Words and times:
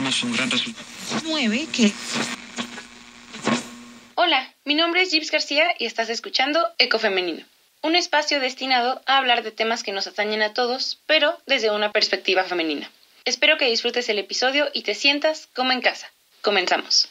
sacamos 0.00 0.22
un 0.22 0.32
gran 0.32 0.50
resultado. 0.50 0.86
9 1.24 1.68
que 1.72 1.92
Hola, 4.14 4.54
mi 4.64 4.74
nombre 4.74 5.02
es 5.02 5.10
Gibbs 5.10 5.30
García 5.30 5.66
y 5.78 5.84
estás 5.84 6.08
escuchando 6.08 6.66
Ecofemenino, 6.78 7.44
un 7.82 7.96
espacio 7.96 8.40
destinado 8.40 9.02
a 9.06 9.18
hablar 9.18 9.42
de 9.42 9.50
temas 9.50 9.82
que 9.82 9.92
nos 9.92 10.06
atañen 10.06 10.42
a 10.42 10.54
todos, 10.54 11.00
pero 11.06 11.38
desde 11.46 11.70
una 11.70 11.92
perspectiva 11.92 12.44
femenina. 12.44 12.90
Espero 13.26 13.58
que 13.58 13.66
disfrutes 13.66 14.08
el 14.08 14.18
episodio 14.18 14.68
y 14.72 14.82
te 14.82 14.94
sientas 14.94 15.48
como 15.54 15.72
en 15.72 15.82
casa. 15.82 16.06
Comenzamos. 16.40 17.10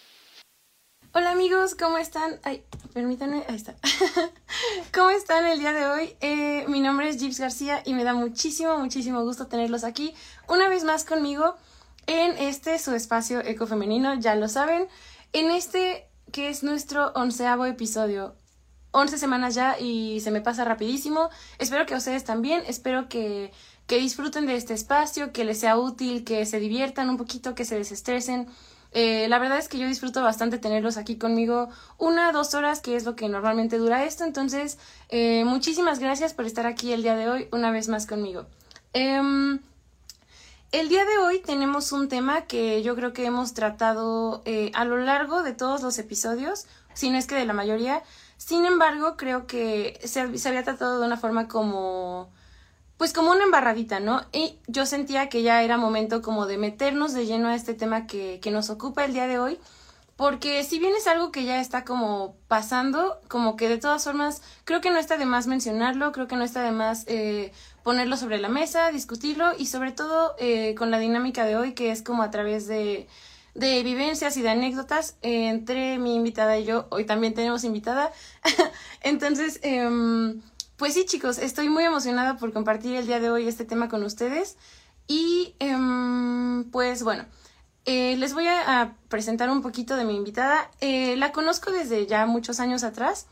Hola 1.12 1.32
amigos, 1.32 1.76
¿cómo 1.76 1.98
están? 1.98 2.40
Ay, 2.44 2.64
permítanme, 2.94 3.44
ahí 3.48 3.56
está. 3.56 3.76
¿Cómo 4.94 5.10
están 5.12 5.46
el 5.46 5.60
día 5.60 5.74
de 5.74 5.86
hoy? 5.86 6.16
Eh, 6.22 6.66
mi 6.68 6.80
nombre 6.80 7.10
es 7.10 7.20
Gibbs 7.20 7.40
García 7.40 7.84
y 7.86 7.94
me 7.94 8.04
da 8.04 8.14
muchísimo, 8.14 8.78
muchísimo 8.78 9.24
gusto 9.24 9.48
tenerlos 9.48 9.84
aquí 9.84 10.14
una 10.48 10.70
vez 10.70 10.84
más 10.84 11.06
conmigo 11.06 11.58
en 12.10 12.38
este 12.40 12.80
su 12.80 12.96
espacio 12.96 13.40
ecofemenino, 13.40 14.16
ya 14.16 14.36
lo 14.36 14.50
saben. 14.50 14.88
En 15.32 15.52
este 15.52 16.10
que 16.32 16.50
es 16.50 16.64
nuestro 16.64 17.12
onceavo 17.14 17.66
episodio. 17.66 18.36
Once 18.92 19.18
semanas 19.20 19.54
ya 19.54 19.78
y 19.80 20.20
se 20.22 20.32
me 20.32 20.42
pasa 20.42 20.66
rapidísimo. 20.66 21.30
Espero 21.60 21.86
que 21.86 21.94
ustedes 21.94 22.24
también, 22.24 22.64
espero 22.66 23.08
que, 23.10 23.52
que 23.86 24.00
disfruten 24.00 24.48
de 24.48 24.56
este 24.56 24.74
espacio, 24.74 25.32
que 25.32 25.44
les 25.44 25.60
sea 25.60 25.78
útil, 25.78 26.24
que 26.24 26.48
se 26.48 26.60
diviertan 26.60 27.10
un 27.10 27.18
poquito, 27.18 27.54
que 27.54 27.66
se 27.66 27.76
desestresen. 27.76 28.48
Eh, 28.92 29.28
la 29.30 29.38
verdad 29.38 29.60
es 29.60 29.70
que 29.70 29.78
yo 29.78 29.88
disfruto 29.88 30.24
bastante 30.24 30.58
tenerlos 30.58 30.98
aquí 30.98 31.20
conmigo 31.20 31.70
una, 32.00 32.32
dos 32.32 32.56
horas, 32.56 32.82
que 32.82 32.96
es 32.96 33.06
lo 33.06 33.16
que 33.16 33.30
normalmente 33.30 33.78
dura 33.78 34.04
esto. 34.04 34.24
Entonces, 34.24 34.80
eh, 35.10 35.44
muchísimas 35.46 36.00
gracias 36.00 36.34
por 36.34 36.48
estar 36.48 36.66
aquí 36.66 36.92
el 36.92 37.04
día 37.04 37.16
de 37.16 37.30
hoy 37.30 37.48
una 37.52 37.70
vez 37.70 37.88
más 37.88 38.08
conmigo. 38.08 38.48
Em, 38.94 39.60
el 40.72 40.90
día 40.90 41.04
de 41.06 41.18
hoy 41.18 41.40
tenemos 41.40 41.92
un 41.92 42.10
tema 42.10 42.42
que 42.42 42.84
yo 42.84 42.96
creo 42.96 43.14
que 43.14 43.26
hemos 43.26 43.54
tratado 43.54 44.44
eh, 44.46 44.72
a 44.76 44.86
lo 44.86 44.98
largo 44.98 45.42
de 45.42 45.54
todos 45.54 45.82
los 45.82 45.98
episodios, 45.98 46.68
si 46.94 47.10
no 47.10 47.18
es 47.18 47.26
que 47.26 47.36
de 47.36 47.46
la 47.46 47.54
mayoría. 47.54 48.04
Sin 48.38 48.66
embargo, 48.66 49.18
creo 49.18 49.48
que 49.48 50.00
se, 50.04 50.22
había 50.22 50.64
tratado 50.64 51.00
de 51.00 51.08
una 51.08 51.18
forma 51.18 51.48
como, 51.48 52.30
pues 52.98 53.14
como 53.14 53.32
una 53.32 53.44
embarradita, 53.44 54.00
¿no? 54.00 54.22
Y 54.32 54.60
yo 54.68 54.86
sentía 54.86 55.28
que 55.28 55.42
ya 55.42 55.64
era 55.64 55.78
momento 55.78 56.22
como 56.22 56.46
de 56.46 56.58
meternos 56.58 57.14
de 57.14 57.26
lleno 57.26 57.48
a 57.48 57.56
este 57.56 57.74
tema 57.74 58.06
que, 58.06 58.40
que 58.40 58.52
nos 58.52 58.70
ocupa 58.70 59.06
el 59.06 59.14
día 59.14 59.28
de 59.28 59.40
hoy 59.40 59.60
porque 60.20 60.66
si 60.66 60.80
bien 60.80 60.92
es 60.98 61.08
algo 61.08 61.32
que 61.32 61.46
ya 61.46 61.62
está 61.62 61.86
como 61.86 62.36
pasando, 62.50 63.22
como 63.30 63.56
que 63.56 63.70
de 63.70 63.78
todas 63.78 64.04
formas 64.04 64.42
creo 64.66 64.82
que 64.82 64.90
no 64.90 64.98
está 64.98 65.18
de 65.18 65.26
más 65.26 65.48
mencionarlo, 65.48 66.12
creo 66.12 66.28
que 66.28 66.36
no 66.36 66.44
está 66.44 66.62
de 66.62 66.74
más 66.74 67.06
eh, 67.08 67.54
ponerlo 67.90 68.18
sobre 68.18 68.38
la 68.38 68.50
mesa, 68.50 68.92
discutirlo 68.92 69.54
y 69.58 69.66
sobre 69.66 69.92
todo 69.92 70.36
eh, 70.38 70.76
con 70.76 70.92
la 70.92 71.00
dinámica 71.00 71.44
de 71.44 71.58
hoy 71.58 71.74
que 71.74 71.90
es 71.90 72.04
como 72.04 72.22
a 72.22 72.30
través 72.30 72.68
de, 72.68 73.08
de 73.56 73.82
vivencias 73.82 74.38
y 74.38 74.44
de 74.44 74.50
anécdotas 74.50 75.16
eh, 75.24 75.48
entre 75.48 75.98
mi 75.98 76.14
invitada 76.14 76.60
y 76.60 76.66
yo, 76.66 76.86
hoy 76.92 77.08
también 77.08 77.34
tenemos 77.34 77.64
invitada, 77.64 78.12
entonces 79.02 79.60
em, 79.64 80.40
pues 80.78 80.94
sí 80.94 81.06
chicos, 81.08 81.40
estoy 81.40 81.68
muy 81.68 81.84
emocionada 81.84 82.38
por 82.38 82.54
compartir 82.54 82.96
el 82.96 83.08
día 83.08 83.20
de 83.20 83.32
hoy 83.32 83.48
este 83.48 83.66
tema 83.66 83.90
con 83.90 84.04
ustedes 84.04 84.56
y 85.08 85.56
em, 85.58 86.70
pues 86.70 87.02
bueno. 87.02 87.26
Eh, 87.86 88.18
les 88.18 88.36
voy 88.36 88.46
a, 88.46 88.94
presentar 89.08 89.50
un 89.50 89.64
poquito 89.64 89.96
de 89.96 90.06
mi 90.06 90.16
invitada. 90.16 90.70
La 90.80 91.32
conozco 91.32 91.72
desde 91.72 92.06
ya 92.06 92.28
muchos 92.28 92.60
años 92.60 92.84
atrás. 92.84 93.26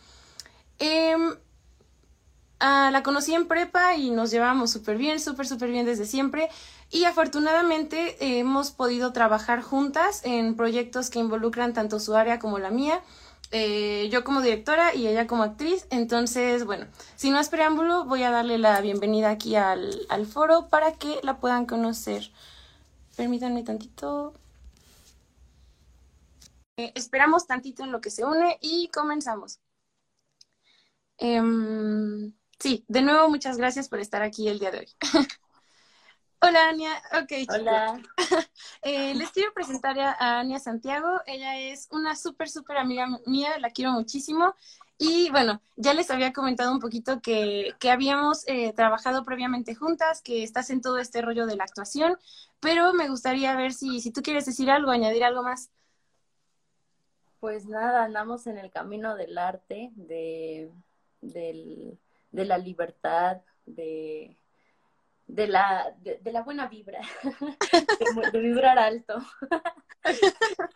Ah, 2.60 2.90
la 2.92 3.04
conocí 3.04 3.34
en 3.36 3.48
prepa 3.48 3.96
y 3.96 4.10
nos 4.10 4.32
llevábamos 4.32 4.72
súper 4.72 4.98
bien, 4.98 5.20
súper, 5.20 5.48
súper 5.48 5.70
bien 5.70 5.86
desde 5.86 6.06
siempre. 6.06 6.50
Y 6.90 7.04
afortunadamente 7.06 8.18
eh, 8.26 8.40
hemos 8.40 8.72
podido 8.72 9.14
trabajar 9.14 9.62
juntas 9.62 10.22
en 10.26 10.56
proyectos 10.56 11.10
que 11.12 11.20
involucran 11.20 11.74
tanto 11.74 12.00
su 12.00 12.16
área 12.16 12.40
como 12.40 12.58
la 12.60 12.72
mía. 12.72 13.02
yo 14.12 14.24
como 14.24 14.42
directora 14.42 14.94
y 14.96 15.08
ella 15.08 15.28
como 15.28 15.44
actriz. 15.44 15.88
Entonces, 15.92 16.66
bueno, 16.66 16.88
sin 17.16 17.34
más 17.34 17.50
preámbulo, 17.50 18.06
voy 18.06 18.24
a 18.24 18.32
darle 18.32 18.58
la 18.58 18.82
bienvenida 18.82 19.30
aquí 19.32 19.56
al, 19.56 20.06
al 20.10 20.26
foro 20.26 20.68
para 20.70 20.94
que 20.94 21.20
la 21.24 21.40
puedan 21.40 21.66
conocer. 21.66 22.32
Permítanme 23.18 23.64
tantito. 23.64 24.34
Eh, 26.78 26.92
esperamos 26.96 27.46
tantito 27.48 27.84
en 27.84 27.92
lo 27.92 28.02
que 28.02 28.10
se 28.10 28.24
une 28.26 28.58
y 28.62 28.90
comenzamos. 28.90 29.60
Em, 31.20 32.34
sí, 32.60 32.86
de 32.88 33.02
nuevo 33.02 33.30
muchas 33.30 33.58
gracias 33.58 33.90
por 33.90 34.00
estar 34.00 34.22
aquí 34.22 34.48
el 34.48 34.60
día 34.60 34.72
de 34.72 34.80
hoy. 34.80 34.90
Hola, 36.40 36.70
Ania. 36.70 36.92
Ok, 37.22 37.32
Hola. 37.50 38.02
Eh, 38.84 39.16
les 39.16 39.32
quiero 39.32 39.54
presentar 39.54 40.00
a 40.00 40.40
Ania 40.40 40.60
Santiago. 40.60 41.08
Ella 41.26 41.60
es 41.60 41.88
una 41.92 42.16
súper, 42.16 42.48
súper 42.48 42.78
amiga 42.78 43.08
mía, 43.26 43.58
la 43.60 43.72
quiero 43.72 43.92
muchísimo. 43.92 44.56
Y 45.00 45.30
bueno, 45.30 45.62
ya 45.76 45.94
les 45.94 46.10
había 46.10 46.34
comentado 46.34 46.72
un 46.72 46.80
poquito 46.80 47.22
que, 47.22 47.74
que 47.80 47.92
habíamos 47.92 48.48
eh, 48.48 48.74
trabajado 48.74 49.26
previamente 49.26 49.76
juntas, 49.76 50.22
que 50.22 50.44
estás 50.44 50.70
en 50.70 50.82
todo 50.82 50.98
este 50.98 51.22
rollo 51.22 51.46
de 51.46 51.56
la 51.56 51.66
actuación, 51.66 52.18
pero 52.60 52.94
me 52.94 53.10
gustaría 53.10 53.56
ver 53.56 53.74
si, 53.74 54.00
si 54.00 54.12
tú 54.12 54.22
quieres 54.22 54.46
decir 54.46 54.72
algo, 54.72 54.90
añadir 54.90 55.24
algo 55.24 55.44
más. 55.44 55.70
Pues 57.40 57.68
nada, 57.68 58.04
andamos 58.04 58.48
en 58.48 58.58
el 58.58 58.72
camino 58.72 59.16
del 59.16 59.38
arte, 59.38 59.92
de, 59.96 60.72
de 62.32 62.46
la 62.46 62.58
libertad, 62.58 63.42
de, 63.66 64.38
de, 65.28 65.48
la, 65.48 65.96
de, 66.00 66.32
la 66.32 66.42
buena 66.42 66.68
vibra, 66.68 67.02
de, 68.32 68.40
vibrar 68.40 68.80
alto. 68.80 69.20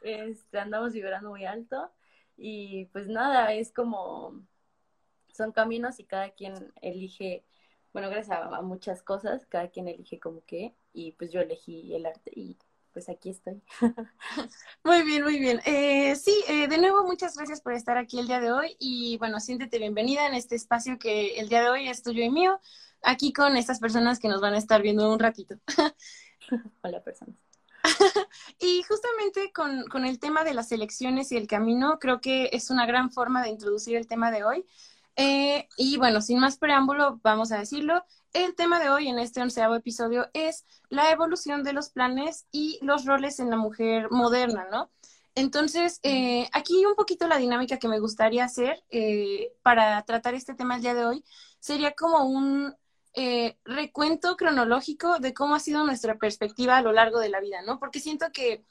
Este, 0.01 0.59
andamos 0.59 0.91
vibrando 0.91 1.29
muy 1.29 1.45
alto 1.45 1.89
y 2.35 2.85
pues 2.87 3.07
nada, 3.07 3.53
es 3.53 3.71
como, 3.71 4.41
son 5.31 5.53
caminos 5.53 5.99
y 5.99 6.05
cada 6.05 6.31
quien 6.31 6.73
elige, 6.81 7.45
bueno, 7.93 8.09
gracias 8.09 8.37
a 8.41 8.61
muchas 8.61 9.03
cosas, 9.03 9.45
cada 9.45 9.69
quien 9.69 9.87
elige 9.87 10.19
como 10.19 10.43
que, 10.43 10.75
y 10.91 11.13
pues 11.13 11.31
yo 11.31 11.39
elegí 11.39 11.95
el 11.95 12.05
arte 12.07 12.31
y 12.35 12.57
pues 12.93 13.09
aquí 13.09 13.29
estoy. 13.29 13.61
Muy 14.83 15.03
bien, 15.03 15.23
muy 15.23 15.39
bien. 15.39 15.61
Eh, 15.65 16.15
sí, 16.15 16.43
eh, 16.47 16.67
de 16.67 16.77
nuevo 16.77 17.03
muchas 17.03 17.35
gracias 17.35 17.61
por 17.61 17.73
estar 17.73 17.97
aquí 17.97 18.19
el 18.19 18.27
día 18.27 18.39
de 18.39 18.51
hoy 18.51 18.75
y 18.79 19.17
bueno, 19.17 19.39
siéntete 19.39 19.77
bienvenida 19.77 20.27
en 20.27 20.33
este 20.33 20.55
espacio 20.55 20.97
que 20.99 21.39
el 21.39 21.49
día 21.49 21.61
de 21.61 21.69
hoy 21.69 21.87
es 21.87 22.03
tuyo 22.03 22.23
y 22.23 22.29
mío, 22.29 22.59
aquí 23.01 23.33
con 23.33 23.57
estas 23.57 23.79
personas 23.79 24.19
que 24.19 24.27
nos 24.27 24.41
van 24.41 24.53
a 24.53 24.57
estar 24.57 24.81
viendo 24.81 25.11
un 25.11 25.19
ratito. 25.19 25.55
Hola 26.83 27.03
personas. 27.03 27.35
y 28.59 28.83
justamente 28.83 29.51
con, 29.53 29.85
con 29.85 30.05
el 30.05 30.19
tema 30.19 30.43
de 30.43 30.53
las 30.53 30.71
elecciones 30.71 31.31
y 31.31 31.37
el 31.37 31.47
camino, 31.47 31.99
creo 31.99 32.21
que 32.21 32.49
es 32.53 32.69
una 32.69 32.85
gran 32.85 33.11
forma 33.11 33.41
de 33.43 33.49
introducir 33.49 33.95
el 33.95 34.07
tema 34.07 34.31
de 34.31 34.43
hoy. 34.43 34.65
Eh, 35.15 35.67
y 35.77 35.97
bueno, 35.97 36.21
sin 36.21 36.39
más 36.39 36.57
preámbulo, 36.57 37.19
vamos 37.23 37.51
a 37.51 37.59
decirlo. 37.59 38.03
El 38.33 38.55
tema 38.55 38.79
de 38.79 38.89
hoy 38.89 39.07
en 39.07 39.19
este 39.19 39.41
onceavo 39.41 39.75
episodio 39.75 40.29
es 40.33 40.65
la 40.89 41.11
evolución 41.11 41.63
de 41.63 41.73
los 41.73 41.89
planes 41.89 42.45
y 42.51 42.79
los 42.81 43.05
roles 43.05 43.39
en 43.39 43.49
la 43.49 43.57
mujer 43.57 44.09
moderna, 44.09 44.67
¿no? 44.71 44.89
Entonces, 45.35 45.99
eh, 46.03 46.49
aquí 46.51 46.85
un 46.85 46.95
poquito 46.95 47.27
la 47.27 47.37
dinámica 47.37 47.77
que 47.77 47.87
me 47.87 47.99
gustaría 47.99 48.43
hacer 48.45 48.83
eh, 48.89 49.53
para 49.63 50.01
tratar 50.03 50.33
este 50.33 50.53
tema 50.53 50.75
el 50.75 50.81
día 50.81 50.93
de 50.93 51.05
hoy 51.05 51.23
sería 51.59 51.93
como 51.93 52.25
un 52.25 52.75
recuento 53.65 54.37
cronológico 54.37 55.19
de 55.19 55.33
cómo 55.33 55.55
ha 55.55 55.59
sido 55.59 55.83
nuestra 55.83 56.17
perspectiva 56.17 56.77
a 56.77 56.81
lo 56.81 56.93
largo 56.93 57.19
de 57.19 57.27
la 57.27 57.41
vida, 57.41 57.61
¿no? 57.61 57.77
Porque 57.77 57.99
siento 57.99 58.27
que 58.31 58.63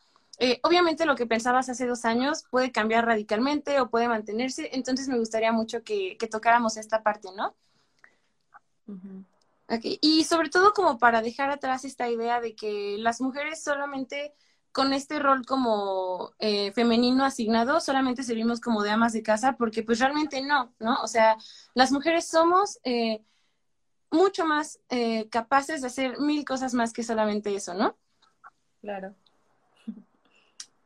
eh, 0.43 0.59
obviamente 0.63 1.05
lo 1.05 1.17
que 1.17 1.27
pensabas 1.27 1.69
hace 1.69 1.87
dos 1.87 2.07
años 2.07 2.45
puede 2.51 2.73
cambiar 2.73 3.05
radicalmente 3.05 3.79
o 3.79 3.91
puede 3.91 4.09
mantenerse, 4.09 4.71
entonces 4.73 5.07
me 5.07 5.19
gustaría 5.19 5.53
mucho 5.53 5.83
que, 5.85 6.17
tocáramos 6.31 6.79
esta 6.79 7.03
parte, 7.03 7.29
¿no? 7.37 7.55
Y 10.01 10.25
sobre 10.25 10.49
todo 10.49 10.73
como 10.73 10.99
para 10.99 11.23
dejar 11.23 11.51
atrás 11.51 11.85
esta 11.85 12.09
idea 12.09 12.41
de 12.41 12.55
que 12.57 12.97
las 12.99 13.21
mujeres 13.21 13.63
solamente 13.63 14.35
con 14.73 14.93
este 14.93 15.19
rol 15.19 15.45
como 15.47 16.33
eh, 16.39 16.73
femenino 16.73 17.25
asignado 17.25 17.81
solamente 17.81 18.23
servimos 18.23 18.61
como 18.61 18.83
de 18.83 18.91
amas 18.91 19.13
de 19.13 19.23
casa, 19.23 19.57
porque 19.57 19.83
pues 19.83 19.99
realmente 19.99 20.43
no, 20.43 20.75
¿no? 20.79 21.01
O 21.03 21.07
sea, 21.07 21.37
las 21.75 21.93
mujeres 21.93 22.27
somos 22.27 22.79
eh, 22.85 23.23
mucho 24.11 24.45
más 24.45 24.81
capaces 25.31 25.81
de 25.83 25.87
hacer 25.87 26.19
mil 26.19 26.45
cosas 26.45 26.75
más 26.75 26.93
que 26.93 27.05
solamente 27.05 27.55
eso, 27.55 27.75
¿no? 27.75 27.97
Claro. 28.81 29.15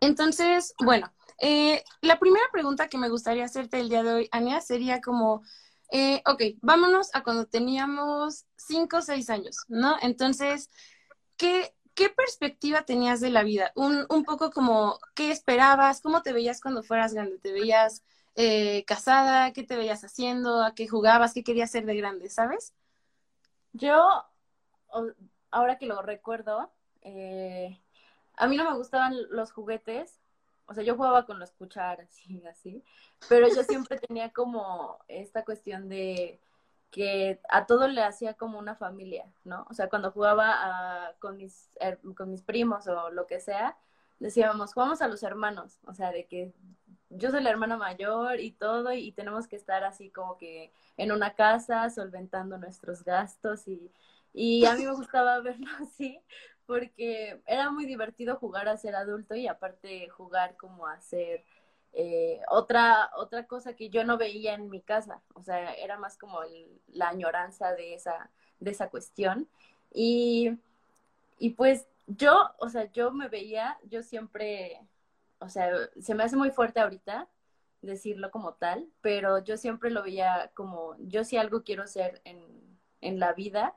Entonces, 0.00 0.74
bueno, 0.84 1.10
eh, 1.40 1.82
la 2.00 2.18
primera 2.18 2.44
pregunta 2.52 2.88
que 2.88 2.98
me 2.98 3.08
gustaría 3.08 3.44
hacerte 3.44 3.80
el 3.80 3.88
día 3.88 4.02
de 4.02 4.12
hoy, 4.12 4.28
Ania, 4.32 4.60
sería 4.60 5.00
como, 5.00 5.42
eh, 5.90 6.22
ok, 6.26 6.42
vámonos 6.60 7.14
a 7.14 7.22
cuando 7.22 7.46
teníamos 7.46 8.46
cinco 8.56 8.98
o 8.98 9.02
seis 9.02 9.30
años, 9.30 9.58
¿no? 9.68 9.96
Entonces, 10.02 10.70
¿qué, 11.36 11.74
¿qué 11.94 12.08
perspectiva 12.10 12.82
tenías 12.82 13.20
de 13.20 13.30
la 13.30 13.42
vida? 13.42 13.72
Un, 13.74 14.06
un 14.08 14.24
poco 14.24 14.50
como, 14.50 14.98
¿qué 15.14 15.30
esperabas? 15.30 16.00
¿Cómo 16.00 16.22
te 16.22 16.32
veías 16.32 16.60
cuando 16.60 16.82
fueras 16.82 17.14
grande? 17.14 17.38
¿Te 17.38 17.52
veías 17.52 18.02
eh, 18.34 18.84
casada? 18.86 19.52
¿Qué 19.52 19.62
te 19.62 19.76
veías 19.76 20.02
haciendo? 20.04 20.62
¿A 20.62 20.74
qué 20.74 20.88
jugabas? 20.88 21.34
¿Qué 21.34 21.44
querías 21.44 21.70
ser 21.70 21.86
de 21.86 21.96
grande? 21.96 22.28
¿Sabes? 22.30 22.74
Yo, 23.72 24.24
ahora 25.50 25.78
que 25.78 25.86
lo 25.86 26.02
recuerdo, 26.02 26.72
eh, 27.02 27.80
a 28.36 28.46
mí 28.48 28.56
no 28.56 28.68
me 28.68 28.76
gustaban 28.76 29.16
los 29.30 29.52
juguetes, 29.52 30.20
o 30.66 30.74
sea, 30.74 30.84
yo 30.84 30.96
jugaba 30.96 31.26
con 31.26 31.38
los 31.38 31.52
cucharas 31.52 32.10
y 32.26 32.44
así, 32.46 32.82
pero 33.28 33.48
yo 33.48 33.62
siempre 33.64 33.98
tenía 33.98 34.32
como 34.32 34.98
esta 35.08 35.44
cuestión 35.44 35.88
de 35.88 36.40
que 36.90 37.40
a 37.48 37.66
todo 37.66 37.88
le 37.88 38.02
hacía 38.02 38.34
como 38.34 38.58
una 38.58 38.76
familia, 38.76 39.26
¿no? 39.42 39.66
O 39.68 39.74
sea, 39.74 39.88
cuando 39.88 40.12
jugaba 40.12 41.14
con, 41.18 41.36
mis, 41.36 41.70
con 42.16 42.30
mis 42.30 42.42
primos 42.42 42.86
o 42.86 43.10
lo 43.10 43.26
que 43.26 43.40
sea, 43.40 43.76
decíamos, 44.20 44.72
jugamos 44.74 45.02
a 45.02 45.08
los 45.08 45.22
hermanos, 45.24 45.80
o 45.86 45.92
sea, 45.92 46.12
de 46.12 46.26
que 46.26 46.52
yo 47.10 47.30
soy 47.30 47.42
la 47.42 47.50
hermana 47.50 47.76
mayor 47.76 48.40
y 48.40 48.52
todo, 48.52 48.92
y 48.92 49.12
tenemos 49.12 49.48
que 49.48 49.56
estar 49.56 49.84
así 49.84 50.10
como 50.10 50.38
que 50.38 50.72
en 50.96 51.10
una 51.10 51.34
casa 51.34 51.90
solventando 51.90 52.58
nuestros 52.58 53.02
gastos 53.04 53.66
y, 53.66 53.92
y 54.32 54.64
a 54.64 54.74
mí 54.74 54.84
me 54.84 54.94
gustaba 54.94 55.40
verlo 55.42 55.66
así 55.80 56.20
porque 56.66 57.40
era 57.46 57.70
muy 57.70 57.86
divertido 57.86 58.36
jugar 58.36 58.68
a 58.68 58.76
ser 58.76 58.94
adulto 58.96 59.34
y 59.34 59.46
aparte 59.48 60.08
jugar 60.08 60.56
como 60.56 60.86
a 60.86 61.00
ser 61.00 61.44
eh, 61.92 62.40
otra, 62.48 63.10
otra 63.16 63.46
cosa 63.46 63.74
que 63.76 63.88
yo 63.90 64.04
no 64.04 64.18
veía 64.18 64.54
en 64.54 64.68
mi 64.70 64.80
casa, 64.80 65.22
o 65.34 65.42
sea, 65.42 65.74
era 65.74 65.98
más 65.98 66.18
como 66.18 66.40
la 66.88 67.08
añoranza 67.08 67.74
de 67.74 67.94
esa, 67.94 68.30
de 68.60 68.70
esa 68.72 68.90
cuestión. 68.90 69.48
Y, 69.92 70.58
y 71.38 71.50
pues 71.50 71.86
yo, 72.06 72.50
o 72.58 72.68
sea, 72.68 72.90
yo 72.92 73.12
me 73.12 73.28
veía, 73.28 73.78
yo 73.84 74.02
siempre, 74.02 74.80
o 75.38 75.48
sea, 75.48 75.70
se 76.00 76.14
me 76.14 76.24
hace 76.24 76.36
muy 76.36 76.50
fuerte 76.50 76.80
ahorita 76.80 77.28
decirlo 77.82 78.30
como 78.30 78.54
tal, 78.54 78.88
pero 79.00 79.38
yo 79.44 79.56
siempre 79.56 79.90
lo 79.90 80.02
veía 80.02 80.50
como, 80.54 80.96
yo 80.98 81.24
si 81.24 81.36
algo 81.36 81.62
quiero 81.64 81.86
ser 81.86 82.20
en, 82.24 82.42
en 83.00 83.20
la 83.20 83.32
vida 83.34 83.74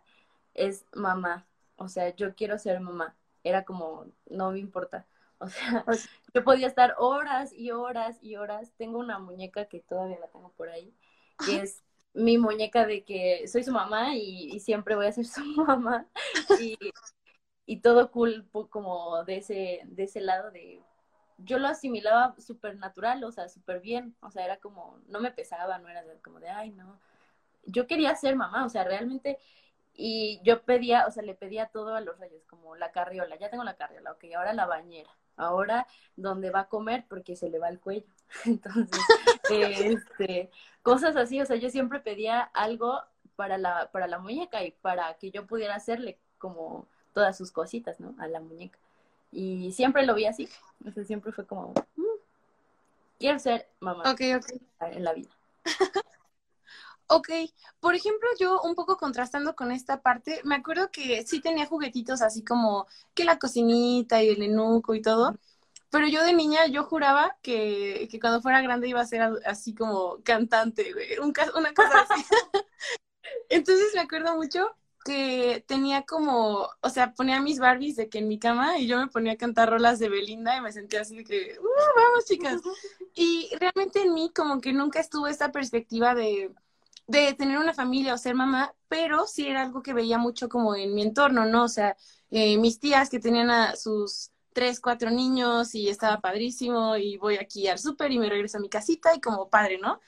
es 0.54 0.86
mamá, 0.94 1.46
o 1.78 1.88
sea, 1.88 2.16
yo 2.16 2.36
quiero 2.36 2.58
ser 2.58 2.80
mamá, 2.80 3.16
era 3.44 3.64
como, 3.66 4.06
no 4.30 4.52
me 4.52 4.60
importa, 4.60 5.08
o 5.40 5.48
sea, 5.48 5.86
yo 6.34 6.44
podía 6.44 6.68
estar 6.68 6.96
horas 6.98 7.54
y 7.54 7.72
horas 7.72 8.18
y 8.22 8.36
horas, 8.36 8.74
tengo 8.78 9.00
una 9.00 9.20
muñeca 9.20 9.66
que 9.66 9.80
todavía 9.80 10.20
la 10.20 10.28
tengo 10.28 10.52
por 10.54 10.70
ahí, 10.70 10.94
que 11.46 11.62
es 11.62 11.84
mi 12.14 12.38
muñeca 12.38 12.86
de 12.86 13.04
que 13.04 13.48
soy 13.48 13.64
su 13.64 13.72
mamá 13.72 14.16
y, 14.16 14.52
y 14.54 14.60
siempre 14.60 14.96
voy 14.96 15.08
a 15.08 15.12
ser 15.12 15.26
su 15.26 15.44
mamá, 15.44 16.08
y, 16.60 16.78
y 17.66 17.82
todo 17.82 18.12
cool 18.12 18.48
como 18.70 19.24
de 19.24 19.38
ese, 19.38 19.82
de 19.86 20.04
ese 20.04 20.22
lado 20.22 20.52
de 20.52 20.82
yo 21.38 21.60
lo 21.60 21.68
asimilaba 21.68 22.36
súper 22.40 22.78
natural, 22.78 23.24
o 23.24 23.32
sea, 23.32 23.48
súper 23.48 23.80
bien, 23.80 24.16
o 24.22 24.32
sea, 24.32 24.44
era 24.44 24.58
como, 24.58 25.00
no 25.08 25.20
me 25.20 25.32
pesaba, 25.32 25.78
no 25.78 25.88
era 25.88 26.04
como 26.24 26.40
de, 26.40 26.50
ay, 26.50 26.72
no, 26.72 27.00
yo 27.66 27.88
quería 27.88 28.16
ser 28.16 28.36
mamá, 28.36 28.66
o 28.66 28.70
sea, 28.70 28.84
realmente, 28.84 29.38
y 29.98 30.40
yo 30.44 30.62
pedía, 30.62 31.08
o 31.08 31.12
sea, 31.12 31.24
le 31.24 31.34
pedía 31.34 31.66
todo 31.66 31.96
a 31.96 32.02
los 32.02 32.20
reyes, 32.20 32.46
como 32.46 32.76
la 32.76 32.92
carriola, 32.92 33.36
ya 33.38 33.50
tengo 33.50 33.64
la 33.64 33.76
carriola, 33.76 34.12
ok, 34.12 34.26
ahora 34.36 34.54
la 34.54 34.68
bañera, 34.68 35.10
ahora 35.36 35.88
dónde 36.16 36.52
va 36.52 36.62
a 36.62 36.70
comer 36.70 37.06
porque 37.10 37.36
se 37.36 37.50
le 37.50 37.58
va 37.58 37.68
el 37.70 37.80
cuello, 37.80 38.06
entonces, 38.46 39.02
este, 39.50 40.52
cosas 40.84 41.16
así, 41.16 41.42
o 41.42 41.46
sea, 41.46 41.56
yo 41.56 41.70
siempre 41.70 42.00
pedía 42.00 42.42
algo 42.42 43.02
para 43.36 43.58
la, 43.58 43.90
para 43.92 44.08
la 44.08 44.20
muñeca 44.20 44.64
y 44.64 44.72
para 44.72 45.14
que 45.16 45.32
yo 45.32 45.48
pudiera 45.48 45.76
hacerle 45.76 46.20
como 46.38 46.88
todas 47.14 47.36
sus 47.36 47.52
cositas, 47.52 48.00
¿no? 48.00 48.16
A 48.20 48.28
la 48.28 48.40
muñeca. 48.40 48.78
Y 49.32 49.72
siempre 49.74 50.06
lo 50.06 50.16
vi 50.16 50.26
así. 50.26 50.48
O 50.86 50.92
sea, 50.92 51.04
siempre 51.04 51.32
fue 51.32 51.46
como, 51.46 51.74
mm, 51.96 52.04
quiero 53.20 53.40
ser 53.40 53.68
mamá 53.80 54.16
en 54.20 55.04
la 55.04 55.14
vida. 55.14 55.30
ok, 57.08 57.30
por 57.80 57.96
ejemplo, 57.96 58.28
yo 58.40 58.62
un 58.62 58.76
poco 58.76 58.98
contrastando 58.98 59.56
con 59.56 59.72
esta 59.72 60.02
parte, 60.02 60.42
me 60.44 60.56
acuerdo 60.56 60.92
que 60.92 61.26
sí 61.26 61.42
tenía 61.42 61.66
juguetitos 61.66 62.22
así 62.22 62.44
como 62.44 62.88
que 63.14 63.24
la 63.26 63.40
cocinita 63.40 64.22
y 64.24 64.30
el 64.30 64.42
enuco 64.44 64.96
y 64.96 65.02
todo, 65.02 65.38
pero 65.90 66.08
yo 66.08 66.24
de 66.24 66.34
niña 66.34 66.68
yo 66.68 66.84
juraba 66.84 67.38
que, 67.42 68.08
que 68.12 68.20
cuando 68.20 68.42
fuera 68.42 68.62
grande 68.62 68.90
iba 68.90 69.02
a 69.02 69.06
ser 69.06 69.22
así 69.46 69.74
como 69.74 70.22
cantante, 70.24 70.94
güey, 70.94 71.18
una 71.20 71.74
cosa 71.74 72.08
así. 72.10 72.26
Entonces 73.50 73.94
me 73.96 74.02
acuerdo 74.02 74.36
mucho 74.36 74.76
que 75.06 75.64
tenía 75.68 76.04
como, 76.04 76.68
o 76.82 76.90
sea, 76.90 77.14
ponía 77.14 77.40
mis 77.40 77.60
Barbies 77.60 77.96
de 77.96 78.10
que 78.10 78.20
en 78.20 78.28
mi 78.28 78.40
cama 78.40 78.78
y 78.78 78.88
yo 78.88 78.98
me 78.98 79.08
ponía 79.08 79.34
a 79.34 79.38
cantar 79.38 79.70
rolas 79.70 80.00
de 80.00 80.10
Belinda 80.10 80.58
y 80.58 80.62
me 80.62 80.74
sentía 80.74 81.02
así 81.02 81.16
de 81.16 81.24
que, 81.24 81.58
uh, 81.60 81.96
vamos 81.96 82.26
chicas. 82.26 82.62
Y 83.20 83.50
realmente 83.60 84.04
en 84.04 84.14
mí 84.14 84.32
como 84.36 84.62
que 84.62 84.74
nunca 84.74 85.00
estuvo 85.00 85.26
esta 85.26 85.52
perspectiva 85.52 86.14
de, 86.14 86.54
de 87.08 87.34
tener 87.34 87.58
una 87.58 87.74
familia 87.74 88.14
o 88.14 88.18
ser 88.18 88.36
mamá, 88.36 88.74
pero 88.88 89.26
sí 89.28 89.48
era 89.48 89.62
algo 89.64 89.82
que 89.82 89.94
veía 89.94 90.18
mucho 90.18 90.50
como 90.50 90.76
en 90.76 90.94
mi 90.94 91.02
entorno, 91.04 91.46
¿no? 91.46 91.64
O 91.64 91.70
sea, 91.70 91.96
eh, 92.32 92.58
mis 92.58 92.80
tías 92.80 93.10
que 93.10 93.20
tenían 93.20 93.50
a 93.50 93.76
sus 93.76 94.32
tres, 94.54 94.80
cuatro 94.80 95.10
niños 95.12 95.74
y 95.76 95.90
estaba 95.90 96.20
padrísimo 96.20 96.98
y 96.98 97.18
voy 97.18 97.38
aquí 97.38 97.68
al 97.68 97.80
súper 97.80 98.12
y 98.12 98.20
me 98.20 98.30
regreso 98.30 98.58
a 98.58 98.62
mi 98.62 98.70
casita 98.70 99.16
y 99.16 99.22
como 99.22 99.50
padre, 99.50 99.78
¿no? 99.80 100.02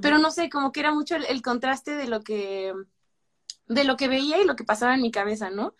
Pero 0.00 0.18
no 0.18 0.30
sé, 0.30 0.50
como 0.50 0.72
que 0.72 0.80
era 0.80 0.92
mucho 0.92 1.16
el 1.16 1.42
contraste 1.42 1.92
de 1.96 2.06
lo 2.06 2.22
que 2.22 2.72
de 3.66 3.84
lo 3.84 3.96
que 3.96 4.08
veía 4.08 4.40
y 4.40 4.44
lo 4.44 4.56
que 4.56 4.64
pasaba 4.64 4.94
en 4.94 5.02
mi 5.02 5.10
cabeza, 5.10 5.50
¿no? 5.50 5.74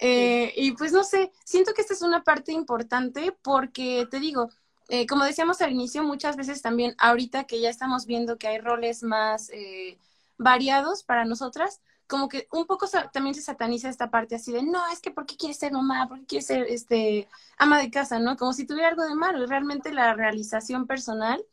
Eh, 0.00 0.52
y 0.56 0.72
pues 0.72 0.92
no 0.92 1.04
sé, 1.04 1.32
siento 1.44 1.72
que 1.74 1.82
esta 1.82 1.94
es 1.94 2.02
una 2.02 2.22
parte 2.22 2.52
importante 2.52 3.32
porque 3.42 4.06
te 4.10 4.20
digo, 4.20 4.48
eh, 4.88 5.06
como 5.06 5.24
decíamos 5.24 5.60
al 5.60 5.72
inicio, 5.72 6.02
muchas 6.04 6.36
veces 6.36 6.62
también 6.62 6.94
ahorita 6.98 7.44
que 7.44 7.60
ya 7.60 7.70
estamos 7.70 8.06
viendo 8.06 8.38
que 8.38 8.48
hay 8.48 8.58
roles 8.58 9.02
más 9.02 9.50
eh, 9.50 9.98
variados 10.38 11.02
para 11.02 11.24
nosotras, 11.24 11.80
como 12.06 12.28
que 12.28 12.48
un 12.52 12.66
poco 12.66 12.88
también 13.12 13.34
se 13.34 13.42
sataniza 13.42 13.90
esta 13.90 14.10
parte 14.10 14.34
así 14.36 14.52
de, 14.52 14.62
no, 14.62 14.80
es 14.90 15.00
que 15.00 15.10
¿por 15.10 15.26
qué 15.26 15.36
quieres 15.36 15.58
ser 15.58 15.72
mamá? 15.72 16.08
¿Por 16.08 16.20
qué 16.20 16.26
quieres 16.26 16.46
ser 16.46 16.66
este, 16.68 17.28
ama 17.58 17.78
de 17.78 17.90
casa? 17.90 18.18
¿no? 18.18 18.36
Como 18.36 18.52
si 18.54 18.66
tuviera 18.66 18.88
algo 18.88 19.04
de 19.04 19.14
malo. 19.14 19.46
Realmente 19.46 19.92
la 19.92 20.14
realización 20.14 20.86
personal, 20.86 21.44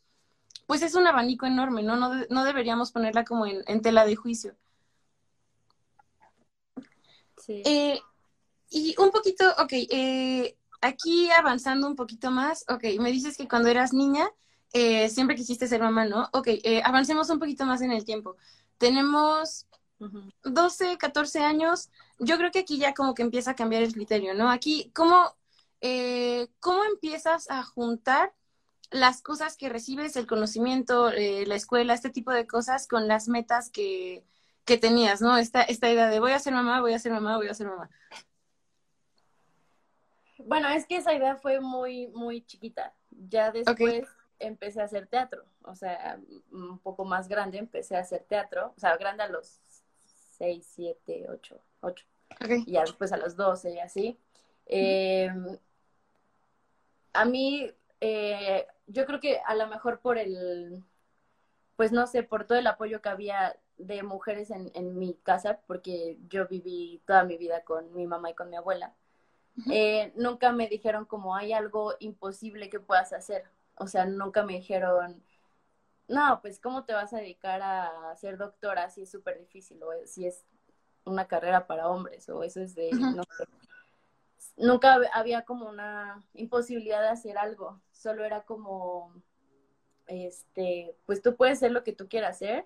pues 0.68 0.82
es 0.82 0.96
un 0.96 1.08
abanico 1.08 1.46
enorme, 1.46 1.84
¿no? 1.84 1.98
No, 1.98 2.14
no 2.30 2.44
deberíamos 2.46 2.92
ponerla 2.92 3.26
como 3.26 3.46
en 3.46 3.82
tela 3.82 4.06
de 4.06 4.16
juicio. 4.16 4.56
Eh, 7.48 8.00
y 8.70 8.96
un 8.98 9.12
poquito, 9.12 9.50
ok, 9.60 9.72
eh, 9.72 10.58
aquí 10.82 11.30
avanzando 11.32 11.88
un 11.88 11.96
poquito 11.96 12.32
más, 12.32 12.66
ok, 12.68 12.84
me 13.00 13.12
dices 13.12 13.38
que 13.38 13.48
cuando 13.48 13.70
eras 13.70 13.94
niña 13.94 14.28
eh, 14.74 15.10
siempre 15.10 15.36
quisiste 15.36 15.68
ser 15.68 15.82
mamá, 15.82 16.06
¿no? 16.06 16.30
Ok, 16.34 16.50
avancemos 16.84 17.30
un 17.30 17.40
poquito 17.40 17.66
más 17.66 17.82
en 17.82 17.92
el 17.92 18.04
tiempo. 18.06 18.36
Tenemos 18.78 19.68
12, 20.44 20.98
14 20.98 21.40
años, 21.40 21.90
yo 22.20 22.38
creo 22.38 22.52
que 22.52 22.60
aquí 22.60 22.78
ya 22.78 22.94
como 22.94 23.14
que 23.14 23.22
empieza 23.22 23.52
a 23.52 23.56
cambiar 23.56 23.84
el 23.84 23.94
criterio, 23.94 24.34
¿no? 24.34 24.50
Aquí, 24.50 24.92
¿cómo, 24.94 25.36
¿cómo 26.60 26.84
empiezas 26.86 27.50
a 27.50 27.64
juntar 27.64 28.34
las 28.92 29.22
cosas 29.22 29.58
que 29.58 29.70
recibes, 29.70 30.16
el 30.16 30.28
conocimiento, 30.28 31.12
la 31.12 31.56
escuela, 31.56 31.94
este 31.94 32.10
tipo 32.10 32.32
de 32.32 32.48
cosas 32.48 32.88
con 32.88 33.08
las 33.08 33.28
metas 33.28 33.70
que, 33.70 34.24
que 34.66 34.78
tenías, 34.78 35.22
¿no? 35.22 35.38
Esta, 35.38 35.62
esta 35.64 35.90
idea 35.90 36.08
de 36.08 36.20
voy 36.20 36.32
a 36.32 36.40
ser 36.40 36.54
mamá, 36.54 36.82
voy 36.82 36.94
a 36.94 37.00
ser 37.00 37.12
mamá, 37.12 37.38
voy 37.38 37.48
a 37.48 37.54
ser 37.54 37.68
mamá. 37.68 37.90
Bueno, 40.40 40.70
es 40.70 40.86
que 40.86 40.98
esa 40.98 41.14
idea 41.14 41.38
fue 41.38 41.60
muy, 41.60 42.08
muy 42.08 42.46
chiquita. 42.46 42.94
Ya 43.10 43.52
después 43.52 44.06
empecé 44.40 44.82
a 44.82 44.86
hacer 44.86 45.08
teatro. 45.08 45.46
O 45.64 45.76
sea, 45.76 46.20
un 46.52 46.80
poco 46.80 47.06
más 47.06 47.28
grande 47.28 47.58
empecé 47.58 47.96
a 47.96 48.02
hacer 48.02 48.24
teatro. 48.24 48.74
O 48.76 48.80
sea, 48.80 48.98
grande 48.98 49.24
a 49.24 49.30
los 49.30 49.60
6, 50.38 50.68
7, 50.76 51.28
8, 51.30 51.60
8. 51.82 52.06
Y 52.66 52.72
ya 52.74 52.82
después 52.82 53.12
a 53.12 53.18
los 53.18 53.36
12 53.36 53.74
y 53.74 53.80
así. 53.80 54.20
Em, 54.66 55.58
a 57.14 57.26
mí, 57.26 57.72
eh, 58.02 58.68
yo 58.88 59.06
creo 59.06 59.20
que 59.20 59.40
a 59.46 59.56
lo 59.56 59.68
mejor 59.68 60.00
por 60.00 60.18
el, 60.18 60.84
pues 61.76 61.92
no 61.92 62.08
sé, 62.08 62.24
por 62.24 62.46
todo 62.46 62.58
el 62.58 62.68
apoyo 62.68 63.02
que 63.02 63.10
había 63.10 63.58
de 63.78 64.04
mujeres 64.04 64.52
en, 64.52 64.72
en, 64.74 64.98
mi 64.98 65.16
casa, 65.16 65.60
porque 65.68 66.18
yo 66.30 66.48
viví 66.48 67.02
toda 67.06 67.24
mi 67.24 67.38
vida 67.38 67.64
con 67.64 67.94
mi 67.94 68.08
mamá 68.08 68.32
y 68.32 68.34
con 68.34 68.50
mi 68.50 68.56
abuela, 68.56 68.94
eh, 69.72 70.12
nunca 70.16 70.52
me 70.52 70.68
dijeron 70.68 71.06
como 71.06 71.36
hay 71.36 71.54
algo 71.54 71.94
imposible 72.00 72.70
que 72.70 72.80
puedas 72.80 73.14
hacer. 73.14 73.46
O 73.78 73.88
sea, 73.88 74.06
nunca 74.06 74.44
me 74.44 74.54
dijeron, 74.54 75.24
no, 76.08 76.40
pues 76.42 76.60
cómo 76.60 76.86
te 76.86 76.94
vas 76.94 77.14
a 77.14 77.18
dedicar 77.18 77.62
a 77.62 78.16
ser 78.16 78.38
doctora 78.38 78.90
si 78.90 79.04
es 79.04 79.12
súper 79.12 79.40
difícil 79.40 79.82
o 79.84 79.90
si 80.06 80.28
es 80.28 80.46
una 81.04 81.28
carrera 81.28 81.68
para 81.68 81.90
hombres 81.90 82.28
o 82.30 82.44
eso 82.44 82.62
es 82.62 82.76
de, 82.76 82.92
no 82.92 83.24
sé. 83.24 83.46
Nunca 84.58 84.98
había 85.14 85.44
como 85.44 85.68
una 85.68 86.24
imposibilidad 86.34 87.02
de 87.02 87.10
hacer 87.10 87.38
algo, 87.38 87.82
solo 87.92 88.24
era 88.24 88.44
como, 88.44 89.14
este, 90.08 90.96
pues 91.06 91.22
tú 91.22 91.36
puedes 91.36 91.60
ser 91.60 91.72
lo 91.72 91.84
que 91.84 91.94
tú 91.94 92.08
quieras 92.08 92.38
hacer 92.38 92.66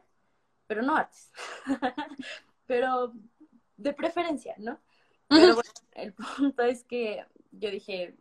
pero 0.70 0.84
no 0.84 0.96
artes. 0.96 1.32
pero 2.68 3.12
de 3.75 3.92
preferencia, 3.92 4.54
¿no? 4.60 4.80
Pero 5.28 5.56
bueno, 5.56 5.72
el 5.94 6.13
punto 6.38 6.62
es 6.62 6.84
que 6.84 7.25
yo 7.51 7.72
dije, 7.72 8.16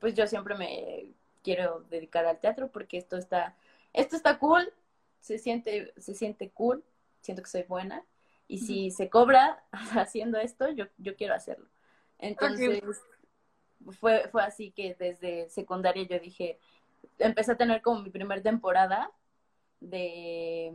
pues 0.00 0.14
yo 0.14 0.26
siempre 0.26 0.56
me 0.56 1.14
quiero 1.46 1.84
dedicar 1.88 2.26
al 2.26 2.40
teatro 2.40 2.72
porque 2.72 2.98
esto 2.98 3.16
está, 3.16 3.54
esto 3.92 4.16
está 4.16 4.40
cool, 4.40 4.72
se 5.20 5.38
siente, 5.38 5.94
se 5.96 6.12
siente 6.14 6.50
cool, 6.50 6.82
siento 7.20 7.40
que 7.44 7.48
soy 7.48 7.62
buena, 7.62 8.04
y 8.48 8.58
si 8.58 8.90
se 8.90 9.08
cobra 9.08 9.62
haciendo 9.72 10.38
esto, 10.38 10.68
yo, 10.70 10.86
yo 10.98 11.14
quiero 11.14 11.34
hacerlo. 11.34 11.68
Entonces, 12.18 12.82
fue, 14.00 14.26
fue 14.32 14.42
así 14.42 14.72
que 14.72 14.96
desde 14.98 15.48
secundaria 15.48 16.02
yo 16.02 16.18
dije, 16.18 16.58
empecé 17.18 17.52
a 17.52 17.56
tener 17.56 17.80
como 17.80 18.02
mi 18.02 18.10
primer 18.10 18.42
temporada 18.42 19.12
de, 19.78 20.72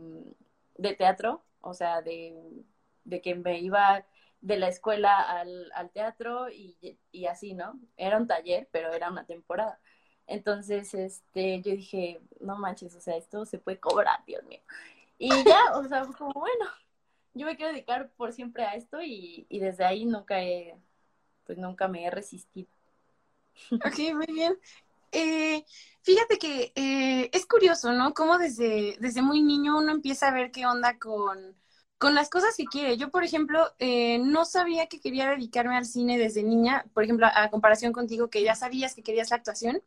de 0.78 0.94
teatro, 0.94 1.44
o 1.60 1.74
sea, 1.74 2.00
de, 2.00 2.64
de, 3.04 3.20
que 3.20 3.34
me 3.34 3.60
iba 3.60 4.06
de 4.40 4.56
la 4.56 4.68
escuela 4.68 5.20
al, 5.20 5.70
al 5.74 5.90
teatro 5.90 6.48
y, 6.48 6.98
y, 7.10 7.26
así, 7.26 7.52
¿no? 7.52 7.78
Era 7.98 8.16
un 8.16 8.26
taller, 8.26 8.68
pero 8.72 8.92
era 8.94 9.10
una 9.10 9.26
temporada. 9.26 9.78
Entonces, 10.32 10.94
este, 10.94 11.60
yo 11.60 11.72
dije, 11.72 12.20
no 12.40 12.56
manches, 12.56 12.94
o 12.94 13.00
sea, 13.00 13.16
esto 13.16 13.44
se 13.44 13.58
puede 13.58 13.78
cobrar, 13.78 14.24
Dios 14.26 14.42
mío. 14.44 14.60
Y 15.18 15.28
ya, 15.44 15.76
o 15.76 15.86
sea, 15.86 16.06
como, 16.06 16.32
bueno, 16.32 16.64
yo 17.34 17.44
me 17.44 17.54
quiero 17.54 17.72
dedicar 17.72 18.10
por 18.16 18.32
siempre 18.32 18.64
a 18.64 18.74
esto 18.74 19.02
y, 19.02 19.46
y 19.50 19.58
desde 19.58 19.84
ahí 19.84 20.06
nunca 20.06 20.42
he, 20.42 20.74
pues 21.44 21.58
nunca 21.58 21.86
me 21.86 22.06
he 22.06 22.10
resistido. 22.10 22.70
Ok, 23.72 24.14
muy 24.14 24.26
bien. 24.32 24.58
Eh, 25.12 25.64
fíjate 26.00 26.38
que 26.38 26.72
eh, 26.74 27.28
es 27.32 27.44
curioso, 27.44 27.92
¿no? 27.92 28.14
Cómo 28.14 28.38
desde, 28.38 28.96
desde 29.00 29.20
muy 29.20 29.42
niño 29.42 29.76
uno 29.76 29.92
empieza 29.92 30.28
a 30.28 30.32
ver 30.32 30.50
qué 30.50 30.64
onda 30.64 30.98
con, 30.98 31.54
con 31.98 32.14
las 32.14 32.30
cosas 32.30 32.56
que 32.56 32.64
quiere. 32.64 32.96
Yo, 32.96 33.10
por 33.10 33.22
ejemplo, 33.22 33.74
eh, 33.78 34.18
no 34.18 34.46
sabía 34.46 34.86
que 34.86 34.98
quería 34.98 35.28
dedicarme 35.28 35.76
al 35.76 35.84
cine 35.84 36.16
desde 36.16 36.42
niña, 36.42 36.86
por 36.94 37.04
ejemplo, 37.04 37.26
a, 37.32 37.50
comparación 37.50 37.92
contigo, 37.92 38.30
que 38.30 38.42
ya 38.42 38.54
sabías 38.54 38.94
que 38.94 39.02
querías 39.02 39.30
la 39.30 39.36
actuación, 39.36 39.82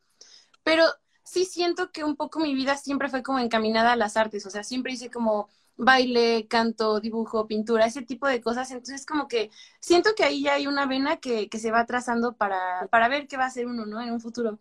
pero 0.66 0.84
sí 1.22 1.44
siento 1.44 1.92
que 1.92 2.02
un 2.02 2.16
poco 2.16 2.40
mi 2.40 2.52
vida 2.52 2.76
siempre 2.76 3.08
fue 3.08 3.22
como 3.22 3.38
encaminada 3.38 3.92
a 3.92 3.96
las 3.96 4.16
artes, 4.16 4.44
o 4.46 4.50
sea, 4.50 4.64
siempre 4.64 4.94
hice 4.94 5.12
como 5.12 5.48
baile, 5.76 6.48
canto, 6.48 6.98
dibujo, 6.98 7.46
pintura, 7.46 7.86
ese 7.86 8.02
tipo 8.02 8.26
de 8.26 8.40
cosas. 8.40 8.72
Entonces, 8.72 9.06
como 9.06 9.28
que 9.28 9.50
siento 9.80 10.16
que 10.16 10.24
ahí 10.24 10.42
ya 10.42 10.54
hay 10.54 10.66
una 10.66 10.86
vena 10.86 11.18
que, 11.18 11.48
que 11.48 11.60
se 11.60 11.70
va 11.70 11.86
trazando 11.86 12.32
para, 12.36 12.88
para 12.88 13.06
ver 13.08 13.28
qué 13.28 13.36
va 13.36 13.44
a 13.44 13.46
hacer 13.46 13.66
uno, 13.66 13.86
¿no? 13.86 14.00
En 14.02 14.10
un 14.10 14.20
futuro. 14.20 14.58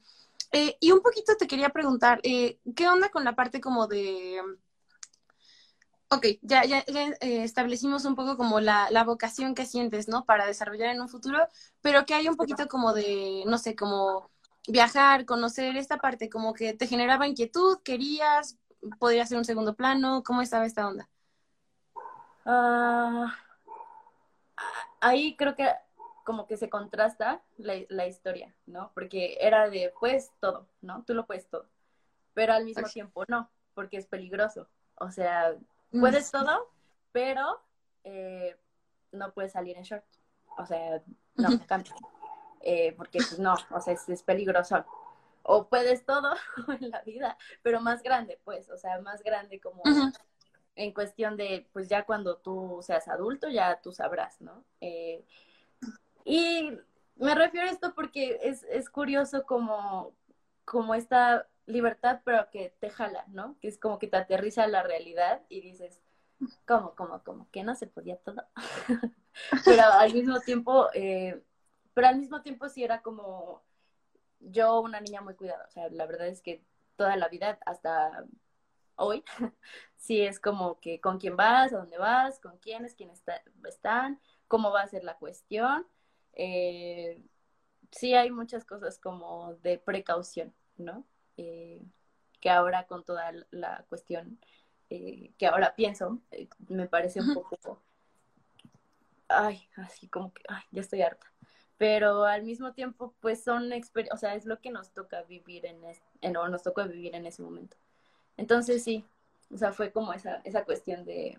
Eh, 0.51 0.77
y 0.79 0.91
un 0.91 1.01
poquito 1.01 1.35
te 1.37 1.47
quería 1.47 1.69
preguntar, 1.69 2.19
eh, 2.23 2.59
¿qué 2.75 2.87
onda 2.87 3.09
con 3.09 3.23
la 3.23 3.35
parte 3.35 3.59
como 3.59 3.87
de... 3.87 4.41
Ok, 6.09 6.27
ya, 6.43 6.65
ya, 6.65 6.83
eh, 6.87 7.43
establecimos 7.43 8.05
un 8.05 8.15
poco 8.15 8.37
como 8.37 8.59
la, 8.59 8.89
la, 8.91 9.03
vocación 9.03 9.55
que 9.55 9.65
sientes, 9.65 10.07
¿no? 10.07 10.23
Para 10.25 10.45
desarrollar 10.45 10.93
en 10.93 11.01
un 11.01 11.09
futuro, 11.09 11.39
pero 11.81 12.05
que 12.05 12.13
hay 12.13 12.29
un 12.29 12.35
poquito 12.37 12.67
como 12.67 12.93
de, 12.93 13.43
no 13.47 13.57
sé, 13.57 13.75
como 13.75 14.29
viajar, 14.67 15.25
conocer 15.25 15.77
esta 15.77 15.97
parte, 15.97 16.29
como 16.29 16.53
que 16.53 16.73
te 16.73 16.87
generaba 16.87 17.27
inquietud, 17.27 17.79
querías, 17.83 18.57
podría 18.99 19.25
ser 19.25 19.37
un 19.37 19.45
segundo 19.45 19.75
plano, 19.75 20.23
¿cómo 20.23 20.41
estaba 20.41 20.65
esta 20.65 20.87
onda? 20.87 21.09
Uh, 22.45 23.27
ahí 25.01 25.35
creo 25.35 25.55
que 25.55 25.67
como 26.23 26.47
que 26.47 26.57
se 26.57 26.69
contrasta 26.69 27.41
la, 27.57 27.75
la, 27.89 28.07
historia, 28.07 28.53
¿no? 28.65 28.91
Porque 28.95 29.37
era 29.39 29.69
de, 29.69 29.93
pues 29.99 30.31
todo, 30.39 30.67
¿no? 30.81 31.03
Tú 31.03 31.13
lo 31.13 31.27
puedes 31.27 31.47
todo. 31.47 31.69
Pero 32.33 32.53
al 32.53 32.65
mismo 32.65 32.87
tiempo 32.87 33.23
no, 33.27 33.49
porque 33.75 33.97
es 33.97 34.07
peligroso. 34.07 34.67
O 34.95 35.11
sea, 35.11 35.55
mm. 35.91 35.99
puedes 35.99 36.31
todo, 36.31 36.67
pero 37.11 37.61
eh, 38.03 38.57
no 39.11 39.33
puedes 39.33 39.51
salir 39.51 39.77
en 39.77 39.83
short. 39.83 40.05
O 40.57 40.65
sea, 40.65 41.01
no, 41.35 41.49
me 41.49 41.59
eh, 42.65 42.93
porque 42.97 43.19
pues 43.19 43.37
no, 43.37 43.53
o 43.69 43.79
sea, 43.79 43.93
es, 43.93 44.09
es, 44.09 44.23
peligroso. 44.23 44.83
O 45.43 45.67
puedes 45.67 46.03
todo 46.03 46.33
en 46.81 46.89
la 46.89 47.01
vida, 47.01 47.37
pero 47.61 47.79
más 47.79 48.01
grande, 48.01 48.39
pues, 48.43 48.69
o 48.71 48.77
sea, 48.77 48.99
más 49.01 49.23
grande 49.23 49.59
como 49.59 49.83
en 50.75 50.91
cuestión 50.91 51.37
de, 51.37 51.67
pues 51.71 51.87
ya 51.87 52.05
cuando 52.05 52.37
tú 52.37 52.79
seas 52.81 53.07
adulto, 53.07 53.49
ya 53.49 53.79
tú 53.81 53.91
sabrás, 53.91 54.41
¿no? 54.41 54.65
Eh, 54.81 55.23
y 56.25 56.71
me 57.17 57.35
refiero 57.35 57.67
a 57.67 57.71
esto 57.71 57.93
porque 57.93 58.39
es, 58.41 58.63
es 58.63 58.89
curioso 58.89 59.45
como, 59.45 60.15
como 60.65 60.95
esta 60.95 61.47
libertad, 61.67 62.21
pero 62.25 62.49
que 62.49 62.75
te 62.79 62.89
jala, 62.89 63.25
¿no? 63.27 63.55
Que 63.61 63.67
es 63.67 63.77
como 63.77 63.99
que 63.99 64.07
te 64.07 64.17
aterriza 64.17 64.63
a 64.63 64.67
la 64.67 64.81
realidad 64.81 65.43
y 65.49 65.61
dices, 65.61 66.01
¿cómo, 66.65 66.95
cómo, 66.95 67.23
cómo? 67.23 67.47
¿Que 67.51 67.63
no 67.63 67.75
se 67.75 67.85
podía 67.85 68.17
todo? 68.17 68.43
pero 69.65 69.83
al 69.83 70.13
mismo 70.13 70.39
tiempo, 70.39 70.89
eh, 70.95 71.43
pero 71.95 72.07
al 72.07 72.19
mismo 72.19 72.43
tiempo 72.43 72.69
sí 72.69 72.83
era 72.83 73.01
como 73.01 73.63
yo 74.39 74.81
una 74.81 75.01
niña 75.01 75.21
muy 75.21 75.33
cuidada, 75.33 75.65
o 75.67 75.71
sea, 75.71 75.89
la 75.89 76.05
verdad 76.05 76.27
es 76.27 76.43
que 76.43 76.63
toda 76.95 77.15
la 77.17 77.27
vida 77.29 77.57
hasta 77.65 78.25
hoy, 78.95 79.23
sí 79.97 80.21
es 80.21 80.39
como 80.39 80.79
que 80.79 81.01
con 81.01 81.17
quién 81.17 81.35
vas, 81.35 81.73
a 81.73 81.77
dónde 81.77 81.97
vas, 81.97 82.39
con 82.39 82.59
quiénes, 82.59 82.93
quiénes 82.93 83.23
están, 83.63 84.21
cómo 84.47 84.71
va 84.71 84.83
a 84.83 84.87
ser 84.87 85.03
la 85.03 85.17
cuestión 85.17 85.87
eh, 86.35 87.23
sí 87.91 88.13
hay 88.13 88.29
muchas 88.29 88.65
cosas 88.65 88.99
como 88.99 89.55
de 89.55 89.77
precaución, 89.79 90.53
¿no? 90.77 91.05
Eh, 91.37 91.81
que 92.41 92.49
ahora 92.49 92.85
con 92.85 93.03
toda 93.03 93.31
la 93.51 93.85
cuestión 93.89 94.39
eh, 94.89 95.31
que 95.37 95.47
ahora 95.47 95.75
pienso, 95.75 96.21
me 96.67 96.87
parece 96.87 97.21
un 97.21 97.33
poco, 97.33 97.81
ay, 99.27 99.67
así 99.77 100.07
como 100.07 100.33
que, 100.33 100.43
ay, 100.47 100.63
ya 100.71 100.81
estoy 100.81 101.01
harta. 101.01 101.31
Pero 101.77 102.23
al 102.23 102.43
mismo 102.43 102.73
tiempo, 102.73 103.13
pues 103.19 103.43
son 103.43 103.69
o 104.11 104.17
sea, 104.17 104.35
es 104.35 104.45
lo 104.45 104.61
que 104.61 104.71
nos 104.71 104.91
toca 104.91 105.23
vivir 105.23 105.65
en, 105.65 105.81
en 106.21 106.37
o 106.37 106.47
nos 106.47 106.63
tocó 106.63 106.85
vivir 106.87 107.15
en 107.15 107.25
ese 107.25 107.41
momento. 107.41 107.75
Entonces 108.37 108.83
sí, 108.83 109.05
o 109.53 109.57
sea, 109.57 109.73
fue 109.73 109.91
como 109.91 110.13
esa, 110.13 110.41
esa 110.45 110.63
cuestión 110.65 111.05
de, 111.05 111.37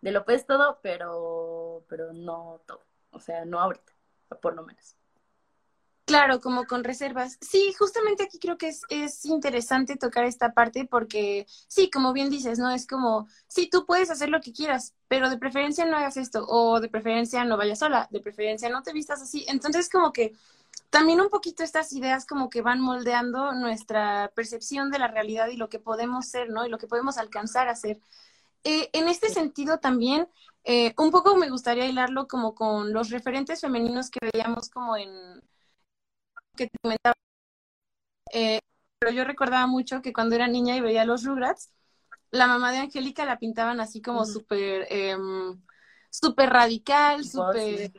de 0.00 0.12
lo 0.12 0.24
pues 0.24 0.46
todo, 0.46 0.78
pero, 0.82 1.84
pero 1.88 2.12
no 2.12 2.60
todo. 2.66 2.82
O 3.10 3.20
sea, 3.20 3.44
no 3.44 3.60
ahorita 3.60 3.92
por 4.36 4.54
lo 4.54 4.62
menos. 4.62 4.96
Claro, 6.08 6.40
como 6.40 6.64
con 6.64 6.84
reservas. 6.84 7.36
Sí, 7.42 7.74
justamente 7.78 8.24
aquí 8.24 8.38
creo 8.38 8.56
que 8.56 8.68
es, 8.68 8.80
es, 8.88 9.26
interesante 9.26 9.96
tocar 9.96 10.24
esta 10.24 10.54
parte 10.54 10.86
porque, 10.86 11.46
sí, 11.68 11.90
como 11.90 12.14
bien 12.14 12.30
dices, 12.30 12.58
¿no? 12.58 12.70
Es 12.70 12.86
como, 12.86 13.28
sí, 13.46 13.68
tú 13.70 13.84
puedes 13.84 14.10
hacer 14.10 14.30
lo 14.30 14.40
que 14.40 14.54
quieras, 14.54 14.94
pero 15.06 15.28
de 15.28 15.36
preferencia 15.36 15.84
no 15.84 15.98
hagas 15.98 16.16
esto, 16.16 16.46
o 16.48 16.80
de 16.80 16.88
preferencia 16.88 17.44
no 17.44 17.58
vayas 17.58 17.80
sola, 17.80 18.08
de 18.10 18.20
preferencia 18.20 18.70
no 18.70 18.82
te 18.82 18.94
vistas 18.94 19.20
así. 19.20 19.44
Entonces, 19.48 19.90
como 19.90 20.14
que 20.14 20.32
también 20.88 21.20
un 21.20 21.28
poquito 21.28 21.62
estas 21.62 21.92
ideas 21.92 22.24
como 22.24 22.48
que 22.48 22.62
van 22.62 22.80
moldeando 22.80 23.52
nuestra 23.52 24.32
percepción 24.34 24.90
de 24.90 25.00
la 25.00 25.08
realidad 25.08 25.48
y 25.48 25.58
lo 25.58 25.68
que 25.68 25.78
podemos 25.78 26.26
ser, 26.26 26.48
¿no? 26.48 26.64
Y 26.64 26.70
lo 26.70 26.78
que 26.78 26.86
podemos 26.86 27.18
alcanzar 27.18 27.68
a 27.68 27.76
ser. 27.76 28.00
Eh, 28.64 28.88
en 28.94 29.08
este 29.08 29.28
sentido 29.28 29.78
también, 29.78 30.26
eh, 30.64 30.94
un 30.96 31.10
poco 31.10 31.36
me 31.36 31.50
gustaría 31.50 31.86
hilarlo 31.86 32.26
como 32.28 32.54
con 32.54 32.94
los 32.94 33.10
referentes 33.10 33.60
femeninos 33.60 34.10
que 34.10 34.20
veíamos 34.32 34.70
como 34.70 34.96
en 34.96 35.10
que 36.58 36.66
te 36.66 36.78
comentaba. 36.82 37.14
Eh, 38.32 38.60
pero 38.98 39.12
yo 39.12 39.24
recordaba 39.24 39.66
mucho 39.66 40.02
que 40.02 40.12
cuando 40.12 40.34
era 40.34 40.48
niña 40.48 40.76
y 40.76 40.80
veía 40.80 41.04
los 41.04 41.24
Rugrats, 41.24 41.70
la 42.30 42.46
mamá 42.46 42.72
de 42.72 42.78
Angélica 42.78 43.24
la 43.24 43.38
pintaban 43.38 43.80
así 43.80 44.02
como 44.02 44.26
súper 44.26 44.86
em, 44.90 45.58
súper 46.10 46.50
radical, 46.50 47.24
súper... 47.24 47.92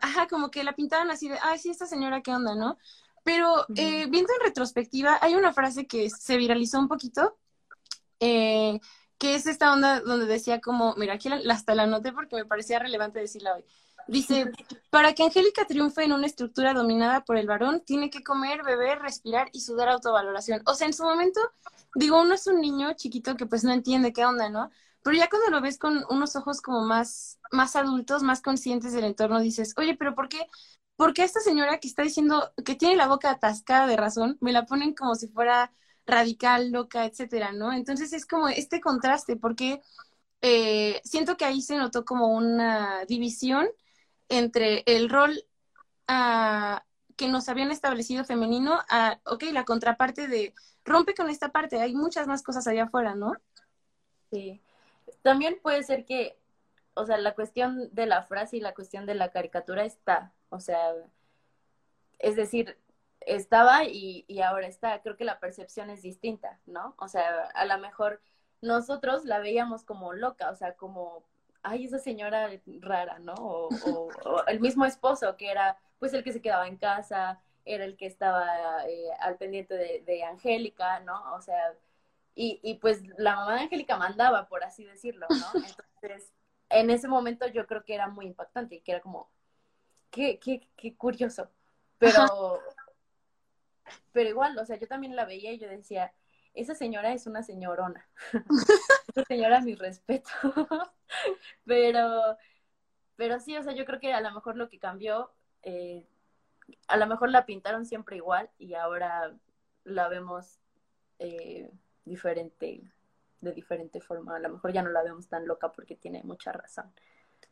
Ajá, 0.00 0.26
como 0.26 0.50
que 0.50 0.64
la 0.64 0.74
pintaban 0.74 1.10
así 1.10 1.28
de, 1.28 1.38
ay, 1.42 1.58
sí, 1.58 1.70
esta 1.70 1.86
señora, 1.86 2.22
¿qué 2.22 2.32
onda, 2.32 2.54
no? 2.54 2.78
Pero 3.22 3.66
eh, 3.74 4.06
viendo 4.06 4.32
en 4.32 4.46
retrospectiva, 4.46 5.18
hay 5.20 5.34
una 5.34 5.52
frase 5.52 5.86
que 5.86 6.08
se 6.10 6.36
viralizó 6.36 6.78
un 6.78 6.88
poquito, 6.88 7.36
eh, 8.20 8.80
que 9.18 9.34
es 9.34 9.46
esta 9.46 9.72
onda 9.72 10.00
donde 10.00 10.26
decía 10.26 10.60
como, 10.60 10.94
mira, 10.96 11.14
aquí 11.14 11.28
hasta 11.50 11.74
la 11.74 11.82
anoté 11.84 12.12
porque 12.12 12.36
me 12.36 12.44
parecía 12.44 12.78
relevante 12.78 13.18
decirla 13.18 13.54
hoy. 13.54 13.64
Dice, 14.08 14.52
para 14.90 15.14
que 15.14 15.24
Angélica 15.24 15.66
triunfe 15.66 16.04
en 16.04 16.12
una 16.12 16.26
estructura 16.26 16.72
dominada 16.74 17.24
por 17.24 17.36
el 17.36 17.46
varón, 17.46 17.82
tiene 17.84 18.08
que 18.08 18.22
comer, 18.22 18.62
beber, 18.62 19.00
respirar 19.00 19.48
y 19.52 19.60
sudar 19.60 19.88
autovaloración. 19.88 20.62
O 20.66 20.74
sea, 20.74 20.86
en 20.86 20.92
su 20.92 21.02
momento, 21.02 21.40
digo, 21.94 22.20
uno 22.20 22.34
es 22.34 22.46
un 22.46 22.60
niño 22.60 22.92
chiquito 22.94 23.36
que 23.36 23.46
pues 23.46 23.64
no 23.64 23.72
entiende 23.72 24.12
qué 24.12 24.24
onda, 24.24 24.48
¿no? 24.48 24.70
Pero 25.02 25.16
ya 25.16 25.28
cuando 25.28 25.50
lo 25.50 25.60
ves 25.60 25.78
con 25.78 26.04
unos 26.10 26.36
ojos 26.36 26.60
como 26.60 26.84
más, 26.84 27.38
más 27.52 27.76
adultos, 27.76 28.22
más 28.22 28.42
conscientes 28.42 28.92
del 28.92 29.04
entorno, 29.04 29.40
dices, 29.40 29.74
oye, 29.76 29.96
pero 29.96 30.14
¿por 30.14 30.28
qué? 30.28 30.46
¿Por 30.96 31.12
qué 31.12 31.24
esta 31.24 31.40
señora 31.40 31.78
que 31.78 31.88
está 31.88 32.02
diciendo 32.02 32.52
que 32.64 32.74
tiene 32.74 32.96
la 32.96 33.08
boca 33.08 33.30
atascada 33.30 33.86
de 33.86 33.96
razón, 33.96 34.38
me 34.40 34.52
la 34.52 34.66
ponen 34.66 34.94
como 34.94 35.14
si 35.14 35.28
fuera 35.28 35.72
radical, 36.06 36.70
loca, 36.70 37.04
etcétera, 37.04 37.52
¿no? 37.52 37.72
Entonces 37.72 38.12
es 38.12 38.26
como 38.26 38.48
este 38.48 38.80
contraste, 38.80 39.36
porque 39.36 39.80
eh, 40.42 41.00
siento 41.04 41.36
que 41.36 41.44
ahí 41.44 41.62
se 41.62 41.76
notó 41.76 42.04
como 42.04 42.28
una 42.28 43.04
división 43.06 43.68
entre 44.28 44.82
el 44.86 45.08
rol 45.08 45.44
ah, 46.08 46.84
que 47.16 47.28
nos 47.28 47.48
habían 47.48 47.70
establecido 47.70 48.24
femenino 48.24 48.80
a, 48.88 49.20
ok, 49.24 49.44
la 49.52 49.64
contraparte 49.64 50.28
de 50.28 50.54
rompe 50.84 51.14
con 51.14 51.28
esta 51.28 51.50
parte, 51.50 51.80
hay 51.80 51.94
muchas 51.94 52.26
más 52.26 52.42
cosas 52.42 52.66
allá 52.66 52.84
afuera, 52.84 53.14
¿no? 53.14 53.34
Sí. 54.30 54.62
También 55.22 55.58
puede 55.62 55.82
ser 55.82 56.04
que, 56.04 56.38
o 56.94 57.04
sea, 57.06 57.18
la 57.18 57.34
cuestión 57.34 57.88
de 57.92 58.06
la 58.06 58.22
frase 58.22 58.58
y 58.58 58.60
la 58.60 58.74
cuestión 58.74 59.06
de 59.06 59.14
la 59.14 59.30
caricatura 59.30 59.84
está, 59.84 60.32
o 60.48 60.60
sea, 60.60 60.94
es 62.18 62.36
decir, 62.36 62.78
estaba 63.20 63.84
y, 63.84 64.24
y, 64.28 64.40
ahora 64.40 64.66
está. 64.68 65.02
Creo 65.02 65.16
que 65.16 65.24
la 65.24 65.40
percepción 65.40 65.90
es 65.90 66.02
distinta, 66.02 66.60
¿no? 66.66 66.94
O 66.98 67.08
sea, 67.08 67.46
a 67.54 67.64
lo 67.64 67.78
mejor 67.78 68.20
nosotros 68.60 69.24
la 69.24 69.40
veíamos 69.40 69.84
como 69.84 70.12
loca, 70.12 70.50
o 70.50 70.54
sea, 70.54 70.74
como, 70.74 71.24
ay, 71.66 71.84
esa 71.84 71.98
señora 71.98 72.50
rara, 72.80 73.18
¿no? 73.18 73.34
O, 73.34 74.44
el 74.46 74.60
mismo 74.60 74.84
esposo 74.84 75.36
que 75.36 75.50
era, 75.50 75.78
pues, 75.98 76.12
el 76.14 76.24
que 76.24 76.32
se 76.32 76.42
quedaba 76.42 76.66
en 76.68 76.76
casa, 76.76 77.40
era 77.64 77.84
el 77.84 77.96
que 77.96 78.06
estaba 78.06 78.86
eh, 78.88 79.10
al 79.20 79.36
pendiente 79.36 79.74
de, 79.74 80.02
de 80.06 80.24
Angélica, 80.24 81.00
¿no? 81.00 81.34
O 81.34 81.42
sea, 81.42 81.74
y, 82.36 82.60
y 82.62 82.74
pues 82.74 83.02
la 83.18 83.34
mamá 83.34 83.54
de 83.54 83.60
Angélica 83.62 83.96
mandaba, 83.96 84.46
por 84.46 84.62
así 84.62 84.84
decirlo, 84.84 85.26
¿no? 85.30 85.46
Entonces, 86.02 86.32
en 86.68 86.90
ese 86.90 87.08
momento 87.08 87.46
yo 87.48 87.66
creo 87.66 87.84
que 87.84 87.94
era 87.94 88.08
muy 88.08 88.26
impactante 88.26 88.76
y 88.76 88.80
que 88.80 88.92
era 88.92 89.00
como, 89.00 89.30
qué, 90.10 90.38
qué, 90.38 90.68
qué 90.76 90.94
curioso. 90.96 91.50
Pero, 91.98 92.60
pero 94.12 94.28
igual, 94.28 94.56
o 94.58 94.66
sea, 94.66 94.76
yo 94.76 94.86
también 94.86 95.16
la 95.16 95.24
veía 95.24 95.52
y 95.52 95.58
yo 95.58 95.68
decía, 95.68 96.12
esa 96.56 96.74
señora 96.74 97.12
es 97.12 97.26
una 97.26 97.42
señorona. 97.42 98.08
esa 99.08 99.24
señora, 99.24 99.60
mi 99.60 99.74
respeto. 99.74 100.30
pero, 101.64 102.36
pero 103.14 103.38
sí, 103.38 103.56
o 103.56 103.62
sea, 103.62 103.74
yo 103.74 103.84
creo 103.84 104.00
que 104.00 104.12
a 104.12 104.20
lo 104.20 104.32
mejor 104.32 104.56
lo 104.56 104.68
que 104.68 104.78
cambió, 104.78 105.30
eh, 105.62 106.06
a 106.88 106.96
lo 106.96 107.06
mejor 107.06 107.30
la 107.30 107.46
pintaron 107.46 107.84
siempre 107.84 108.16
igual 108.16 108.50
y 108.58 108.74
ahora 108.74 109.36
la 109.84 110.08
vemos 110.08 110.58
eh, 111.18 111.70
diferente, 112.04 112.90
de 113.40 113.52
diferente 113.52 114.00
forma. 114.00 114.36
A 114.36 114.40
lo 114.40 114.48
mejor 114.48 114.72
ya 114.72 114.82
no 114.82 114.90
la 114.90 115.02
vemos 115.02 115.28
tan 115.28 115.46
loca 115.46 115.72
porque 115.72 115.94
tiene 115.94 116.22
mucha 116.24 116.52
razón. 116.52 116.90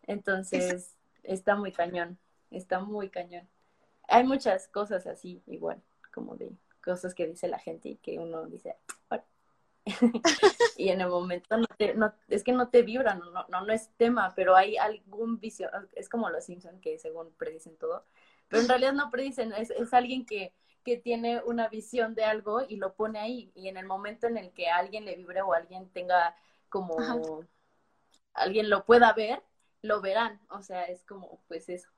Entonces, 0.03 0.97
está 1.23 1.57
muy 1.57 1.73
cañón, 1.73 2.19
está 2.51 2.81
muy 2.81 3.11
cañón. 3.11 3.47
Hay 4.09 4.25
muchas 4.25 4.69
cosas 4.69 5.07
así, 5.07 5.43
igual, 5.47 5.83
como 6.13 6.37
de 6.37 6.53
cosas 6.85 7.15
que 7.15 7.27
dice 7.27 7.49
la 7.49 7.59
gente 7.59 7.89
y 7.89 7.97
que 7.97 8.19
uno 8.19 8.47
dice, 8.47 8.77
y 10.77 10.89
en 10.89 11.01
el 11.01 11.09
momento 11.09 11.57
no 11.57 11.67
te, 11.77 11.95
no, 11.95 12.13
es 12.29 12.43
que 12.43 12.53
no 12.53 12.69
te 12.69 12.83
vibran, 12.83 13.19
no, 13.19 13.47
no, 13.49 13.61
no 13.65 13.73
es 13.73 13.91
tema, 13.97 14.33
pero 14.35 14.57
hay 14.57 14.77
algún 14.77 15.41
vicio, 15.41 15.71
es 15.93 16.09
como 16.09 16.31
los 16.31 16.45
Simpson 16.45 16.81
que 16.81 16.99
según 16.99 17.33
predicen 17.33 17.77
todo, 17.77 18.05
pero 18.49 18.63
en 18.63 18.69
realidad 18.69 18.93
no 18.93 19.11
predicen, 19.11 19.53
es, 19.53 19.71
es 19.71 19.93
alguien 19.93 20.25
que, 20.25 20.55
que 20.85 20.97
tiene 20.97 21.43
una 21.45 21.69
visión 21.69 22.15
de 22.15 22.25
algo 22.25 22.63
y 22.67 22.77
lo 22.77 22.95
pone 22.95 23.19
ahí, 23.19 23.53
y 23.55 23.69
en 23.69 23.77
el 23.77 23.87
momento 23.87 24.27
en 24.27 24.39
el 24.39 24.53
que 24.53 24.69
alguien 24.69 25.05
le 25.05 25.17
vibre 25.17 25.43
o 25.43 25.53
alguien 25.53 25.89
tenga 25.91 26.37
como, 26.69 27.45
alguien 28.33 28.71
lo 28.71 28.85
pueda 28.85 29.13
ver, 29.13 29.43
lo 29.83 30.01
verán, 30.01 30.41
o 30.49 30.63
sea, 30.63 30.85
es 30.85 31.05
como, 31.05 31.41
pues 31.47 31.69
eso, 31.69 31.91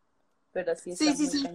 pero 0.53 0.75
sí, 0.75 0.97
sí, 0.97 1.15
sí, 1.15 1.27
sí. 1.27 1.47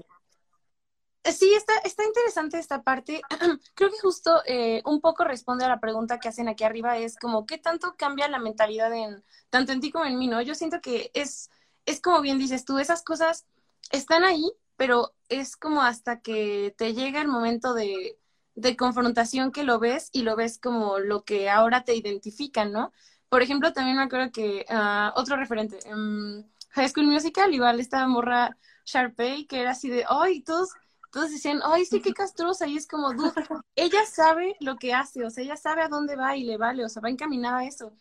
Sí, 1.23 1.53
está, 1.53 1.73
está 1.83 2.03
interesante 2.03 2.57
esta 2.57 2.81
parte. 2.81 3.21
Creo 3.75 3.91
que 3.91 3.99
justo 4.01 4.41
eh, 4.45 4.81
un 4.85 5.01
poco 5.01 5.23
responde 5.23 5.65
a 5.65 5.69
la 5.69 5.79
pregunta 5.79 6.19
que 6.19 6.29
hacen 6.29 6.47
aquí 6.47 6.63
arriba, 6.63 6.97
es 6.97 7.15
como, 7.15 7.45
¿qué 7.45 7.57
tanto 7.57 7.95
cambia 7.95 8.27
la 8.27 8.39
mentalidad 8.39 8.91
en, 8.93 9.23
tanto 9.49 9.71
en 9.71 9.81
ti 9.81 9.91
como 9.91 10.05
en 10.05 10.17
mí, 10.17 10.27
no? 10.27 10.41
Yo 10.41 10.55
siento 10.55 10.81
que 10.81 11.11
es, 11.13 11.49
es 11.85 12.01
como 12.01 12.21
bien 12.21 12.39
dices 12.39 12.65
tú, 12.65 12.79
esas 12.79 13.03
cosas 13.03 13.45
están 13.91 14.23
ahí, 14.23 14.51
pero 14.77 15.13
es 15.29 15.55
como 15.57 15.83
hasta 15.83 16.21
que 16.21 16.73
te 16.77 16.93
llega 16.93 17.21
el 17.21 17.27
momento 17.27 17.75
de, 17.75 18.17
de 18.55 18.75
confrontación 18.75 19.51
que 19.51 19.63
lo 19.63 19.79
ves 19.79 20.09
y 20.11 20.23
lo 20.23 20.35
ves 20.35 20.57
como 20.57 20.99
lo 20.99 21.23
que 21.23 21.49
ahora 21.49 21.83
te 21.83 21.95
identifican, 21.95 22.71
¿no? 22.71 22.91
Por 23.29 23.43
ejemplo, 23.43 23.73
también 23.73 23.97
me 23.97 24.03
acuerdo 24.03 24.31
que 24.31 24.65
uh, 24.69 25.17
otro 25.19 25.37
referente, 25.37 25.79
um, 25.91 26.43
High 26.71 26.89
School 26.89 27.07
Musical, 27.07 27.53
igual 27.53 27.79
esta 27.79 28.05
morra 28.07 28.57
Sharpay, 28.85 29.45
que 29.45 29.61
era 29.61 29.71
así 29.71 29.89
de, 29.89 30.05
¡ay! 30.09 30.41
todos 30.41 30.71
todos 31.11 31.31
decían, 31.31 31.61
ay, 31.63 31.85
sí, 31.85 32.01
qué 32.01 32.13
castrosa. 32.13 32.67
Y 32.67 32.77
es 32.77 32.87
como, 32.87 33.13
dude, 33.13 33.33
ella 33.75 34.05
sabe 34.05 34.55
lo 34.59 34.77
que 34.77 34.93
hace, 34.93 35.23
o 35.25 35.29
sea, 35.29 35.43
ella 35.43 35.57
sabe 35.57 35.81
a 35.81 35.89
dónde 35.89 36.15
va 36.15 36.35
y 36.35 36.43
le 36.43 36.57
vale, 36.57 36.85
o 36.85 36.89
sea, 36.89 37.01
va 37.01 37.09
encaminada 37.09 37.59
a 37.59 37.65
eso. 37.65 37.93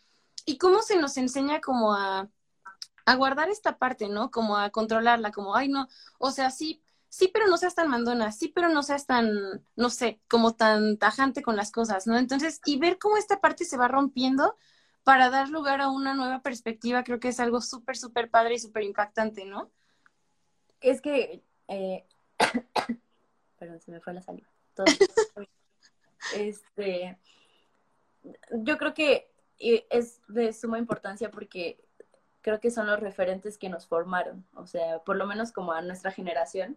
¿Y 0.45 0.57
cómo 0.57 0.81
se 0.81 0.97
nos 0.97 1.17
enseña 1.17 1.61
como 1.61 1.93
a, 1.93 2.29
a 3.05 3.15
guardar 3.15 3.49
esta 3.49 3.77
parte, 3.77 4.09
¿no? 4.09 4.31
Como 4.31 4.57
a 4.57 4.69
controlarla, 4.71 5.31
como, 5.31 5.55
ay, 5.55 5.69
no, 5.69 5.87
o 6.17 6.31
sea, 6.31 6.49
sí, 6.51 6.81
sí, 7.09 7.29
pero 7.33 7.47
no 7.47 7.57
seas 7.57 7.75
tan 7.75 7.89
mandona, 7.89 8.31
sí, 8.31 8.47
pero 8.47 8.69
no 8.69 8.83
seas 8.83 9.05
tan, 9.05 9.29
no 9.75 9.89
sé, 9.89 10.21
como 10.29 10.55
tan 10.55 10.97
tajante 10.97 11.43
con 11.43 11.55
las 11.55 11.71
cosas, 11.71 12.07
¿no? 12.07 12.17
Entonces, 12.17 12.61
y 12.65 12.79
ver 12.79 12.97
cómo 12.97 13.17
esta 13.17 13.41
parte 13.41 13.65
se 13.65 13.77
va 13.77 13.87
rompiendo 13.87 14.55
para 15.03 15.29
dar 15.29 15.49
lugar 15.49 15.81
a 15.81 15.89
una 15.89 16.13
nueva 16.13 16.41
perspectiva, 16.41 17.03
creo 17.03 17.19
que 17.19 17.29
es 17.29 17.39
algo 17.39 17.59
súper, 17.61 17.97
súper 17.97 18.29
padre 18.29 18.55
y 18.55 18.59
súper 18.59 18.83
impactante, 18.83 19.45
¿no? 19.45 19.71
Es 20.79 21.01
que 21.01 21.43
eh, 21.67 22.05
Perdón, 23.61 23.79
se 23.79 23.91
me 23.91 23.99
fue 23.99 24.11
la 24.15 24.23
saliva. 24.23 24.49
este, 26.35 27.15
yo 28.49 28.79
creo 28.79 28.95
que 28.95 29.29
es 29.59 30.19
de 30.27 30.51
suma 30.51 30.79
importancia 30.79 31.29
porque 31.29 31.79
creo 32.41 32.59
que 32.59 32.71
son 32.71 32.87
los 32.87 32.99
referentes 32.99 33.59
que 33.59 33.69
nos 33.69 33.85
formaron, 33.85 34.47
o 34.55 34.65
sea, 34.65 34.97
por 35.03 35.15
lo 35.15 35.27
menos 35.27 35.51
como 35.51 35.73
a 35.73 35.83
nuestra 35.83 36.09
generación, 36.09 36.75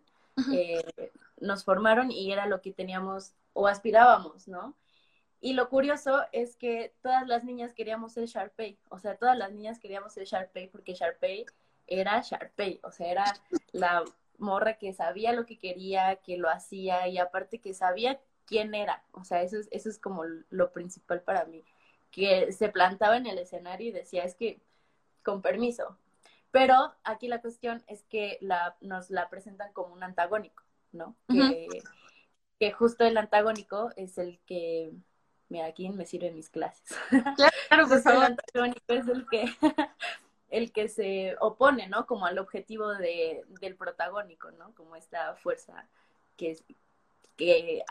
eh, 0.52 0.84
nos 1.40 1.64
formaron 1.64 2.10
y 2.10 2.30
era 2.30 2.44
lo 2.44 2.60
que 2.60 2.74
teníamos 2.74 3.32
o 3.54 3.66
aspirábamos, 3.66 4.46
¿no? 4.46 4.76
Y 5.40 5.54
lo 5.54 5.70
curioso 5.70 6.20
es 6.32 6.54
que 6.54 6.92
todas 7.00 7.26
las 7.26 7.44
niñas 7.44 7.72
queríamos 7.72 8.12
ser 8.12 8.26
Sharpay, 8.26 8.78
o 8.90 8.98
sea, 8.98 9.16
todas 9.16 9.38
las 9.38 9.52
niñas 9.52 9.78
queríamos 9.78 10.12
ser 10.12 10.26
Sharpay 10.26 10.68
porque 10.68 10.92
Sharpay 10.92 11.46
era 11.86 12.20
Sharpay, 12.20 12.80
o 12.82 12.92
sea, 12.92 13.10
era 13.10 13.24
la 13.72 14.04
morra 14.38 14.74
que 14.74 14.92
sabía 14.92 15.32
lo 15.32 15.46
que 15.46 15.58
quería, 15.58 16.16
que 16.16 16.36
lo 16.36 16.48
hacía 16.48 17.08
y 17.08 17.18
aparte 17.18 17.60
que 17.60 17.74
sabía 17.74 18.20
quién 18.46 18.74
era. 18.74 19.02
O 19.12 19.24
sea, 19.24 19.42
eso 19.42 19.58
es, 19.58 19.68
eso 19.70 19.88
es 19.88 19.98
como 19.98 20.24
lo 20.50 20.72
principal 20.72 21.22
para 21.22 21.44
mí. 21.44 21.64
Que 22.10 22.52
se 22.52 22.68
plantaba 22.68 23.16
en 23.16 23.26
el 23.26 23.38
escenario 23.38 23.88
y 23.88 23.92
decía, 23.92 24.24
es 24.24 24.34
que, 24.34 24.60
con 25.22 25.42
permiso. 25.42 25.98
Pero 26.50 26.94
aquí 27.02 27.26
la 27.26 27.40
cuestión 27.40 27.82
es 27.88 28.04
que 28.04 28.38
la, 28.40 28.76
nos 28.80 29.10
la 29.10 29.28
presentan 29.28 29.72
como 29.72 29.92
un 29.92 30.04
antagónico, 30.04 30.62
¿no? 30.92 31.16
que, 31.28 31.66
que, 32.60 32.70
justo 32.70 33.04
el 33.04 33.16
antagónico 33.16 33.90
es 33.96 34.18
el 34.18 34.38
que, 34.46 34.92
mira, 35.48 35.66
aquí 35.66 35.88
me 35.90 36.06
sirven 36.06 36.36
mis 36.36 36.50
clases. 36.50 36.96
Claro, 37.08 37.88
por 37.88 38.00
favor. 38.02 38.24
El 38.24 38.32
antagónico 38.32 38.84
es 38.86 39.08
el 39.08 39.26
que 39.28 39.44
el 40.54 40.72
que 40.72 40.88
se 40.88 41.36
opone, 41.40 41.88
¿no? 41.88 42.06
Como 42.06 42.26
al 42.26 42.38
objetivo 42.38 42.94
de, 42.94 43.44
del 43.60 43.74
protagónico, 43.74 44.52
¿no? 44.52 44.72
Como 44.74 44.94
esta 44.94 45.34
fuerza 45.34 45.88
que, 46.36 46.56
que 47.36 47.82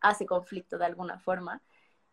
hace 0.00 0.24
conflicto 0.24 0.78
de 0.78 0.86
alguna 0.86 1.18
forma. 1.18 1.60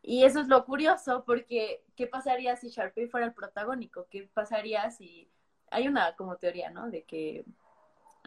Y 0.01 0.23
eso 0.23 0.39
es 0.39 0.47
lo 0.47 0.65
curioso, 0.65 1.23
porque 1.25 1.83
¿qué 1.95 2.07
pasaría 2.07 2.55
si 2.55 2.69
Sharpay 2.69 3.07
fuera 3.07 3.27
el 3.27 3.33
protagónico? 3.33 4.07
¿Qué 4.09 4.27
pasaría 4.33 4.89
si... 4.89 5.29
Hay 5.69 5.87
una 5.87 6.15
como 6.15 6.37
teoría, 6.37 6.71
¿no? 6.71 6.89
De 6.89 7.03
que 7.03 7.45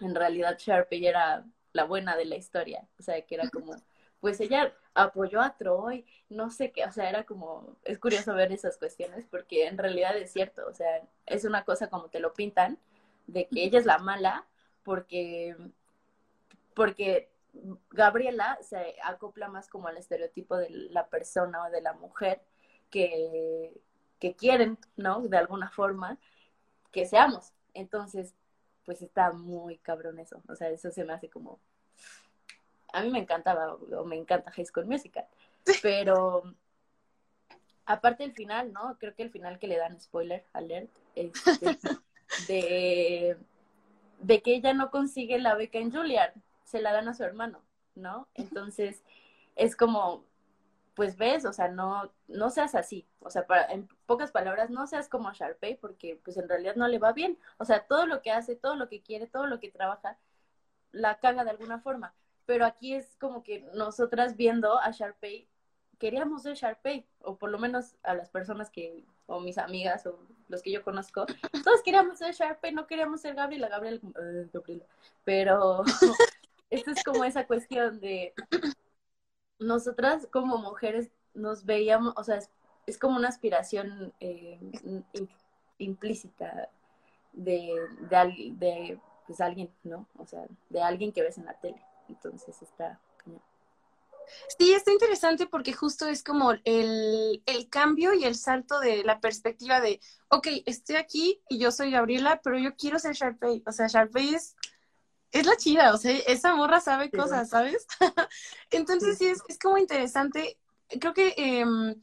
en 0.01 0.15
realidad 0.15 0.59
Sharpay 0.59 1.05
era 1.05 1.45
la 1.73 1.85
buena 1.85 2.17
de 2.17 2.27
la 2.27 2.37
historia, 2.37 2.87
o 3.01 3.03
sea, 3.03 3.21
que 3.23 3.35
era 3.35 3.51
como 3.51 3.75
pues 4.21 4.41
ella 4.41 4.73
apoyó 4.95 5.41
a 5.41 5.57
Troy, 5.57 6.05
no 6.29 6.51
sé 6.51 6.73
qué, 6.73 6.85
o 6.85 6.93
sea, 6.93 7.09
era 7.09 7.25
como, 7.25 7.77
es 7.85 7.99
curioso 7.99 8.35
ver 8.35 8.53
esas 8.53 8.77
cuestiones 8.77 9.27
porque 9.31 9.67
en 9.67 9.79
realidad 9.79 10.17
es 10.17 10.33
cierto, 10.33 10.67
o 10.69 10.75
sea, 10.75 11.03
es 11.27 11.45
una 11.45 11.65
cosa 11.65 11.89
como 11.89 12.09
te 12.09 12.21
lo 12.21 12.35
pintan, 12.35 12.79
de 13.27 13.47
que 13.49 13.65
ella 13.65 13.79
es 13.79 13.87
la 13.87 13.99
mala 13.99 14.47
porque, 14.83 15.57
porque 16.75 17.31
Gabriela 17.91 18.59
se 18.63 18.97
acopla 19.03 19.49
más 19.49 19.69
como 19.69 19.89
al 19.89 19.97
estereotipo 19.97 20.57
de 20.57 20.69
la 20.71 21.07
persona 21.09 21.65
o 21.65 21.71
de 21.71 21.81
la 21.81 21.93
mujer 21.95 22.43
que, 22.91 23.73
que 24.19 24.35
quieren, 24.35 24.79
¿no? 24.97 25.21
De 25.23 25.37
alguna 25.37 25.71
forma, 25.71 26.19
que 26.91 27.07
seamos. 27.07 27.53
Entonces, 27.75 28.35
pues 28.85 29.03
está 29.03 29.33
muy 29.33 29.79
cabrón 29.79 30.19
eso, 30.19 30.43
o 30.49 30.57
sea, 30.57 30.69
eso 30.71 30.91
se 30.91 31.05
me 31.05 31.13
hace 31.13 31.31
como 31.31 31.61
a 32.93 33.03
mí 33.03 33.11
me 33.11 33.19
encantaba 33.19 33.75
o 33.75 34.05
me 34.05 34.17
encanta 34.17 34.53
High 34.53 34.67
School 34.67 34.87
Musical, 34.87 35.27
pero 35.81 36.43
aparte 37.87 38.23
del 38.23 38.33
final, 38.33 38.73
¿no? 38.73 38.97
Creo 38.99 39.15
que 39.15 39.23
el 39.23 39.31
final 39.31 39.59
que 39.59 39.67
le 39.67 39.79
dan 39.79 40.01
spoiler 40.01 40.45
alert 40.53 40.91
este, 41.15 41.79
de, 42.49 43.37
de 44.21 44.43
que 44.43 44.55
ella 44.55 44.75
no 44.75 44.91
consigue 44.91 45.39
la 45.39 45.55
beca 45.55 45.79
en 45.79 45.93
Juilliard, 45.93 46.35
se 46.65 46.81
la 46.81 46.93
dan 46.93 47.09
a 47.09 47.15
su 47.15 47.25
hermano, 47.25 47.63
¿no? 47.95 48.29
Entonces 48.35 49.03
es 49.57 49.77
como, 49.77 50.25
pues 50.95 51.17
ves, 51.17 51.45
o 51.45 51.53
sea, 51.53 51.69
no, 51.69 52.13
no 52.29 52.51
seas 52.51 52.75
así, 52.75 53.07
o 53.21 53.31
sea, 53.31 53.47
para, 53.47 53.73
en 53.73 53.89
pocas 54.07 54.31
palabras, 54.33 54.71
no 54.71 54.87
seas 54.87 55.09
como 55.09 55.33
Sharpay 55.33 55.77
porque 55.77 56.21
pues 56.25 56.37
en 56.37 56.49
realidad 56.49 56.77
no 56.77 56.89
le 56.89 56.99
va 56.99 57.13
bien, 57.13 57.39
o 57.59 57.65
sea, 57.65 57.87
todo 57.87 58.07
lo 58.07 58.23
que 58.23 58.31
hace, 58.31 58.57
todo 58.57 58.77
lo 58.77 58.89
que 58.89 59.03
quiere, 59.03 59.27
todo 59.27 59.47
lo 59.47 59.61
que 59.61 59.71
trabaja, 59.71 60.19
la 60.93 61.19
caga 61.19 61.45
de 61.45 61.51
alguna 61.51 61.81
forma 61.81 62.15
pero 62.47 62.65
aquí 62.65 62.95
es 62.95 63.17
como 63.19 63.43
que 63.43 63.61
nosotras 63.75 64.37
viendo 64.37 64.79
a 64.79 64.91
Sharpay, 64.91 65.49
queríamos 65.99 66.43
ser 66.43 66.57
Sharpay, 66.57 67.07
o 67.21 67.37
por 67.37 67.51
lo 67.51 67.59
menos 67.59 67.95
a 68.03 68.15
las 68.15 68.29
personas 68.29 68.71
que, 68.71 69.05
o 69.27 69.41
mis 69.41 69.59
amigas, 69.59 70.07
o 70.07 70.19
los 70.49 70.63
que 70.63 70.73
yo 70.73 70.83
conozco, 70.83 71.27
todos 71.65 71.83
queríamos 71.83 72.19
ser 72.19 72.35
Sharpay, 72.35 72.73
no 72.73 72.87
queríamos 72.87 73.21
ser 73.21 73.35
Gabriela, 73.35 73.69
Gabriela, 73.69 74.01
Gabriela. 74.53 74.85
pero 75.25 75.85
esto 76.71 76.91
es 76.91 77.05
como 77.05 77.25
esa 77.25 77.47
cuestión 77.47 78.01
de 78.01 78.35
nosotras 79.59 80.27
como 80.31 80.59
mujeres 80.59 81.11
nos 81.35 81.65
veíamos, 81.65 82.15
o 82.17 82.25
sea, 82.25 82.41
es, 82.87 82.99
como 82.99 83.17
una 83.17 83.29
aspiración 83.29 84.13
eh, 84.21 84.61
implícita 85.79 86.69
de, 87.33 87.75
de, 88.11 88.53
de 88.59 88.99
pues, 89.27 89.41
alguien, 89.41 89.71
¿no? 89.85 90.07
O 90.19 90.27
sea, 90.27 90.45
de 90.69 90.83
alguien 90.83 91.13
que 91.13 91.23
ves 91.23 91.39
en 91.39 91.47
la 91.47 91.55
tele. 91.55 91.81
Entonces 92.13 92.61
está... 92.63 93.01
Sí, 94.59 94.73
está 94.73 94.93
interesante 94.93 95.47
porque 95.47 95.73
justo 95.73 96.07
es 96.07 96.23
como 96.23 96.53
el, 96.65 97.43
el, 97.45 97.69
cambio 97.69 98.15
y 98.15 98.25
el 98.25 98.37
salto 98.37 98.79
de 98.79 99.03
la 99.03 99.21
perspectiva 99.21 99.81
de, 99.81 100.01
ok, 100.29 100.47
estoy 100.65 100.97
aquí 100.97 101.43
y 101.49 101.59
yo 101.59 101.71
soy 101.71 101.91
Gabriela, 101.91 102.41
pero 102.43 102.59
yo 102.59 102.75
quiero 102.77 102.99
ser 102.99 103.15
Sharpay. 103.15 103.63
O 103.67 103.73
sea, 103.73 103.89
Sharpay 103.89 104.35
es, 104.35 104.55
es 105.33 105.45
la 105.45 105.57
chida, 105.57 105.93
o 105.93 105.99
sea, 105.99 106.17
esa 106.27 106.55
morra 106.55 106.81
sabe 106.81 107.11
cosas, 107.11 107.51
¿sabes? 107.51 107.87
Entonces 108.71 109.19
sí, 109.19 109.27
es, 109.27 109.43
es, 109.49 109.59
como 109.59 109.77
interesante. 109.77 110.57
Creo 111.01 111.13
que 111.13 111.35
em, 111.37 111.95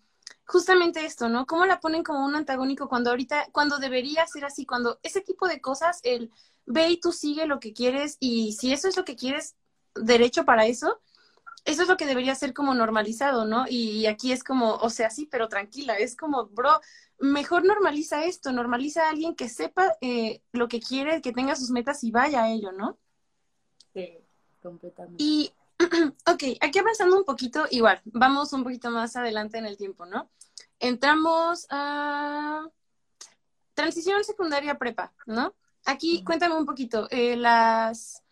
justamente 0.45 1.05
esto, 1.05 1.29
¿no? 1.29 1.45
¿Cómo 1.45 1.65
la 1.65 1.79
ponen 1.79 2.03
como 2.03 2.25
un 2.25 2.35
antagónico 2.35 2.89
cuando 2.89 3.11
ahorita, 3.11 3.47
cuando 3.51 3.77
debería 3.77 4.27
ser 4.27 4.45
así, 4.45 4.65
cuando 4.65 4.99
ese 5.03 5.21
tipo 5.21 5.47
de 5.47 5.61
cosas, 5.61 5.99
el 6.03 6.31
ve 6.65 6.89
y 6.89 6.99
tú 6.99 7.11
sigue 7.11 7.47
lo 7.47 7.59
que 7.59 7.73
quieres 7.73 8.17
y 8.19 8.53
si 8.53 8.71
eso 8.71 8.87
es 8.87 8.95
lo 8.95 9.05
que 9.05 9.15
quieres, 9.15 9.55
derecho 10.01 10.45
para 10.45 10.65
eso, 10.65 10.99
eso 11.65 11.83
es 11.83 11.87
lo 11.87 11.97
que 11.97 12.05
debería 12.05 12.35
ser 12.35 12.53
como 12.53 12.73
normalizado, 12.73 13.45
¿no? 13.45 13.65
Y, 13.69 14.05
aquí 14.07 14.31
es 14.31 14.43
como, 14.43 14.75
o 14.75 14.89
sea, 14.89 15.09
sí, 15.09 15.27
pero 15.29 15.49
tranquila, 15.49 15.95
es 15.95 16.15
como, 16.15 16.47
bro, 16.47 16.79
mejor 17.19 17.65
normaliza 17.65 18.25
esto, 18.25 18.51
normaliza 18.51 19.05
a 19.05 19.09
alguien 19.09 19.35
que 19.35 19.49
sepa 19.49 19.95
eh, 20.01 20.41
lo 20.51 20.67
que 20.67 20.79
quiere, 20.79 21.21
que 21.21 21.33
tenga 21.33 21.55
sus 21.55 21.69
metas 21.69 22.03
y 22.03 22.11
vaya 22.11 22.43
a 22.43 22.49
ello, 22.49 22.71
¿no? 22.71 22.97
Sí, 23.93 24.17
completamente. 24.61 25.23
Y, 25.23 25.51
ok, 26.25 26.43
aquí 26.61 26.79
avanzando 26.79 27.17
un 27.17 27.25
poquito, 27.25 27.65
igual, 27.69 28.01
vamos 28.05 28.53
un 28.53 28.63
poquito 28.63 28.89
más 28.89 29.15
adelante 29.15 29.57
en 29.57 29.65
el 29.65 29.77
tiempo, 29.77 30.05
¿no? 30.05 30.29
Entramos 30.79 31.67
a 31.69 32.67
transición 33.73 34.23
secundaria 34.23 34.77
prepa, 34.77 35.13
¿no? 35.25 35.55
Aquí 35.85 36.23
cuéntame 36.23 36.55
un 36.55 36.65
poquito, 36.65 37.07
eh, 37.11 37.35
las 37.35 38.23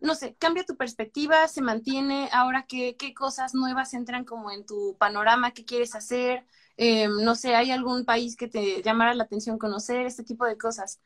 no 0.00 0.14
sé, 0.14 0.34
cambia 0.38 0.64
tu 0.64 0.76
perspectiva, 0.76 1.46
se 1.48 1.62
mantiene, 1.62 2.28
ahora 2.32 2.64
qué, 2.68 2.96
qué 2.96 3.12
cosas 3.14 3.54
nuevas 3.54 3.94
entran 3.94 4.24
como 4.24 4.50
en 4.50 4.64
tu 4.64 4.96
panorama, 4.98 5.52
qué 5.52 5.64
quieres 5.64 5.94
hacer, 5.94 6.44
eh, 6.82 7.08
no 7.08 7.34
sé, 7.34 7.54
¿hay 7.54 7.70
algún 7.70 8.06
país 8.06 8.36
que 8.36 8.48
te 8.48 8.82
llamara 8.82 9.12
la 9.12 9.24
atención 9.24 9.58
conocer, 9.58 10.06
este 10.06 10.24
tipo 10.24 10.46
de 10.46 10.56
cosas? 10.56 10.98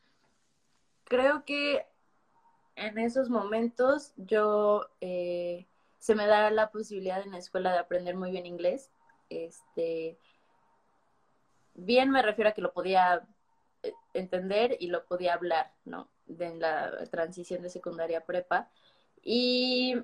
Creo 1.03 1.43
que 1.43 1.85
en 2.77 2.97
esos 2.97 3.29
momentos 3.29 4.13
yo 4.15 4.89
eh, 5.01 5.67
se 5.99 6.15
me 6.15 6.27
da 6.27 6.49
la 6.49 6.71
posibilidad 6.71 7.21
en 7.21 7.31
la 7.31 7.39
escuela 7.39 7.73
de 7.73 7.79
aprender 7.79 8.15
muy 8.15 8.31
bien 8.31 8.45
inglés. 8.45 8.89
Este, 9.29 10.17
bien 11.73 12.09
me 12.09 12.21
refiero 12.21 12.49
a 12.49 12.53
que 12.53 12.61
lo 12.61 12.71
podía 12.71 13.27
eh, 13.83 13.93
entender 14.13 14.77
y 14.79 14.87
lo 14.87 15.05
podía 15.05 15.33
hablar, 15.33 15.73
¿no? 15.83 16.07
De 16.25 16.55
la 16.55 17.03
transición 17.11 17.61
de 17.61 17.69
secundaria 17.69 18.25
prepa. 18.25 18.69
Y, 19.25 19.95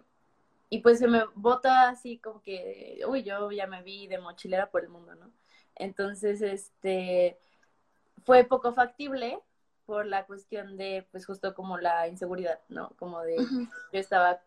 y 0.69 0.79
pues 0.79 0.99
se 0.99 1.07
me 1.07 1.23
bota 1.36 1.89
así 1.89 2.17
como 2.17 2.41
que, 2.41 3.01
uy, 3.07 3.23
yo 3.23 3.51
ya 3.51 3.67
me 3.67 3.84
vi 3.84 4.07
de 4.07 4.17
mochilera 4.17 4.69
por 4.71 4.84
el 4.84 4.89
mundo, 4.89 5.15
¿no? 5.15 5.31
Entonces, 5.75 6.41
este, 6.41 7.38
fue 8.25 8.43
poco 8.43 8.73
factible 8.73 9.39
por 9.86 10.05
la 10.07 10.25
cuestión 10.25 10.77
de, 10.77 11.07
pues 11.12 11.25
justo 11.25 11.53
como 11.53 11.77
la 11.77 12.07
inseguridad, 12.07 12.60
¿no? 12.69 12.93
Como 12.97 13.21
de, 13.21 13.38
yo 13.38 13.69
estaba 13.99 14.41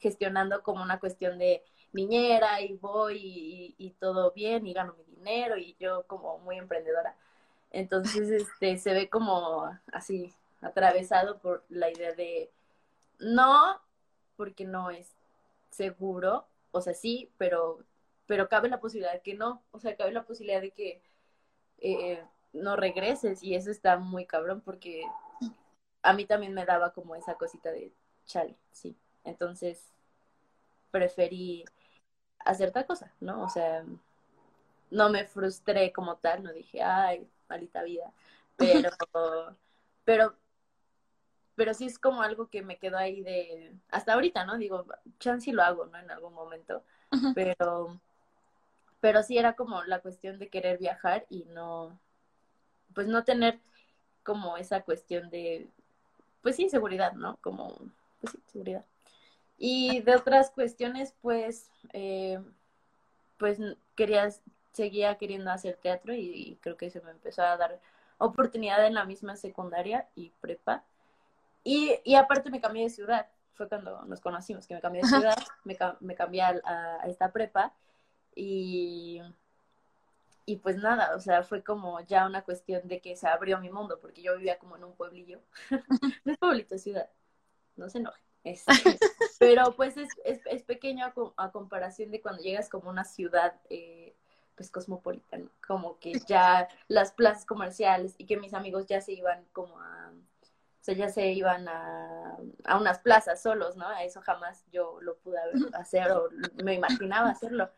gestionando 0.00 0.62
como 0.62 0.82
una 0.82 0.98
cuestión 0.98 1.38
de 1.38 1.62
niñera 1.92 2.60
y 2.60 2.74
voy 2.74 3.18
y, 3.18 3.74
y, 3.78 3.90
todo 3.92 4.32
bien 4.32 4.66
y 4.66 4.74
gano 4.74 4.94
mi 4.98 5.04
dinero 5.16 5.56
y 5.56 5.76
yo 5.78 6.04
como 6.08 6.38
muy 6.38 6.58
emprendedora. 6.58 7.16
Entonces, 7.70 8.28
este, 8.30 8.78
se 8.78 8.92
ve 8.92 9.08
como 9.08 9.70
así 9.92 10.34
atravesado 10.62 11.38
por 11.38 11.64
la 11.68 11.90
idea 11.90 12.12
de, 12.12 12.50
no, 13.18 13.80
porque 14.36 14.64
no 14.64 14.90
es 14.90 15.16
seguro, 15.70 16.46
o 16.70 16.80
sea, 16.80 16.94
sí, 16.94 17.30
pero, 17.38 17.80
pero 18.26 18.48
cabe 18.48 18.68
la 18.68 18.80
posibilidad 18.80 19.12
de 19.12 19.20
que 19.20 19.34
no, 19.34 19.62
o 19.72 19.80
sea, 19.80 19.96
cabe 19.96 20.12
la 20.12 20.24
posibilidad 20.24 20.60
de 20.60 20.70
que 20.70 21.02
eh, 21.78 22.24
no 22.52 22.76
regreses 22.76 23.42
y 23.42 23.54
eso 23.54 23.70
está 23.70 23.98
muy 23.98 24.26
cabrón 24.26 24.60
porque 24.60 25.02
a 26.02 26.12
mí 26.12 26.24
también 26.24 26.54
me 26.54 26.64
daba 26.64 26.92
como 26.92 27.16
esa 27.16 27.34
cosita 27.34 27.70
de 27.70 27.92
chale, 28.26 28.56
sí. 28.72 28.96
Entonces, 29.24 29.92
preferí 30.90 31.64
hacer 32.38 32.70
tal 32.70 32.86
cosa, 32.86 33.12
¿no? 33.20 33.42
O 33.42 33.48
sea, 33.48 33.84
no 34.90 35.10
me 35.10 35.26
frustré 35.26 35.92
como 35.92 36.16
tal, 36.16 36.42
no 36.42 36.52
dije, 36.52 36.82
ay, 36.82 37.28
malita 37.48 37.82
vida, 37.82 38.12
pero, 38.56 38.90
pero 40.04 40.34
pero 41.56 41.74
sí 41.74 41.86
es 41.86 41.98
como 41.98 42.22
algo 42.22 42.48
que 42.48 42.62
me 42.62 42.78
quedó 42.78 42.98
ahí 42.98 43.22
de, 43.22 43.74
hasta 43.90 44.12
ahorita, 44.12 44.44
¿no? 44.44 44.58
Digo, 44.58 44.84
chance 45.18 45.52
lo 45.52 45.62
hago, 45.62 45.86
¿no? 45.86 45.98
En 45.98 46.10
algún 46.10 46.34
momento, 46.34 46.84
pero, 47.34 47.98
pero 49.00 49.22
sí 49.22 49.38
era 49.38 49.54
como 49.54 49.82
la 49.84 50.00
cuestión 50.00 50.38
de 50.38 50.48
querer 50.48 50.78
viajar 50.78 51.26
y 51.30 51.44
no, 51.46 51.98
pues 52.94 53.08
no 53.08 53.24
tener 53.24 53.58
como 54.22 54.58
esa 54.58 54.82
cuestión 54.82 55.30
de, 55.30 55.68
pues 56.42 56.56
sí, 56.56 56.68
seguridad, 56.68 57.12
¿no? 57.14 57.38
Como, 57.38 57.74
pues 58.20 58.32
sí, 58.32 58.38
seguridad. 58.46 58.84
Y 59.58 60.02
de 60.02 60.14
otras 60.14 60.50
cuestiones, 60.50 61.14
pues, 61.22 61.70
eh, 61.94 62.38
pues 63.38 63.58
quería, 63.94 64.28
seguía 64.72 65.16
queriendo 65.16 65.50
hacer 65.50 65.76
teatro 65.76 66.12
y 66.14 66.58
creo 66.60 66.76
que 66.76 66.90
se 66.90 67.00
me 67.00 67.12
empezó 67.12 67.42
a 67.42 67.56
dar 67.56 67.80
oportunidad 68.18 68.86
en 68.86 68.94
la 68.94 69.06
misma 69.06 69.36
secundaria 69.36 70.06
y 70.14 70.32
prepa. 70.40 70.84
Y, 71.68 71.98
y 72.04 72.14
aparte 72.14 72.48
me 72.48 72.60
cambié 72.60 72.84
de 72.84 72.90
ciudad, 72.90 73.26
fue 73.54 73.68
cuando 73.68 74.04
nos 74.04 74.20
conocimos, 74.20 74.68
que 74.68 74.74
me 74.74 74.80
cambié 74.80 75.02
de 75.02 75.08
ciudad, 75.08 75.36
me, 75.64 75.76
me 75.98 76.14
cambié 76.14 76.42
a, 76.42 77.00
esta 77.08 77.32
prepa 77.32 77.74
y, 78.36 79.20
y 80.44 80.58
pues 80.58 80.76
nada, 80.76 81.16
o 81.16 81.18
sea, 81.18 81.42
fue 81.42 81.64
como 81.64 81.98
ya 82.02 82.24
una 82.24 82.44
cuestión 82.44 82.86
de 82.86 83.00
que 83.00 83.16
se 83.16 83.26
abrió 83.26 83.58
mi 83.58 83.68
mundo, 83.68 83.98
porque 84.00 84.22
yo 84.22 84.36
vivía 84.36 84.60
como 84.60 84.76
en 84.76 84.84
un 84.84 84.94
pueblillo, 84.94 85.40
no 86.24 86.32
es 86.32 86.38
pueblito, 86.38 86.76
es 86.76 86.84
ciudad, 86.84 87.10
no 87.74 87.90
se 87.90 87.98
enoje. 87.98 88.22
Este, 88.44 88.72
pero 89.40 89.74
pues 89.74 89.96
es, 89.96 90.10
es, 90.24 90.38
es 90.46 90.62
pequeño 90.62 91.12
a, 91.36 91.50
comparación 91.50 92.12
de 92.12 92.20
cuando 92.20 92.44
llegas 92.44 92.68
como 92.68 92.90
una 92.90 93.04
ciudad 93.04 93.60
eh, 93.70 94.14
pues 94.54 94.70
cosmopolita, 94.70 95.36
como 95.66 95.98
que 95.98 96.12
ya 96.28 96.68
las 96.86 97.10
plazas 97.10 97.44
comerciales 97.44 98.14
y 98.18 98.26
que 98.26 98.36
mis 98.36 98.54
amigos 98.54 98.86
ya 98.86 99.00
se 99.00 99.14
iban 99.14 99.44
como 99.52 99.80
a 99.80 100.12
sea, 100.86 100.94
ya 100.94 101.08
se 101.08 101.32
iban 101.32 101.68
a, 101.68 102.36
a 102.64 102.78
unas 102.78 103.00
plazas 103.00 103.42
solos, 103.42 103.76
¿no? 103.76 103.88
A 103.88 104.04
eso 104.04 104.20
jamás 104.22 104.64
yo 104.70 105.00
lo 105.00 105.16
pude 105.18 105.38
hacer 105.72 106.12
o 106.12 106.28
me 106.62 106.74
imaginaba 106.74 107.30
hacerlo. 107.30 107.70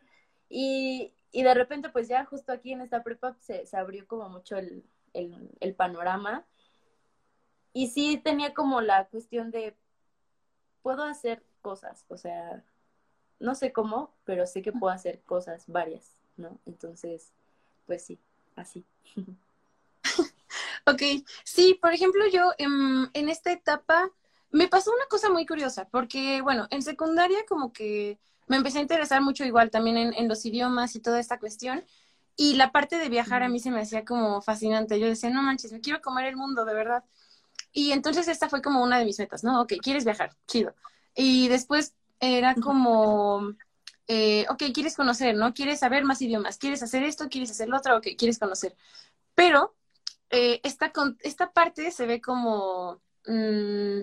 Y, 0.51 1.15
y 1.33 1.43
de 1.43 1.55
repente, 1.55 1.89
pues 1.89 2.07
ya 2.09 2.25
justo 2.27 2.53
aquí 2.53 2.73
en 2.73 2.83
esta 2.83 3.03
prepa 3.03 3.35
se, 3.41 3.67
se 3.67 3.77
abrió 3.77 4.07
como 4.07 4.29
mucho 4.29 4.57
el, 4.57 4.85
el, 5.15 5.51
el 5.61 5.75
panorama. 5.75 6.45
Y 7.73 7.89
sí 7.89 8.21
tenía 8.23 8.53
como 8.53 8.81
la 8.83 9.07
cuestión 9.07 9.51
de, 9.51 9.75
puedo 10.83 11.05
hacer 11.05 11.43
cosas, 11.63 12.05
o 12.09 12.17
sea, 12.17 12.63
no 13.41 13.55
sé 13.55 13.73
cómo, 13.73 14.13
pero 14.25 14.47
sé 14.47 14.63
que 14.63 14.73
puedo 14.73 14.93
hacer 14.93 15.21
cosas 15.21 15.65
varias, 15.67 16.21
¿no? 16.37 16.59
Entonces, 16.67 17.33
pues 17.87 18.05
sí, 18.05 18.19
así. 18.57 18.85
Ok, 20.89 21.03
sí, 21.45 21.79
por 21.81 21.93
ejemplo, 21.93 22.27
yo 22.33 22.53
en, 22.59 23.11
en 23.13 23.29
esta 23.29 23.53
etapa 23.53 24.11
me 24.51 24.69
pasó 24.69 24.91
una 24.91 25.07
cosa 25.07 25.29
muy 25.31 25.47
curiosa, 25.47 25.87
porque, 25.91 26.41
bueno, 26.41 26.67
en 26.71 26.83
secundaria 26.83 27.39
como 27.49 27.73
que 27.73 28.19
me 28.47 28.57
empecé 28.57 28.79
a 28.79 28.83
interesar 28.83 29.21
mucho 29.21 29.45
igual 29.45 29.71
también 29.71 29.99
en, 29.99 30.15
en, 30.15 30.29
los 30.29 30.45
idiomas 30.47 30.97
y 30.97 31.01
toda 31.01 31.21
esta 31.21 31.39
cuestión. 31.39 31.85
Y 32.37 32.55
la 32.55 32.73
parte 32.73 32.97
de 32.97 33.09
viajar 33.09 33.43
a 33.43 33.49
mí 33.49 33.61
se 33.61 33.71
me 33.71 33.81
hacía 33.81 34.05
como 34.05 34.41
fascinante. 34.41 34.99
Yo 34.99 35.07
decía, 35.09 35.29
no 35.31 35.43
manches, 35.43 35.73
me 35.73 35.81
quiero 35.81 36.01
comer 36.01 36.27
el 36.27 36.37
mundo, 36.37 36.65
de 36.65 36.73
verdad. 36.73 37.05
Y 37.73 37.93
entonces 37.93 38.29
esta 38.29 38.49
fue 38.49 38.63
como 38.63 38.83
una 38.83 38.99
de 38.99 39.05
mis 39.05 39.19
metas, 39.19 39.45
¿no? 39.45 39.61
Ok, 39.61 39.75
quieres 39.83 40.05
viajar, 40.05 40.31
chido. 40.47 40.75
Y 41.15 41.49
después 41.49 41.95
era 42.21 42.55
como, 42.55 43.55
eh, 44.07 44.47
ok, 44.49 44.63
quieres 44.73 44.97
conocer, 44.97 45.35
¿no? 45.37 45.53
Quieres 45.53 45.81
saber 45.81 46.05
más 46.05 46.23
idiomas, 46.23 46.59
quieres 46.59 46.83
hacer 46.83 47.03
esto, 47.03 47.29
quieres 47.29 47.51
hacer 47.51 47.69
lo 47.69 47.77
otro, 47.77 47.99
ok, 47.99 48.09
quieres 48.17 48.39
conocer. 48.39 48.75
Pero 49.35 49.75
eh, 50.31 50.61
esta, 50.63 50.93
esta 51.21 51.53
parte 51.53 51.91
se 51.91 52.07
ve 52.07 52.21
como 52.21 53.01
mm, 53.27 54.03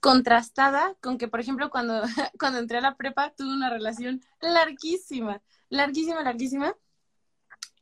contrastada 0.00 0.94
con 1.00 1.18
que, 1.18 1.28
por 1.28 1.40
ejemplo, 1.40 1.70
cuando, 1.70 2.02
cuando 2.38 2.58
entré 2.58 2.78
a 2.78 2.82
la 2.82 2.96
prepa 2.96 3.34
tuve 3.34 3.52
una 3.52 3.70
relación 3.70 4.22
larguísima, 4.40 5.42
larguísima, 5.68 6.22
larguísima. 6.22 6.76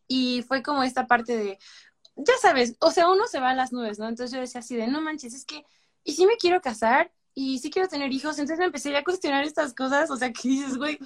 Y 0.08 0.42
fue 0.42 0.62
como 0.62 0.82
esta 0.82 1.06
parte 1.06 1.36
de, 1.36 1.58
ya 2.16 2.34
sabes, 2.40 2.76
o 2.80 2.90
sea, 2.90 3.10
uno 3.10 3.26
se 3.26 3.40
va 3.40 3.50
a 3.50 3.54
las 3.54 3.72
nubes, 3.72 3.98
¿no? 3.98 4.08
Entonces 4.08 4.32
yo 4.34 4.40
decía 4.40 4.60
así 4.60 4.76
de, 4.76 4.86
no 4.86 5.00
manches, 5.00 5.34
es 5.34 5.44
que, 5.44 5.64
¿y 6.04 6.14
si 6.14 6.26
me 6.26 6.36
quiero 6.36 6.60
casar? 6.60 7.12
¿Y 7.34 7.58
si 7.60 7.70
quiero 7.70 7.88
tener 7.88 8.12
hijos? 8.12 8.38
Entonces 8.38 8.58
me 8.58 8.66
empecé 8.66 8.94
a 8.96 9.04
cuestionar 9.04 9.44
estas 9.44 9.74
cosas, 9.74 10.10
o 10.10 10.16
sea, 10.16 10.32
que 10.32 10.48
dices, 10.48 10.76
güey, 10.76 10.98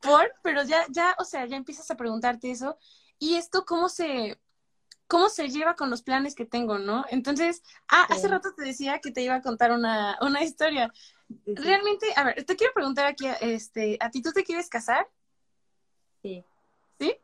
por, 0.00 0.32
pero 0.42 0.62
ya, 0.64 0.86
ya, 0.90 1.14
o 1.18 1.24
sea, 1.24 1.46
ya 1.46 1.56
empiezas 1.56 1.90
a 1.90 1.96
preguntarte 1.96 2.50
eso. 2.50 2.76
¿Y 3.18 3.34
esto 3.34 3.64
cómo 3.64 3.88
se, 3.88 4.38
cómo 5.06 5.28
se 5.28 5.48
lleva 5.48 5.74
con 5.74 5.90
los 5.90 6.02
planes 6.02 6.34
que 6.34 6.46
tengo, 6.46 6.78
¿no? 6.78 7.04
Entonces, 7.10 7.62
ah, 7.88 8.06
hace 8.10 8.28
rato 8.28 8.54
te 8.54 8.64
decía 8.64 9.00
que 9.00 9.10
te 9.10 9.22
iba 9.22 9.34
a 9.34 9.42
contar 9.42 9.72
una, 9.72 10.18
una 10.20 10.42
historia. 10.42 10.92
realmente, 11.46 12.06
a 12.16 12.24
ver, 12.24 12.44
te 12.44 12.56
quiero 12.56 12.72
preguntar 12.72 13.06
aquí, 13.06 13.26
este, 13.40 13.98
¿a 14.00 14.10
ti 14.10 14.22
tú 14.22 14.32
te 14.32 14.44
quieres 14.44 14.68
casar? 14.68 15.08
Sí. 16.22 16.44
¿Sí? 16.98 17.16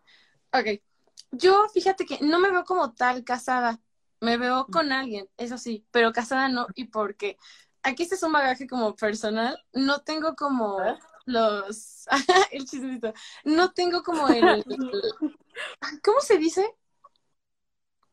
Ok. 0.53 0.83
Yo, 1.31 1.69
fíjate 1.69 2.07
que 2.07 2.19
no 2.21 2.39
me 2.39 2.51
veo 2.51 2.65
como 2.65 2.95
tal 2.95 3.25
casada. 3.25 3.81
Me 4.21 4.37
veo 4.37 4.67
con 4.67 4.93
alguien, 4.93 5.29
eso 5.37 5.59
sí, 5.59 5.87
pero 5.93 6.13
casada 6.13 6.49
no. 6.49 6.67
¿Y 6.75 6.87
por 6.87 7.17
qué? 7.17 7.39
Aquí 7.83 8.03
este 8.03 8.17
es 8.17 8.23
un 8.23 8.33
bagaje 8.33 8.67
como 8.67 8.97
personal. 8.97 9.63
No 9.73 10.03
tengo 10.03 10.35
como 10.35 10.79
los... 11.25 12.07
el 12.51 12.65
chismito. 12.67 13.13
No 13.45 13.73
tengo 13.73 14.03
como 14.03 14.29
el... 14.29 14.65
¿Cómo 16.05 16.21
se 16.21 16.39
dice? 16.39 16.75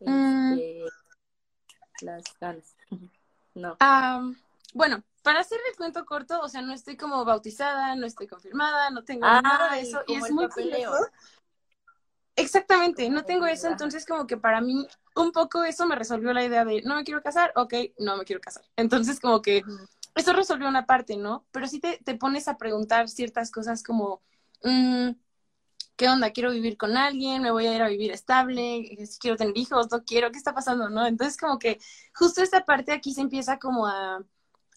Mm. 0.06 0.54
Este, 0.54 0.84
las 2.02 2.24
ganas. 2.40 2.76
No. 3.54 3.78
bueno, 4.74 5.04
para 5.24 5.40
hacer 5.40 5.60
el 5.72 5.78
cuento 5.78 6.06
corto, 6.06 6.42
o 6.42 6.50
sea, 6.50 6.62
no 6.62 6.74
estoy 6.74 6.98
como 6.98 7.24
bautizada, 7.24 7.96
no 7.96 8.06
estoy 8.06 8.28
confirmada, 8.28 8.90
no 8.90 9.04
tengo 9.04 9.26
nada 9.26 9.76
de 9.76 9.82
eso. 9.82 10.02
Y 10.08 10.16
es 10.16 10.32
muy 10.32 10.48
complejo. 10.50 10.94
Exactamente, 12.38 13.10
no 13.10 13.24
tengo 13.24 13.46
eso, 13.46 13.70
entonces 13.70 14.06
como 14.06 14.28
que 14.28 14.36
para 14.36 14.60
mí 14.60 14.86
un 15.16 15.32
poco 15.32 15.64
eso 15.64 15.86
me 15.86 15.96
resolvió 15.96 16.34
la 16.34 16.44
idea 16.44 16.66
de 16.66 16.82
no 16.82 16.96
me 16.96 17.06
quiero 17.06 17.22
casar, 17.24 17.54
ok, 17.56 17.74
no 18.00 18.18
me 18.18 18.26
quiero 18.26 18.42
casar. 18.42 18.66
Entonces 18.76 19.22
como 19.22 19.42
que 19.42 19.64
eso 20.16 20.34
resolvió 20.34 20.68
una 20.68 20.86
parte, 20.86 21.16
¿no? 21.16 21.46
Pero 21.52 21.68
sí 21.68 21.80
te, 21.80 22.00
te 22.04 22.16
pones 22.16 22.50
a 22.50 22.58
preguntar 22.58 23.08
ciertas 23.08 23.52
cosas 23.52 23.84
como, 23.84 24.22
mm, 24.64 25.12
¿qué 25.96 26.10
onda? 26.10 26.32
¿Quiero 26.32 26.52
vivir 26.52 26.78
con 26.78 26.98
alguien? 26.98 27.42
¿Me 27.42 27.52
voy 27.52 27.68
a 27.68 27.76
ir 27.76 27.82
a 27.82 27.90
vivir 27.90 28.12
estable? 28.12 28.98
¿Quiero 29.20 29.38
tener 29.38 29.58
hijos? 29.58 29.88
¿No 29.92 30.04
quiero? 30.04 30.32
¿Qué 30.32 30.38
está 30.38 30.54
pasando? 30.54 30.90
¿No? 30.90 31.06
Entonces 31.08 31.38
como 31.38 31.60
que 31.60 31.80
justo 32.14 32.42
esta 32.42 32.66
parte 32.66 32.92
aquí 32.92 33.14
se 33.14 33.22
empieza 33.22 33.60
como 33.60 33.88
a, 33.88 34.24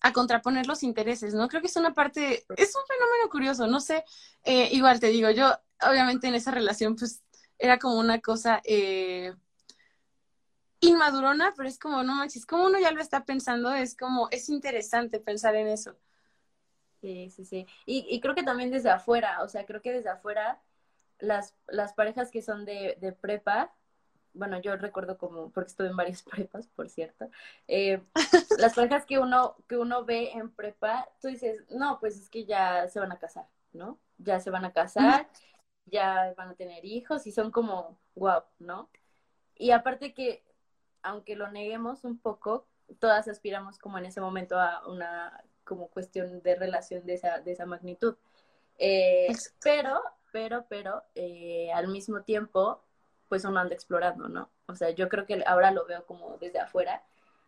a 0.03 0.13
contraponer 0.13 0.67
los 0.67 0.83
intereses, 0.83 1.35
¿no? 1.35 1.49
Creo 1.49 1.61
que 1.61 1.69
es 1.69 1.77
una 1.77 1.95
parte, 1.95 2.45
es 2.57 2.77
un 2.77 2.83
fenómeno 2.87 3.31
curioso, 3.31 3.67
no 3.67 3.81
sé, 3.81 4.05
eh, 4.45 4.69
igual 4.73 5.01
te 5.01 5.09
digo, 5.09 5.31
yo 5.31 5.53
obviamente 5.83 6.29
en 6.29 6.35
esa 6.35 6.51
relación 6.53 6.97
pues 6.97 7.23
era 7.59 7.79
como 7.79 7.99
una 7.99 8.21
cosa 8.21 8.61
eh, 8.65 9.35
inmadurona, 10.81 11.55
pero 11.57 11.69
es 11.69 11.79
como, 11.79 12.03
no 12.03 12.15
manches, 12.17 12.47
como 12.47 12.65
uno 12.67 12.79
ya 12.81 12.91
lo 12.93 13.01
está 13.01 13.25
pensando, 13.25 13.73
es 13.73 13.97
como, 13.97 14.29
es 14.31 14.49
interesante 14.49 15.21
pensar 15.21 15.55
en 15.57 15.69
eso. 15.69 15.97
Sí, 17.01 17.31
sí, 17.31 17.45
sí. 17.45 17.67
Y 17.87 18.21
creo 18.21 18.35
que 18.35 18.43
también 18.43 18.71
desde 18.73 18.91
afuera, 18.91 19.43
o 19.43 19.49
sea, 19.49 19.65
creo 19.67 19.81
que 19.83 19.93
desde 19.93 20.09
afuera 20.11 20.61
las, 21.19 21.55
las 21.67 21.93
parejas 21.95 22.31
que 22.31 22.43
son 22.43 22.65
de, 22.65 22.97
de 23.01 23.13
prepa, 23.13 23.73
bueno, 24.35 24.61
yo 24.61 24.77
recuerdo 24.77 25.19
como, 25.19 25.51
porque 25.51 25.69
estuve 25.69 25.89
en 25.89 25.97
varias 25.97 26.23
prepas, 26.31 26.67
por 26.69 26.89
cierto, 26.89 27.31
eh, 27.67 28.03
las 28.59 28.75
parejas 28.75 29.05
que 29.07 29.19
uno, 29.19 29.57
que 29.69 29.77
uno 29.77 30.05
ve 30.05 30.33
en 30.33 30.51
prepa, 30.51 31.09
tú 31.21 31.29
dices, 31.29 31.65
no, 31.71 31.99
pues 32.01 32.17
es 32.17 32.29
que 32.29 32.45
ya 32.45 32.89
se 32.89 33.01
van 33.01 33.13
a 33.13 33.19
casar, 33.19 33.47
¿no? 33.73 33.99
Ya 34.19 34.41
se 34.41 34.51
van 34.51 34.65
a 34.65 34.73
casar 34.73 35.29
ya 35.91 36.35
van 36.37 36.51
a 36.51 36.55
tener 36.55 36.85
hijos 36.85 37.27
y 37.27 37.33
son 37.33 37.51
como, 37.51 37.99
wow, 38.15 38.43
¿no? 38.59 38.91
Y 39.57 39.71
aparte 39.73 40.15
que, 40.15 40.45
aunque 41.03 41.37
lo 41.37 41.51
neguemos 41.51 42.05
un 42.05 42.19
poco, 42.19 42.67
todas 42.99 43.29
aspiramos 43.29 43.79
como 43.79 43.99
en 43.99 44.07
ese 44.07 44.21
momento 44.21 44.59
a 44.59 44.87
una 44.87 45.45
como 45.65 45.89
cuestión 45.89 46.43
de 46.43 46.55
relación 46.55 47.05
de 47.05 47.15
esa, 47.15 47.41
de 47.41 47.53
esa 47.53 47.67
magnitud. 47.67 48.17
Eh, 48.79 49.29
pero, 49.63 50.01
pero, 50.33 50.67
pero, 50.69 51.03
eh, 51.15 51.71
al 51.73 51.89
mismo 51.89 52.23
tiempo, 52.23 52.83
pues 53.29 53.45
uno 53.45 53.61
anda 53.61 53.75
explorando, 53.75 54.29
¿no? 54.29 54.51
O 54.67 54.75
sea, 54.75 54.91
yo 54.91 55.09
creo 55.09 55.27
que 55.27 55.43
ahora 55.47 55.71
lo 55.71 55.87
veo 55.87 56.07
como 56.07 56.39
desde 56.39 56.61
afuera 56.61 57.03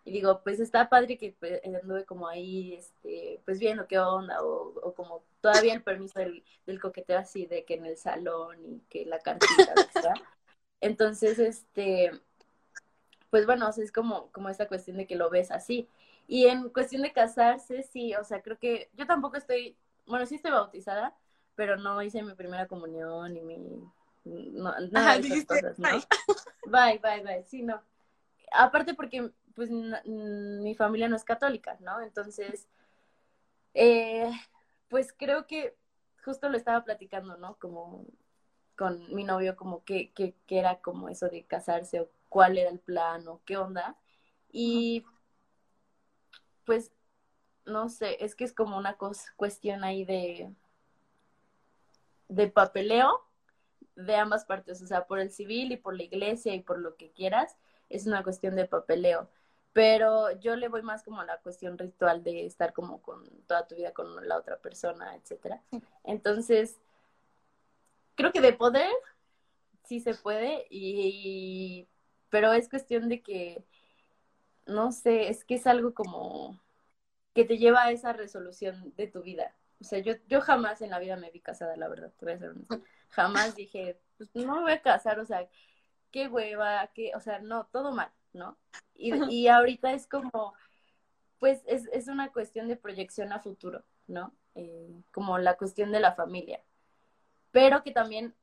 y 0.04 0.12
digo, 0.12 0.42
pues 0.42 0.60
está 0.60 0.88
padre 0.88 1.18
que 1.18 1.36
pues, 1.38 1.60
anduve 1.64 2.04
como 2.04 2.26
ahí, 2.28 2.74
este, 2.74 3.40
pues 3.44 3.58
viendo 3.58 3.86
qué 3.86 3.98
onda, 3.98 4.42
o, 4.42 4.72
o 4.80 4.94
como 4.94 5.22
todavía 5.40 5.74
el 5.74 5.82
permiso 5.82 6.18
del, 6.18 6.42
del, 6.66 6.80
coqueteo 6.80 7.18
así, 7.18 7.46
de 7.46 7.64
que 7.64 7.74
en 7.74 7.86
el 7.86 7.96
salón 7.96 8.56
y 8.64 8.80
que 8.88 9.04
la 9.04 9.18
cartita, 9.18 9.74
¿verdad? 9.94 10.14
Entonces, 10.80 11.38
este, 11.38 12.12
pues 13.30 13.46
bueno, 13.46 13.68
es 13.68 13.92
como, 13.92 14.30
como 14.32 14.48
esta 14.48 14.68
cuestión 14.68 14.96
de 14.96 15.06
que 15.06 15.16
lo 15.16 15.30
ves 15.30 15.50
así. 15.50 15.88
Y 16.26 16.46
en 16.46 16.70
cuestión 16.70 17.02
de 17.02 17.12
casarse, 17.12 17.82
sí, 17.82 18.14
o 18.14 18.24
sea, 18.24 18.42
creo 18.42 18.58
que 18.58 18.90
yo 18.94 19.06
tampoco 19.06 19.36
estoy, 19.36 19.76
bueno, 20.06 20.26
sí 20.26 20.36
estoy 20.36 20.52
bautizada, 20.52 21.14
pero 21.54 21.76
no 21.76 22.00
hice 22.02 22.22
mi 22.22 22.34
primera 22.34 22.66
comunión 22.66 23.36
y 23.36 23.42
mi... 23.42 23.58
No, 24.24 24.74
nada 24.90 25.18
de 25.18 25.28
esas 25.28 25.44
cosas, 25.46 25.78
¿no? 25.78 25.88
Bye, 26.66 27.00
bye, 27.02 27.22
bye, 27.22 27.44
sí, 27.44 27.62
no. 27.62 27.82
Aparte 28.52 28.94
porque 28.94 29.32
pues 29.54 29.70
mi 29.70 30.74
familia 30.74 31.08
no 31.08 31.16
es 31.16 31.24
católica, 31.24 31.76
¿no? 31.80 32.00
Entonces, 32.00 32.68
eh, 33.74 34.30
pues 34.88 35.12
creo 35.12 35.46
que 35.46 35.76
justo 36.24 36.48
lo 36.48 36.56
estaba 36.56 36.84
platicando, 36.84 37.36
¿no? 37.36 37.56
Como 37.58 38.06
con 38.76 39.14
mi 39.14 39.24
novio, 39.24 39.56
como 39.56 39.84
que, 39.84 40.12
que, 40.12 40.34
era 40.48 40.80
como 40.80 41.08
eso 41.08 41.28
de 41.28 41.44
casarse 41.44 42.00
o 42.00 42.10
cuál 42.28 42.56
era 42.56 42.70
el 42.70 42.78
plan 42.78 43.28
o 43.28 43.42
qué 43.44 43.56
onda. 43.56 43.96
Y 44.50 45.04
pues, 46.64 46.90
no 47.66 47.88
sé, 47.88 48.24
es 48.24 48.34
que 48.34 48.44
es 48.44 48.54
como 48.54 48.78
una 48.78 48.96
cosa, 48.96 49.30
cuestión 49.36 49.84
ahí 49.84 50.04
de, 50.04 50.54
de 52.30 52.48
papeleo 52.48 53.20
de 53.96 54.16
ambas 54.16 54.44
partes, 54.46 54.80
o 54.82 54.86
sea, 54.86 55.06
por 55.06 55.20
el 55.20 55.30
civil 55.30 55.72
y 55.72 55.76
por 55.76 55.94
la 55.96 56.04
iglesia 56.04 56.54
y 56.54 56.62
por 56.62 56.78
lo 56.78 56.96
que 56.96 57.10
quieras, 57.12 57.56
es 57.90 58.06
una 58.06 58.22
cuestión 58.22 58.56
de 58.56 58.66
papeleo 58.66 59.28
pero 59.72 60.32
yo 60.40 60.56
le 60.56 60.68
voy 60.68 60.82
más 60.82 61.02
como 61.02 61.20
a 61.20 61.24
la 61.24 61.38
cuestión 61.38 61.78
ritual 61.78 62.22
de 62.24 62.46
estar 62.46 62.72
como 62.72 63.02
con 63.02 63.28
toda 63.46 63.66
tu 63.66 63.76
vida 63.76 63.92
con 63.92 64.26
la 64.26 64.36
otra 64.36 64.58
persona, 64.58 65.14
etcétera. 65.16 65.62
Entonces, 66.04 66.76
creo 68.16 68.32
que 68.32 68.40
de 68.40 68.52
poder 68.52 68.90
sí 69.84 70.00
se 70.00 70.14
puede 70.14 70.66
y 70.70 71.88
pero 72.30 72.52
es 72.52 72.68
cuestión 72.68 73.08
de 73.08 73.22
que 73.22 73.64
no 74.66 74.92
sé, 74.92 75.28
es 75.28 75.44
que 75.44 75.56
es 75.56 75.66
algo 75.66 75.94
como 75.94 76.60
que 77.34 77.44
te 77.44 77.58
lleva 77.58 77.84
a 77.84 77.92
esa 77.92 78.12
resolución 78.12 78.92
de 78.96 79.06
tu 79.08 79.22
vida. 79.22 79.54
O 79.80 79.84
sea, 79.84 79.98
yo, 79.98 80.14
yo 80.28 80.40
jamás 80.40 80.82
en 80.82 80.90
la 80.90 80.98
vida 80.98 81.16
me 81.16 81.30
vi 81.30 81.40
casada, 81.40 81.76
la 81.76 81.88
verdad, 81.88 82.12
te 82.18 82.26
voy 82.26 82.34
a 82.34 82.38
ser 82.38 82.54
Jamás 83.10 83.56
dije, 83.56 83.98
pues 84.16 84.30
no 84.34 84.56
me 84.56 84.60
voy 84.62 84.72
a 84.72 84.82
casar, 84.82 85.18
o 85.18 85.24
sea, 85.24 85.48
qué 86.10 86.28
hueva, 86.28 86.86
qué, 86.94 87.12
o 87.16 87.20
sea, 87.20 87.38
no, 87.40 87.66
todo 87.72 87.92
mal. 87.92 88.12
¿no? 88.32 88.56
Y, 88.94 89.12
y 89.32 89.48
ahorita 89.48 89.92
es 89.92 90.06
como, 90.06 90.54
pues 91.38 91.62
es, 91.66 91.88
es, 91.92 92.08
una 92.08 92.32
cuestión 92.32 92.68
de 92.68 92.76
proyección 92.76 93.32
a 93.32 93.40
futuro, 93.40 93.82
¿no? 94.06 94.32
Eh, 94.54 95.02
como 95.12 95.38
la 95.38 95.56
cuestión 95.56 95.92
de 95.92 96.00
la 96.00 96.14
familia. 96.14 96.60
Pero 97.50 97.82
que 97.82 97.92
también, 97.92 98.34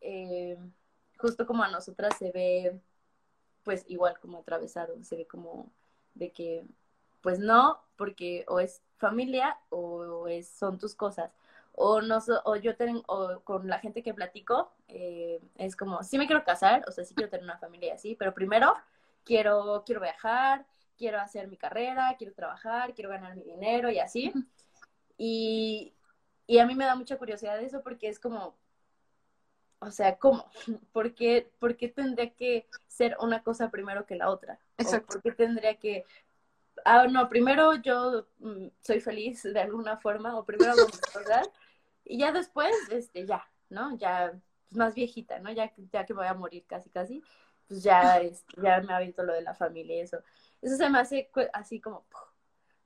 eh, 0.00 0.58
justo 1.18 1.46
como 1.46 1.64
a 1.64 1.70
nosotras 1.70 2.16
se 2.18 2.30
ve, 2.30 2.80
pues 3.64 3.84
igual 3.88 4.18
como 4.20 4.38
atravesado, 4.38 5.02
se 5.02 5.16
ve 5.16 5.26
como 5.26 5.72
de 6.14 6.32
que, 6.32 6.64
pues 7.20 7.38
no, 7.38 7.80
porque 8.02 8.44
o 8.48 8.58
es 8.58 8.82
familia 8.96 9.56
o 9.68 10.26
es, 10.26 10.48
son 10.48 10.76
tus 10.76 10.96
cosas. 10.96 11.30
O, 11.70 12.00
no, 12.02 12.18
o 12.44 12.56
yo 12.56 12.74
tengo, 12.74 13.04
o 13.06 13.38
con 13.44 13.68
la 13.68 13.78
gente 13.78 14.02
que 14.02 14.12
platico, 14.12 14.72
eh, 14.88 15.40
es 15.54 15.76
como, 15.76 16.02
sí 16.02 16.18
me 16.18 16.26
quiero 16.26 16.42
casar, 16.42 16.84
o 16.88 16.90
sea, 16.90 17.04
sí 17.04 17.14
quiero 17.14 17.30
tener 17.30 17.44
una 17.44 17.58
familia 17.58 17.90
y 17.90 17.92
así, 17.92 18.16
pero 18.16 18.34
primero 18.34 18.74
quiero, 19.24 19.84
quiero 19.86 20.00
viajar, 20.00 20.66
quiero 20.98 21.20
hacer 21.20 21.46
mi 21.46 21.56
carrera, 21.56 22.16
quiero 22.18 22.34
trabajar, 22.34 22.92
quiero 22.92 23.10
ganar 23.10 23.36
mi 23.36 23.44
dinero 23.44 23.88
y 23.88 24.00
así. 24.00 24.32
Y, 25.16 25.94
y 26.48 26.58
a 26.58 26.66
mí 26.66 26.74
me 26.74 26.86
da 26.86 26.96
mucha 26.96 27.18
curiosidad 27.18 27.62
eso 27.62 27.84
porque 27.84 28.08
es 28.08 28.18
como, 28.18 28.56
o 29.78 29.92
sea, 29.92 30.16
¿cómo? 30.16 30.50
¿Por 30.92 31.14
qué, 31.14 31.48
¿Por 31.60 31.76
qué 31.76 31.86
tendría 31.86 32.34
que 32.34 32.66
ser 32.88 33.16
una 33.20 33.44
cosa 33.44 33.70
primero 33.70 34.06
que 34.06 34.16
la 34.16 34.28
otra? 34.28 34.58
Exacto. 34.76 35.12
¿Por 35.12 35.22
qué 35.22 35.30
tendría 35.30 35.76
que... 35.76 36.04
Ah, 36.84 37.06
no, 37.08 37.28
primero 37.28 37.74
yo 37.76 38.26
mm, 38.38 38.66
soy 38.80 39.00
feliz 39.00 39.42
de 39.42 39.60
alguna 39.60 39.96
forma, 39.96 40.36
o 40.36 40.44
primero 40.44 40.72
hago 40.72 40.86
cosas, 41.12 41.48
y 42.04 42.18
ya 42.18 42.32
después, 42.32 42.74
este, 42.90 43.26
ya, 43.26 43.48
¿no? 43.68 43.96
Ya 43.96 44.32
pues, 44.68 44.78
más 44.78 44.94
viejita, 44.94 45.38
¿no? 45.38 45.52
Ya, 45.52 45.72
ya 45.92 46.06
que 46.06 46.12
voy 46.12 46.26
a 46.26 46.34
morir 46.34 46.64
casi, 46.66 46.90
casi, 46.90 47.22
pues 47.68 47.82
ya, 47.82 48.18
es, 48.18 48.44
ya 48.62 48.80
me 48.80 48.92
ha 48.94 49.00
visto 49.00 49.22
lo 49.22 49.32
de 49.32 49.42
la 49.42 49.54
familia 49.54 49.96
y 49.96 50.00
eso. 50.00 50.18
Eso 50.60 50.76
se 50.76 50.88
me 50.90 50.98
hace 50.98 51.30
así 51.52 51.80
como, 51.80 52.04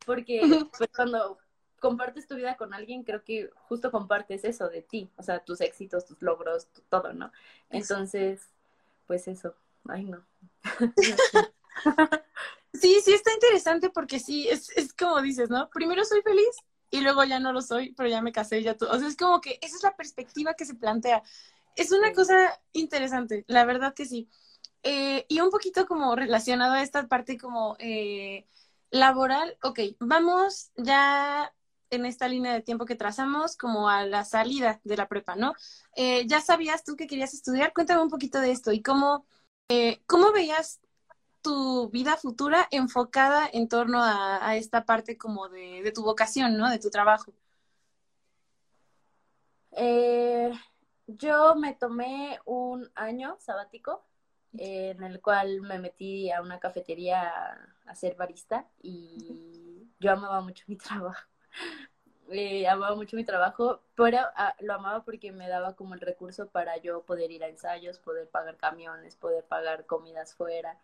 porque 0.04 0.40
pues, 0.78 0.90
cuando 0.94 1.38
compartes 1.80 2.26
tu 2.26 2.35
vida 2.35 2.56
con 2.56 2.74
alguien, 2.74 3.04
creo 3.04 3.22
que 3.22 3.50
justo 3.68 3.90
compartes 3.90 4.44
eso 4.44 4.68
de 4.68 4.82
ti, 4.82 5.11
o 5.16 5.22
sea, 5.22 5.40
tus 5.40 5.61
éxitos, 5.61 6.04
tus 6.06 6.20
logros, 6.22 6.68
todo, 6.88 7.12
¿no? 7.12 7.32
Entonces, 7.70 8.50
pues 9.06 9.28
eso, 9.28 9.54
ay 9.88 10.04
no. 10.04 10.24
Sí, 12.80 13.00
sí 13.04 13.12
está 13.12 13.32
interesante 13.32 13.90
porque 13.90 14.18
sí, 14.18 14.48
es, 14.48 14.70
es 14.76 14.92
como 14.92 15.20
dices, 15.22 15.50
¿no? 15.50 15.68
Primero 15.70 16.04
soy 16.04 16.22
feliz 16.22 16.46
y 16.90 17.00
luego 17.00 17.24
ya 17.24 17.38
no 17.38 17.52
lo 17.52 17.62
soy, 17.62 17.92
pero 17.94 18.08
ya 18.08 18.22
me 18.22 18.32
casé, 18.32 18.62
ya 18.62 18.76
todo. 18.76 18.90
O 18.92 18.98
sea, 18.98 19.08
es 19.08 19.16
como 19.16 19.40
que 19.40 19.58
esa 19.62 19.76
es 19.76 19.82
la 19.82 19.96
perspectiva 19.96 20.54
que 20.54 20.64
se 20.66 20.74
plantea. 20.74 21.22
Es 21.76 21.92
una 21.92 22.12
cosa 22.12 22.60
interesante, 22.72 23.44
la 23.48 23.64
verdad 23.64 23.94
que 23.94 24.06
sí. 24.06 24.28
Eh, 24.82 25.26
y 25.28 25.40
un 25.40 25.50
poquito 25.50 25.86
como 25.86 26.16
relacionado 26.16 26.74
a 26.74 26.82
esta 26.82 27.08
parte 27.08 27.38
como 27.38 27.76
eh, 27.78 28.46
laboral, 28.90 29.58
ok, 29.62 29.80
vamos 30.00 30.70
ya 30.76 31.52
en 31.90 32.06
esta 32.06 32.28
línea 32.28 32.52
de 32.52 32.62
tiempo 32.62 32.84
que 32.86 32.96
trazamos 32.96 33.56
como 33.56 33.88
a 33.88 34.04
la 34.06 34.24
salida 34.24 34.80
de 34.84 34.96
la 34.96 35.08
prepa, 35.08 35.36
¿no? 35.36 35.54
Eh, 35.96 36.26
¿Ya 36.26 36.40
sabías 36.40 36.84
tú 36.84 36.96
que 36.96 37.06
querías 37.06 37.34
estudiar? 37.34 37.72
Cuéntame 37.72 38.02
un 38.02 38.10
poquito 38.10 38.40
de 38.40 38.50
esto 38.52 38.72
y 38.72 38.82
cómo, 38.82 39.26
eh, 39.68 40.02
cómo 40.06 40.32
veías 40.32 40.80
tu 41.46 41.88
vida 41.90 42.16
futura 42.16 42.66
enfocada 42.72 43.48
en 43.52 43.68
torno 43.68 44.02
a, 44.02 44.56
esta 44.56 44.85
parte 44.85 45.16
como 45.16 45.48
de, 45.48 45.92
tu 45.94 46.02
vocación, 46.02 46.56
¿no? 46.56 46.68
De 46.68 46.80
tu 46.80 46.90
trabajo. 46.90 47.32
Eh, 49.70 50.50
yo 51.06 51.54
me 51.54 51.74
tomé 51.74 52.40
un 52.46 52.90
año 52.96 53.37
sabático 53.38 54.04
en 54.59 55.04
el 55.04 55.20
cual 55.20 55.61
me 55.61 55.78
metí 55.78 56.32
a 56.32 56.42
una 56.42 56.59
cafetería 56.59 57.32
a, 57.87 57.94
ser 57.94 58.16
barista 58.16 58.66
y 58.82 59.88
yo 60.00 60.11
amaba 60.11 60.40
mucho 60.40 60.64
mi 60.66 60.76
trabajo. 60.76 61.22
Eh, 62.28 62.66
amaba 62.66 62.96
mucho 62.96 63.14
mi 63.14 63.22
trabajo, 63.22 63.82
pero 63.94 64.18
ah, 64.35 64.52
lo 64.59 64.74
amaba 64.74 65.04
porque 65.04 65.30
me 65.30 65.48
daba 65.48 65.76
como 65.76 65.94
el 65.94 66.00
recurso 66.00 66.48
para 66.48 66.76
yo 66.78 67.04
poder 67.04 67.30
ir 67.30 67.44
a 67.44 67.48
ensayos, 67.48 68.00
poder 68.00 68.28
pagar 68.28 68.56
camiones, 68.56 69.14
poder 69.14 69.44
pagar 69.44 69.87
comidas 69.87 70.35
fuera, 70.35 70.76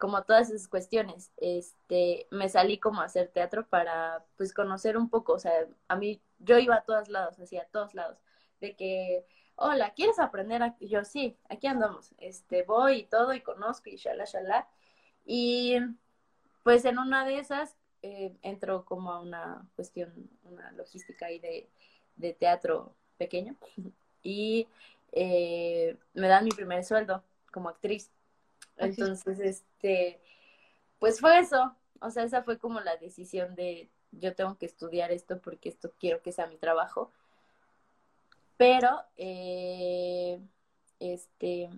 como 0.00 0.24
todas 0.24 0.50
esas 0.50 0.68
cuestiones. 0.68 1.32
Este, 1.36 2.26
me 2.30 2.48
salí 2.48 2.78
como 2.78 3.02
a 3.02 3.04
hacer 3.04 3.28
teatro 3.28 3.66
para 3.68 4.24
pues 4.36 4.54
conocer 4.54 4.96
un 4.96 5.10
poco, 5.10 5.34
o 5.34 5.38
sea, 5.38 5.52
a 5.88 5.96
mí 5.96 6.20
yo 6.38 6.58
iba 6.58 6.76
a 6.76 6.84
todos 6.84 7.08
lados, 7.08 7.38
así 7.38 7.56
a 7.58 7.66
todos 7.66 7.94
lados, 7.94 8.18
de 8.60 8.74
que 8.76 9.26
hola, 9.60 9.92
¿quieres 9.94 10.18
aprender? 10.18 10.74
Yo 10.80 11.04
sí, 11.04 11.36
aquí 11.50 11.66
andamos, 11.66 12.14
este, 12.18 12.62
voy 12.64 13.00
y 13.00 13.04
todo 13.04 13.34
y 13.34 13.42
conozco 13.42 13.90
y 13.90 13.96
shala, 13.96 14.24
shala. 14.24 14.68
Y 15.24 15.76
pues 16.64 16.84
en 16.86 16.98
una 16.98 17.24
de 17.26 17.38
esas 17.38 17.76
eh, 18.02 18.34
entro 18.42 18.84
como 18.86 19.12
a 19.12 19.20
una 19.20 19.68
cuestión, 19.76 20.12
una 20.44 20.72
logística 20.72 21.26
ahí 21.26 21.38
de, 21.38 21.68
de 22.16 22.32
teatro 22.32 22.94
pequeño 23.18 23.56
y 24.22 24.66
eh, 25.12 25.96
me 26.14 26.28
dan 26.28 26.44
mi 26.44 26.50
primer 26.50 26.84
sueldo 26.84 27.22
como 27.52 27.68
actriz. 27.68 28.10
Entonces, 28.80 29.38
este, 29.40 30.20
pues 30.98 31.20
fue 31.20 31.38
eso, 31.38 31.74
o 32.00 32.10
sea, 32.10 32.24
esa 32.24 32.42
fue 32.42 32.58
como 32.58 32.80
la 32.80 32.96
decisión 32.96 33.54
de 33.54 33.90
yo 34.12 34.34
tengo 34.34 34.56
que 34.58 34.66
estudiar 34.66 35.12
esto 35.12 35.40
porque 35.40 35.68
esto 35.68 35.92
quiero 35.98 36.22
que 36.22 36.32
sea 36.32 36.46
mi 36.46 36.56
trabajo. 36.56 37.12
Pero 38.56 39.02
eh, 39.16 40.40
este 40.98 41.70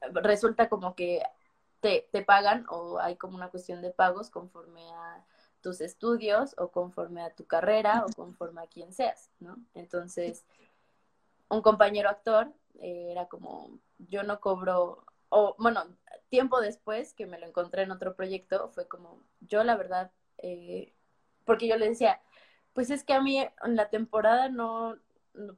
resulta 0.00 0.68
como 0.68 0.94
que 0.94 1.22
te, 1.80 2.08
te 2.10 2.22
pagan 2.22 2.64
o 2.70 2.98
hay 2.98 3.16
como 3.16 3.36
una 3.36 3.50
cuestión 3.50 3.82
de 3.82 3.90
pagos 3.90 4.30
conforme 4.30 4.82
a 4.92 5.24
tus 5.60 5.80
estudios 5.80 6.54
o 6.56 6.70
conforme 6.70 7.22
a 7.22 7.34
tu 7.34 7.46
carrera 7.46 8.04
o 8.06 8.12
conforme 8.14 8.62
a 8.62 8.66
quien 8.66 8.92
seas, 8.92 9.30
¿no? 9.40 9.58
Entonces, 9.74 10.44
un 11.48 11.60
compañero 11.60 12.08
actor 12.08 12.50
eh, 12.80 13.08
era 13.12 13.26
como, 13.28 13.78
yo 13.98 14.22
no 14.22 14.40
cobro, 14.40 15.04
o 15.28 15.54
bueno, 15.58 15.84
tiempo 16.28 16.60
después 16.60 17.14
que 17.14 17.26
me 17.26 17.38
lo 17.38 17.46
encontré 17.46 17.82
en 17.82 17.90
otro 17.92 18.16
proyecto, 18.16 18.70
fue 18.70 18.88
como, 18.88 19.22
yo 19.40 19.64
la 19.64 19.76
verdad, 19.76 20.10
eh, 20.38 20.94
porque 21.44 21.68
yo 21.68 21.76
le 21.76 21.88
decía, 21.88 22.20
pues 22.72 22.90
es 22.90 23.04
que 23.04 23.14
a 23.14 23.22
mí 23.22 23.38
en 23.38 23.76
la 23.76 23.90
temporada 23.90 24.48
no, 24.48 24.96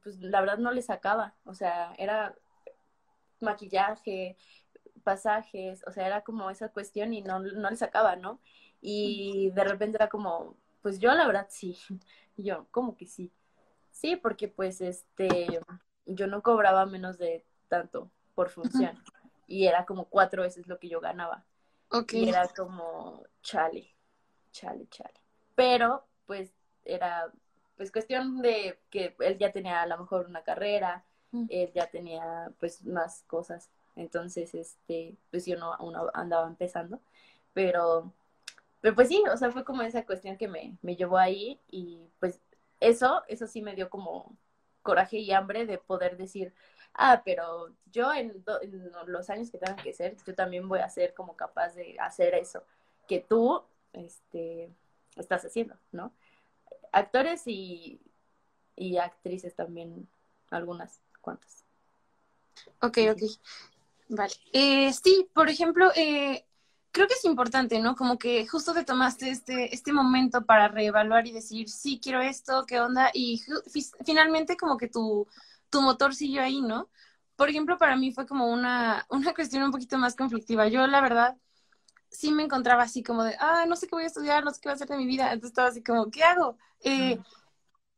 pues 0.03 0.19
la 0.21 0.41
verdad 0.41 0.59
no 0.59 0.73
le 0.73 0.83
sacaba, 0.83 1.35
o 1.45 1.55
sea, 1.55 1.95
era 1.99 2.35
maquillaje, 3.41 4.37
pasajes, 5.03 5.85
o 5.87 5.93
sea, 5.93 6.07
era 6.07 6.23
como 6.23 6.51
esa 6.51 6.71
cuestión 6.71 7.13
y 7.13 7.23
no, 7.23 7.41
no 7.41 7.71
le 7.71 7.77
sacaba, 7.77 8.17
¿no? 8.17 8.41
Y 8.81 9.51
de 9.51 9.65
repente 9.65 9.97
era 9.97 10.09
como, 10.09 10.57
pues 10.81 10.99
yo 10.99 11.13
la 11.15 11.27
verdad 11.27 11.47
sí, 11.51 11.79
yo, 12.37 12.67
¿cómo 12.71 12.97
que 12.97 13.07
sí? 13.07 13.33
Sí, 13.91 14.17
porque 14.17 14.49
pues 14.49 14.81
este, 14.81 15.61
yo 16.07 16.27
no 16.27 16.43
cobraba 16.43 16.87
menos 16.87 17.19
de 17.19 17.45
tanto 17.69 18.11
por 18.35 18.51
función 18.51 19.03
y 19.47 19.67
era 19.67 19.85
como 19.85 20.07
cuatro 20.07 20.43
veces 20.43 20.67
lo 20.67 20.79
que 20.79 20.89
yo 20.89 21.01
ganaba. 21.01 21.45
Y 22.11 22.29
era 22.29 22.49
como, 22.49 23.23
chale, 23.43 23.95
chale, 24.51 24.87
chale. 24.89 25.21
Pero 25.55 26.05
pues 26.27 26.53
era 26.85 27.31
pues 27.77 27.93
cuestión 27.93 28.41
de 28.41 28.79
que 28.91 29.15
él 29.21 29.39
ya 29.39 29.53
tenía 29.53 29.83
a 29.83 29.87
lo 29.87 29.99
mejor 29.99 30.27
una 30.27 30.43
carrera, 30.43 31.05
él 31.49 31.73
ya 31.75 31.87
tenía 31.87 32.53
pues 32.61 32.85
más 32.85 33.25
cosas, 33.27 33.71
entonces 33.97 34.55
este 34.55 35.17
pues 35.31 35.47
yo 35.47 35.57
no 35.57 35.75
uno 35.81 36.11
andaba 36.15 36.47
empezando, 36.47 37.01
pero 37.55 38.13
pero 38.83 38.95
pues 38.97 39.09
sí, 39.09 39.23
o 39.33 39.37
sea, 39.37 39.51
fue 39.51 39.65
como 39.65 39.83
esa 39.83 40.05
cuestión 40.05 40.37
que 40.37 40.49
me, 40.49 40.77
me 40.83 40.97
llevó 40.97 41.17
ahí 41.17 41.59
y 41.71 42.01
pues 42.19 42.41
eso, 42.81 43.23
eso 43.29 43.47
sí 43.47 43.63
me 43.63 43.77
dio 43.77 43.89
como 43.89 44.37
coraje 44.83 45.19
y 45.19 45.33
hambre 45.33 45.67
de 45.67 45.79
poder 45.79 46.17
decir, 46.17 46.53
ah, 46.95 47.23
pero 47.25 47.75
yo 47.93 48.13
en, 48.13 48.45
en, 48.63 48.93
los 49.07 49.31
años 49.31 49.51
que 49.51 49.59
tengan 49.59 49.83
que 49.83 49.93
ser, 49.93 50.17
yo 50.27 50.35
también 50.35 50.69
voy 50.69 50.81
a 50.81 50.89
ser 50.89 51.15
como 51.15 51.37
capaz 51.37 51.75
de 51.75 51.97
hacer 52.01 52.35
eso 52.35 52.65
que 53.09 53.21
tú, 53.21 53.63
este, 53.93 54.71
estás 55.17 55.45
haciendo, 55.45 55.77
¿no? 55.91 56.13
actores 56.93 57.43
y, 57.47 58.01
y 58.77 58.99
actrices 58.99 59.55
también, 59.55 60.09
algunas 60.51 61.01
cuantas. 61.21 61.65
Ok, 62.81 62.99
ok. 63.11 63.23
Vale. 64.09 64.35
Eh, 64.53 64.93
sí, 64.93 65.29
por 65.33 65.49
ejemplo, 65.49 65.91
eh, 65.97 66.45
creo 66.93 67.09
que 67.09 67.15
es 67.15 67.25
importante, 67.25 67.81
¿no? 67.81 67.97
Como 67.97 68.19
que 68.19 68.47
justo 68.47 68.75
te 68.75 68.85
tomaste 68.85 69.31
este, 69.31 69.75
este 69.75 69.93
momento 69.93 70.45
para 70.45 70.69
reevaluar 70.69 71.27
y 71.27 71.33
decir, 71.33 71.69
sí, 71.69 71.99
quiero 72.03 72.21
esto, 72.21 72.65
qué 72.67 72.81
onda, 72.81 73.11
y 73.15 73.43
finalmente 74.05 74.57
como 74.57 74.77
que 74.77 74.89
tu, 74.89 75.27
tu 75.71 75.81
motor 75.81 76.15
siguió 76.15 76.43
ahí, 76.43 76.61
¿no? 76.61 76.91
Por 77.37 77.49
ejemplo, 77.49 77.79
para 77.79 77.97
mí 77.97 78.13
fue 78.13 78.27
como 78.27 78.47
una, 78.53 79.07
una 79.09 79.35
cuestión 79.35 79.63
un 79.65 79.73
poquito 79.73 79.99
más 79.99 80.15
conflictiva. 80.15 80.69
Yo, 80.69 80.87
la 80.87 81.01
verdad, 81.01 81.37
sí 82.11 82.31
me 82.31 82.45
encontraba 82.45 82.83
así 82.85 83.03
como 83.03 83.25
de, 83.25 83.37
ah, 83.41 83.65
no 83.67 83.75
sé 83.75 83.87
qué 83.89 83.97
voy 83.97 84.05
a 84.05 84.09
estudiar, 84.09 84.45
no 84.45 84.51
sé 84.53 84.61
qué 84.61 84.69
voy 84.69 84.73
a 84.73 84.77
hacer 84.77 84.89
de 84.89 84.97
mi 84.99 85.07
vida. 85.07 85.33
Entonces 85.33 85.51
estaba 85.51 85.69
así 85.69 85.83
como, 85.83 86.11
¿qué 86.11 86.23
hago? 86.23 86.59
Eh, 86.81 87.19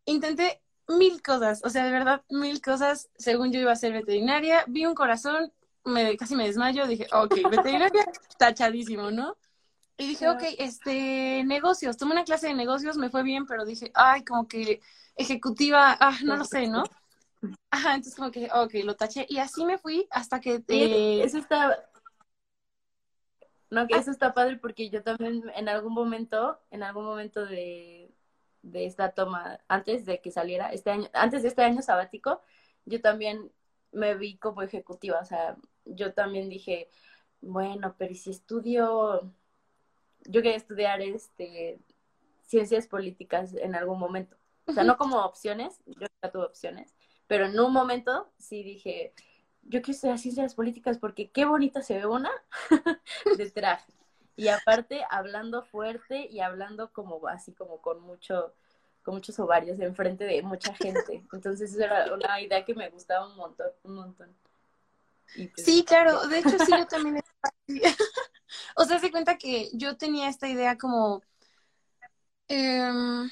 intenté 0.07 0.63
mil 0.87 1.21
cosas, 1.23 1.63
o 1.65 1.71
sea, 1.71 1.85
de 1.85 1.91
verdad, 1.91 2.23
mil 2.31 2.61
cosas. 2.63 3.11
Según 3.19 3.53
yo 3.53 3.61
iba 3.61 3.73
a 3.73 3.77
ser 3.77 3.93
veterinaria, 3.93 4.65
vi 4.69 4.87
un 4.87 4.95
corazón, 4.95 5.53
me, 5.85 6.17
casi 6.17 6.35
me 6.35 6.47
desmayo, 6.47 6.87
dije, 6.87 7.07
ok, 7.13 7.51
veterinaria, 7.51 8.05
tachadísimo, 8.39 9.11
¿no? 9.11 9.37
Y 9.97 10.09
dije, 10.09 10.29
ok, 10.29 10.43
este, 10.59 11.45
negocios, 11.45 11.97
tomé 11.97 12.13
una 12.13 12.25
clase 12.25 12.49
de 12.49 12.55
negocios, 12.55 12.97
me 12.97 13.11
fue 13.11 13.23
bien, 13.23 13.47
pero 13.47 13.65
dije, 13.65 13.93
ay, 13.95 14.25
como 14.25 14.49
que 14.49 14.81
ejecutiva, 15.15 15.97
ah, 16.01 16.19
no 16.25 16.37
lo 16.37 16.45
sé, 16.45 16.67
¿no? 16.67 16.83
Ajá, 17.71 17.95
entonces 17.95 18.17
como 18.17 18.31
que, 18.31 18.49
ok, 18.53 18.75
lo 18.85 18.97
taché. 18.97 19.27
Y 19.29 19.39
así 19.39 19.65
me 19.65 19.79
fui 19.79 20.09
hasta 20.11 20.41
que... 20.41 20.65
Eh, 20.67 21.23
eso 21.23 21.39
está, 21.39 21.79
no, 23.75 23.89
que 23.89 23.97
eso 23.97 24.13
está 24.13 24.35
padre 24.35 24.57
porque 24.57 24.89
yo 24.89 25.03
también 25.03 25.51
en 25.57 25.69
algún 25.69 25.93
momento, 25.93 26.61
en 26.71 26.85
algún 26.85 27.05
momento 27.05 27.45
de, 27.45 28.15
esta 28.73 29.11
toma, 29.11 29.59
antes 29.67 30.05
de 30.05 30.21
que 30.21 30.31
saliera, 30.31 30.73
este 30.73 30.91
año, 30.93 31.09
antes 31.13 31.43
de 31.43 31.49
este 31.49 31.65
año 31.65 31.83
sabático, 31.83 32.41
yo 32.85 33.01
también 33.01 33.51
me 33.91 34.15
vi 34.15 34.37
como 34.39 34.63
ejecutiva, 34.63 35.19
o 35.19 35.25
sea, 35.25 35.57
yo 35.85 36.15
también 36.15 36.49
dije, 36.49 36.89
bueno, 37.41 37.95
pero 37.99 38.15
si 38.15 38.31
estudio, 38.31 39.33
yo 40.27 40.43
quería 40.43 40.57
estudiar 40.57 41.01
este 41.01 41.81
ciencias 42.43 42.87
políticas 42.87 43.55
en 43.55 43.75
algún 43.75 43.99
momento. 43.99 44.37
O 44.67 44.73
sea, 44.73 44.85
no 44.85 44.97
como 44.97 45.25
opciones, 45.25 45.81
yo 45.87 46.07
ya 46.23 46.31
tuve 46.31 46.45
opciones, 46.45 46.95
pero 47.27 47.47
en 47.47 47.59
un 47.59 47.73
momento 47.73 48.33
sí 48.39 48.63
dije, 48.63 49.13
yo 49.63 49.83
quiero 49.83 49.93
estudiar 49.93 50.19
ciencias 50.19 50.55
políticas 50.55 50.99
porque 50.99 51.31
qué 51.31 51.45
bonita 51.45 51.83
se 51.83 51.99
ve 51.99 52.07
una 52.07 52.31
de 53.37 53.51
traje. 53.51 53.93
Y 54.37 54.49
aparte, 54.49 55.03
hablando 55.11 55.63
fuerte 55.63 56.27
y 56.31 56.41
hablando 56.41 56.93
como 56.93 57.27
así 57.29 57.53
como 57.53 57.81
con 57.81 58.01
mucho, 58.01 58.55
con 59.03 59.15
muchos 59.15 59.39
ovarios 59.39 59.79
enfrente 59.81 60.25
de 60.25 60.43
mucha 60.43 60.75
gente. 60.75 61.25
Entonces, 61.33 61.73
esa 61.73 61.85
era 61.85 62.15
una 62.15 62.41
idea 62.41 62.65
que 62.65 62.75
me 62.75 62.89
gustaba 62.91 63.29
un 63.29 63.37
montón, 63.37 63.69
un 63.85 63.95
montón. 63.95 64.35
Pues, 65.35 65.51
sí, 65.57 65.85
claro, 65.85 66.27
de 66.29 66.39
hecho 66.39 66.59
sí, 66.65 66.73
yo 66.77 66.87
también. 66.87 67.21
o 68.77 68.85
sea, 68.85 68.99
se 68.99 69.11
cuenta 69.11 69.39
que 69.39 69.71
yo 69.73 69.97
tenía 69.97 70.29
esta 70.29 70.49
idea 70.49 70.77
como, 70.79 71.23
eh, 72.49 73.29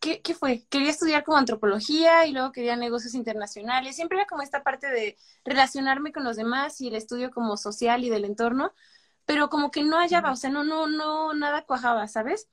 ¿qué, 0.00 0.34
fue? 0.34 0.64
Quería 0.68 0.90
estudiar 0.90 1.24
como 1.24 1.38
antropología 1.38 2.26
y 2.26 2.32
luego 2.32 2.52
quería 2.52 2.76
negocios 2.76 3.14
internacionales. 3.14 3.96
Siempre 3.96 4.18
era 4.18 4.26
como 4.26 4.42
esta 4.42 4.62
parte 4.62 4.88
de 4.88 5.16
relacionarme 5.44 6.12
con 6.12 6.24
los 6.24 6.36
demás 6.36 6.80
y 6.80 6.88
el 6.88 6.96
estudio 6.96 7.30
como 7.30 7.56
social 7.56 8.04
y 8.04 8.10
del 8.10 8.24
entorno, 8.24 8.72
pero 9.26 9.48
como 9.48 9.70
que 9.70 9.84
no 9.84 9.98
hallaba, 9.98 10.32
o 10.32 10.36
sea, 10.36 10.50
no, 10.50 10.64
no, 10.64 10.86
no, 10.88 11.34
nada 11.34 11.64
cuajaba, 11.64 12.08
¿sabes? 12.08 12.48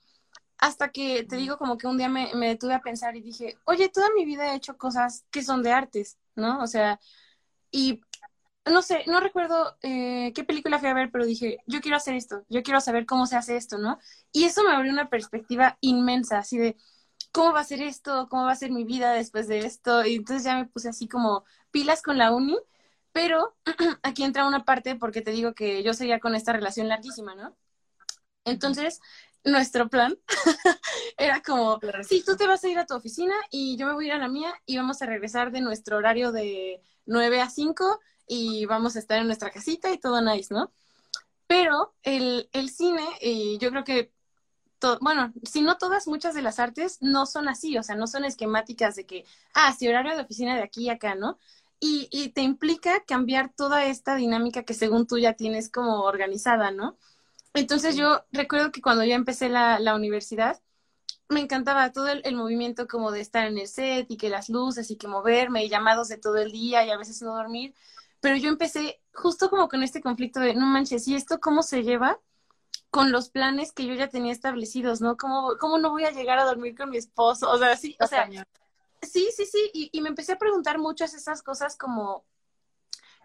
Hasta 0.58 0.92
que 0.92 1.24
te 1.24 1.38
digo 1.38 1.58
como 1.58 1.78
que 1.78 1.88
un 1.88 1.98
día 1.98 2.10
me, 2.10 2.34
me 2.36 2.50
detuve 2.50 2.74
a 2.76 2.82
pensar 2.82 3.16
y 3.16 3.22
dije, 3.22 3.58
oye, 3.66 3.90
toda 3.90 4.10
mi 4.16 4.26
vida 4.26 4.54
he 4.54 4.56
hecho 4.58 4.78
cosas 4.78 5.26
que 5.32 5.44
son 5.44 5.64
de 5.64 5.72
artes, 5.72 6.18
¿no? 6.36 6.62
O 6.62 6.68
sea, 6.68 7.00
y 7.72 8.02
no 8.70 8.82
sé, 8.82 9.04
no 9.08 9.20
recuerdo 9.20 9.78
eh, 9.82 10.32
qué 10.36 10.44
película 10.44 10.80
fui 10.80 10.90
a 10.90 10.94
ver, 10.94 11.12
pero 11.12 11.26
dije, 11.26 11.60
yo 11.68 11.82
quiero 11.82 11.98
hacer 11.98 12.16
esto, 12.16 12.46
yo 12.50 12.64
quiero 12.64 12.82
saber 12.82 13.06
cómo 13.06 13.26
se 13.26 13.38
hace 13.38 13.58
esto, 13.58 13.78
¿no? 13.78 14.00
Y 14.32 14.46
eso 14.46 14.64
me 14.64 14.72
abrió 14.72 14.92
una 14.92 15.10
perspectiva 15.10 15.78
inmensa, 15.82 16.40
así 16.40 16.58
de, 16.58 16.78
¿cómo 17.32 17.54
va 17.54 17.62
a 17.62 17.64
ser 17.64 17.82
esto? 17.82 18.28
¿Cómo 18.30 18.46
va 18.46 18.52
a 18.52 18.56
ser 18.56 18.72
mi 18.72 18.84
vida 18.84 19.14
después 19.14 19.48
de 19.48 19.60
esto? 19.60 20.06
Y 20.06 20.16
entonces 20.16 20.44
ya 20.44 20.58
me 20.58 20.66
puse 20.66 20.90
así 20.90 21.08
como 21.08 21.46
pilas 21.72 22.02
con 22.02 22.18
la 22.18 22.32
uni, 22.32 22.58
pero 23.12 23.56
aquí 24.04 24.24
entra 24.24 24.48
una 24.48 24.66
parte 24.66 24.96
porque 24.96 25.22
te 25.22 25.32
digo 25.32 25.54
que 25.54 25.84
yo 25.84 25.94
seguía 25.94 26.20
con 26.20 26.36
esta 26.36 26.54
relación 26.54 26.88
larguísima, 26.88 27.36
¿no? 27.36 27.56
Entonces, 28.46 29.00
nuestro 29.44 29.90
plan 29.90 30.18
era 31.18 31.42
como, 31.42 31.80
sí, 32.08 32.24
tú 32.26 32.36
te 32.36 32.48
vas 32.48 32.64
a 32.64 32.70
ir 32.70 32.80
a 32.80 32.86
tu 32.86 32.96
oficina 32.96 33.34
y 33.52 33.78
yo 33.78 33.88
me 33.88 33.94
voy 33.94 34.06
a 34.06 34.08
ir 34.08 34.14
a 34.14 34.18
la 34.20 34.28
mía 34.28 34.54
y 34.66 34.78
vamos 34.78 35.02
a 35.02 35.06
regresar 35.06 35.52
de 35.52 35.62
nuestro 35.62 35.98
horario 35.98 36.32
de 36.32 36.82
9 37.06 37.42
a 37.42 37.50
5 37.50 38.00
y 38.30 38.66
vamos 38.66 38.96
a 38.96 39.00
estar 39.00 39.20
en 39.20 39.28
nuestra 39.28 39.52
casita 39.52 39.92
y 39.92 39.98
todo 39.98 40.22
nice, 40.22 40.54
¿no? 40.54 40.72
Pero 41.48 41.94
el, 42.04 42.50
el 42.54 42.70
cine, 42.70 43.06
y 43.22 43.58
yo 43.58 43.72
creo 43.72 43.84
que, 43.84 44.14
bueno, 45.02 45.34
si 45.44 45.62
no 45.62 45.78
todas, 45.78 46.08
muchas 46.08 46.36
de 46.36 46.42
las 46.42 46.60
artes 46.60 47.00
no 47.02 47.26
son 47.26 47.50
así, 47.50 47.78
o 47.78 47.84
sea, 47.84 47.96
no 47.96 48.08
son 48.08 48.26
esquemáticas 48.26 48.96
de 48.96 49.06
que, 49.06 49.26
ah, 49.54 49.76
sí, 49.78 49.88
horario 49.88 50.16
de 50.16 50.22
oficina 50.22 50.56
de 50.56 50.64
aquí 50.64 50.86
y 50.86 50.90
acá, 50.90 51.16
¿no? 51.16 51.40
Y, 51.80 52.08
y 52.12 52.30
te 52.30 52.42
implica 52.42 53.04
cambiar 53.06 53.52
toda 53.54 53.86
esta 53.86 54.16
dinámica 54.16 54.64
que 54.64 54.74
según 54.74 55.08
tú 55.08 55.18
ya 55.18 55.34
tienes 55.34 55.70
como 55.70 56.04
organizada, 56.04 56.72
¿no? 56.72 56.98
Entonces 57.54 57.96
yo 57.96 58.24
recuerdo 58.32 58.72
que 58.72 58.82
cuando 58.82 59.04
ya 59.04 59.16
empecé 59.16 59.50
la, 59.50 59.80
la 59.80 59.96
universidad, 59.96 60.62
me 61.30 61.42
encantaba 61.42 61.92
todo 61.92 62.08
el, 62.10 62.36
movimiento 62.36 62.88
como 62.88 63.12
de 63.12 63.22
estar 63.22 63.48
en 63.48 63.58
el 63.58 63.68
set 63.68 64.08
y 64.10 64.18
que 64.18 64.30
las 64.30 64.50
luces 64.50 64.90
y 64.92 64.98
que 64.98 65.08
moverme 65.08 65.64
y 65.64 65.70
llamados 65.70 66.08
de 66.10 66.18
todo 66.18 66.38
el 66.38 66.52
día 66.52 66.86
y 66.86 66.90
a 66.90 66.98
veces 66.98 67.22
no 67.22 67.36
dormir. 67.36 67.76
Pero 68.22 68.36
yo 68.38 68.50
empecé 68.50 69.02
justo 69.14 69.50
como 69.50 69.70
con 69.70 69.84
este 69.84 70.02
conflicto 70.02 70.40
de, 70.40 70.54
no 70.56 70.66
manches, 70.66 71.08
¿y 71.08 71.16
esto 71.16 71.40
cómo 71.40 71.64
se 71.64 71.84
lleva 71.84 72.20
con 72.90 73.12
los 73.12 73.30
planes 73.30 73.72
que 73.72 73.86
yo 73.86 73.94
ya 73.94 74.10
tenía 74.10 74.32
establecidos, 74.32 75.02
¿no? 75.02 75.16
¿Cómo, 75.18 75.56
cómo 75.60 75.78
no 75.78 75.92
voy 75.92 76.06
a 76.06 76.12
llegar 76.12 76.40
a 76.40 76.46
dormir 76.46 76.76
con 76.76 76.90
mi 76.90 76.98
esposo? 76.98 77.50
O 77.50 77.58
sea, 77.58 77.76
sí, 77.78 77.96
o 78.00 78.08
sea, 78.08 78.28
sí, 79.02 79.30
sí, 79.36 79.46
sí. 79.46 79.72
Y, 79.74 79.90
y 79.94 80.02
me 80.02 80.10
empecé 80.10 80.34
a 80.34 80.38
preguntar 80.40 80.80
muchas 80.80 81.14
esas 81.14 81.44
cosas 81.44 81.78
como, 81.78 82.26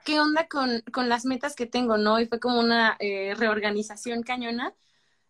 ¿qué 0.05 0.20
onda 0.20 0.47
con, 0.49 0.82
con 0.92 1.09
las 1.09 1.24
metas 1.24 1.57
que 1.57 1.66
tengo, 1.66 1.97
no? 1.97 2.20
Y 2.20 2.26
fue 2.26 2.38
como 2.38 2.61
una 2.61 2.97
eh, 3.01 3.34
reorganización 3.36 4.22
cañona. 4.22 4.74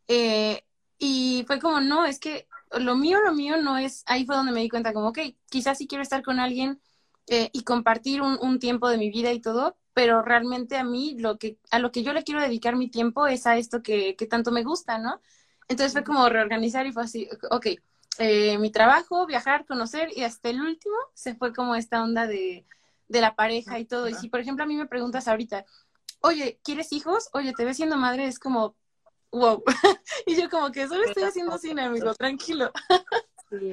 Eh, 0.08 0.64
y 0.98 1.44
fue 1.46 1.60
como, 1.60 1.80
no, 1.80 2.04
es 2.04 2.18
que 2.18 2.48
lo 2.72 2.96
mío, 2.96 3.20
lo 3.20 3.32
mío 3.32 3.56
no 3.56 3.78
es, 3.78 4.02
ahí 4.06 4.26
fue 4.26 4.36
donde 4.36 4.52
me 4.52 4.60
di 4.60 4.68
cuenta 4.68 4.92
como, 4.92 5.08
ok, 5.08 5.18
quizás 5.48 5.78
sí 5.78 5.86
quiero 5.86 6.02
estar 6.02 6.22
con 6.22 6.40
alguien 6.40 6.80
eh, 7.28 7.50
y 7.52 7.62
compartir 7.62 8.22
un, 8.22 8.38
un, 8.40 8.58
tiempo 8.58 8.88
de 8.88 8.98
mi 8.98 9.10
vida 9.10 9.32
y 9.32 9.40
todo, 9.40 9.76
pero 9.94 10.22
realmente 10.22 10.76
a 10.76 10.84
mí 10.84 11.16
lo 11.18 11.38
que, 11.38 11.58
a 11.70 11.78
lo 11.78 11.90
que 11.90 12.02
yo 12.02 12.12
le 12.12 12.24
quiero 12.24 12.40
dedicar 12.40 12.76
mi 12.76 12.90
tiempo 12.90 13.26
es 13.26 13.46
a 13.46 13.56
esto 13.56 13.82
que, 13.82 14.16
que 14.16 14.26
tanto 14.26 14.50
me 14.50 14.62
gusta, 14.62 14.98
¿no? 14.98 15.20
Entonces 15.68 15.92
fue 15.92 16.04
como 16.04 16.28
reorganizar 16.28 16.86
y 16.86 16.92
fue 16.92 17.04
así, 17.04 17.28
ok, 17.50 17.66
mi 18.58 18.70
trabajo, 18.70 19.26
viajar, 19.26 19.64
conocer 19.66 20.10
y 20.14 20.22
hasta 20.22 20.50
el 20.50 20.60
último 20.60 20.94
se 21.14 21.34
fue 21.34 21.52
como 21.52 21.74
esta 21.74 22.02
onda 22.02 22.26
de, 22.26 22.66
de 23.08 23.20
la 23.20 23.34
pareja 23.34 23.78
y 23.78 23.84
todo. 23.84 24.08
Y 24.08 24.14
si, 24.14 24.28
por 24.28 24.40
ejemplo, 24.40 24.64
a 24.64 24.66
mí 24.66 24.76
me 24.76 24.86
preguntas 24.86 25.28
ahorita, 25.28 25.64
oye, 26.20 26.58
¿quieres 26.62 26.92
hijos? 26.92 27.28
Oye, 27.32 27.52
te 27.52 27.64
ves 27.64 27.76
siendo 27.76 27.96
madre, 27.96 28.26
es 28.26 28.38
como, 28.38 28.76
wow. 29.30 29.62
y 30.26 30.40
yo 30.40 30.48
como 30.50 30.70
que 30.72 30.88
solo 30.88 31.04
estoy 31.04 31.24
haciendo 31.24 31.58
cine, 31.58 31.82
amigo, 31.82 32.14
tranquilo. 32.14 32.72
sí. 33.50 33.72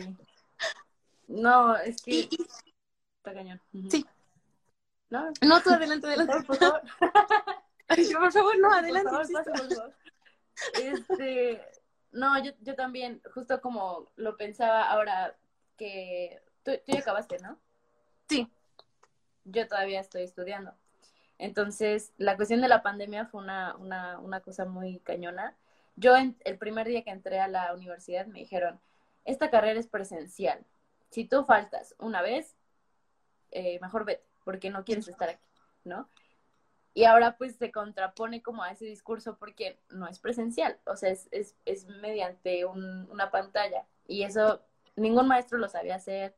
No, 1.28 1.78
es 1.78 2.02
que... 2.02 2.30
Está 3.22 3.34
cañón. 3.34 3.62
Sí. 3.90 4.06
No, 5.10 5.32
no, 5.42 5.62
tú 5.62 5.70
adelante, 5.70 6.08
adelante. 6.08 6.34
Por 6.46 6.58
favor. 6.58 6.82
por 7.88 8.32
favor, 8.32 8.60
no, 8.60 8.74
adelante. 8.74 9.10
Por 9.10 9.28
favor, 9.28 9.46
por 9.46 9.76
favor. 9.76 9.94
Este, 10.76 11.66
no, 12.12 12.44
yo, 12.44 12.52
yo 12.62 12.76
también, 12.76 13.22
justo 13.34 13.62
como 13.62 14.12
lo 14.16 14.38
pensaba 14.38 14.90
ahora 14.90 15.36
que 15.78 16.42
tú, 16.64 16.72
tú 16.86 16.92
ya 16.94 17.00
acabaste, 17.00 17.40
¿no? 17.40 17.58
Sí 18.28 18.50
yo 19.46 19.68
todavía 19.68 20.00
estoy 20.00 20.24
estudiando. 20.24 20.74
Entonces, 21.38 22.14
la 22.18 22.36
cuestión 22.36 22.62
de 22.62 22.68
la 22.68 22.84
pandemia 22.84 23.26
fue 23.26 23.42
una, 23.42 23.76
una, 23.78 24.20
una 24.20 24.42
cosa 24.42 24.66
muy 24.66 25.00
cañona. 25.00 25.56
Yo 25.96 26.16
el 26.16 26.58
primer 26.58 26.88
día 26.88 27.04
que 27.04 27.10
entré 27.10 27.40
a 27.40 27.48
la 27.48 27.74
universidad 27.74 28.28
me 28.28 28.40
dijeron, 28.40 28.80
esta 29.26 29.50
carrera 29.50 29.80
es 29.80 29.88
presencial. 29.88 30.64
Si 31.10 31.26
tú 31.26 31.44
faltas 31.44 31.96
una 31.98 32.22
vez, 32.22 32.56
eh, 33.52 33.80
mejor 33.82 34.06
vete, 34.06 34.24
porque 34.44 34.70
no 34.70 34.84
quieres 34.84 35.08
estar 35.08 35.30
aquí, 35.30 35.46
¿no? 35.84 36.10
Y 36.94 37.06
ahora 37.06 37.38
pues 37.38 37.56
se 37.56 37.72
contrapone 37.72 38.42
como 38.42 38.64
a 38.64 38.72
ese 38.72 38.86
discurso 38.86 39.38
porque 39.38 39.80
no 39.90 40.08
es 40.08 40.20
presencial, 40.20 40.78
o 40.86 40.96
sea, 40.98 41.10
es, 41.10 41.28
es, 41.32 41.56
es 41.66 41.88
mediante 41.88 42.66
un, 42.66 43.10
una 43.10 43.32
pantalla. 43.32 43.86
Y 44.08 44.24
eso 44.24 44.62
ningún 44.96 45.28
maestro 45.28 45.58
lo 45.58 45.70
sabía 45.70 45.96
hacer, 45.96 46.36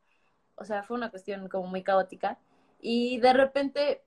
o 0.55 0.66
sea, 0.66 0.84
fue 0.84 0.97
una 0.97 1.09
cuestión 1.09 1.47
como 1.49 1.68
muy 1.68 1.84
caótica. 1.84 2.38
Y 2.80 3.20
de 3.20 3.34
repente, 3.34 4.03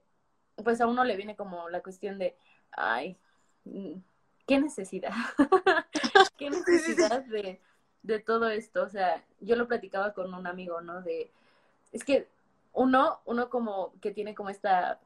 pues 0.63 0.81
a 0.81 0.87
uno 0.87 1.05
le 1.05 1.17
viene 1.17 1.37
como 1.37 1.69
la 1.69 1.83
cuestión 1.83 2.19
de, 2.19 2.37
ay, 2.73 3.19
¿qué 4.47 4.61
necesidad? 4.61 5.13
¿Qué 6.39 6.51
necesidad 6.51 7.25
de, 7.25 7.61
de 8.03 8.21
todo 8.21 8.49
esto? 8.51 8.83
O 8.83 8.89
sea, 8.89 9.25
yo 9.41 9.57
lo 9.57 9.67
platicaba 9.67 10.15
con 10.15 10.33
un 10.33 10.47
amigo, 10.47 10.81
¿no? 10.81 11.03
De, 11.03 11.33
es 11.93 12.05
que 12.05 12.29
uno, 12.77 13.21
uno 13.25 13.49
como 13.49 13.99
que 14.01 14.11
tiene 14.11 14.35
como 14.35 14.51
esta 14.51 15.01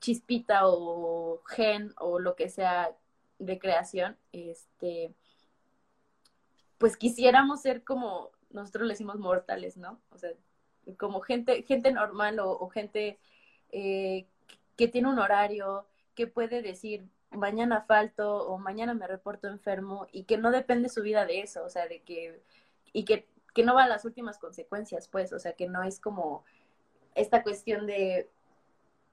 chispita 0.00 0.60
o 0.68 1.42
gen 1.44 1.92
o 1.98 2.20
lo 2.20 2.36
que 2.36 2.48
sea 2.48 2.96
de 3.40 3.58
creación, 3.58 4.16
este, 4.30 5.12
pues 6.78 6.96
quisiéramos 6.96 7.60
ser 7.60 7.82
como 7.82 8.30
nosotros 8.50 8.86
le 8.86 8.94
decimos 8.94 9.18
mortales, 9.18 9.76
¿no? 9.76 10.00
O 10.10 10.18
sea, 10.18 10.30
como 10.96 11.20
gente, 11.20 11.64
gente 11.64 11.90
normal 11.90 12.38
o, 12.38 12.68
gente 12.68 13.18
eh, 13.72 14.28
que 14.76 14.86
tiene 14.86 15.08
un 15.08 15.18
horario, 15.18 15.88
que 16.14 16.28
puede 16.28 16.62
decir 16.62 17.08
mañana 17.32 17.82
falto 17.82 18.46
o 18.46 18.58
mañana 18.58 18.94
me 18.94 19.08
reporto 19.08 19.48
enfermo 19.48 20.06
y 20.12 20.22
que 20.22 20.38
no 20.38 20.52
depende 20.52 20.88
su 20.88 21.02
vida 21.02 21.26
de 21.26 21.40
eso, 21.40 21.64
o 21.64 21.68
sea, 21.68 21.88
de 21.88 22.02
que, 22.02 22.40
y 22.92 23.04
que, 23.04 23.26
que 23.54 23.64
no 23.64 23.74
va 23.74 23.84
a 23.84 23.88
las 23.88 24.04
últimas 24.04 24.38
consecuencias, 24.38 25.08
pues, 25.08 25.32
o 25.32 25.40
sea, 25.40 25.54
que 25.54 25.66
no 25.68 25.82
es 25.82 25.98
como 25.98 26.44
esta 27.16 27.42
cuestión 27.42 27.86
de, 27.86 28.30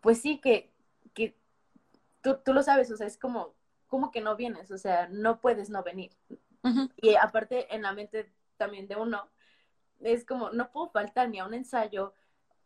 pues 0.02 0.22
sí, 0.22 0.40
que, 0.40 0.70
que 1.14 1.36
tú, 2.22 2.38
tú 2.44 2.54
lo 2.54 2.62
sabes, 2.62 2.92
o 2.92 2.98
sea, 2.98 3.08
es 3.08 3.18
como, 3.18 3.56
como 3.88 4.12
que 4.12 4.22
no 4.22 4.36
vienes, 4.36 4.70
o 4.72 4.78
sea, 4.78 5.08
no 5.08 5.40
puedes 5.40 5.70
no 5.70 5.82
venir. 5.82 6.12
Y 7.02 7.16
aparte 7.16 7.74
en 7.76 7.82
la 7.82 7.92
mente 7.92 8.32
también 8.58 8.88
de 8.88 8.96
uno, 8.96 9.28
es 10.00 10.26
como, 10.26 10.52
no 10.52 10.72
puedo 10.72 10.90
faltar 10.90 11.30
ni 11.30 11.40
a 11.40 11.46
un 11.46 11.54
ensayo, 11.54 12.14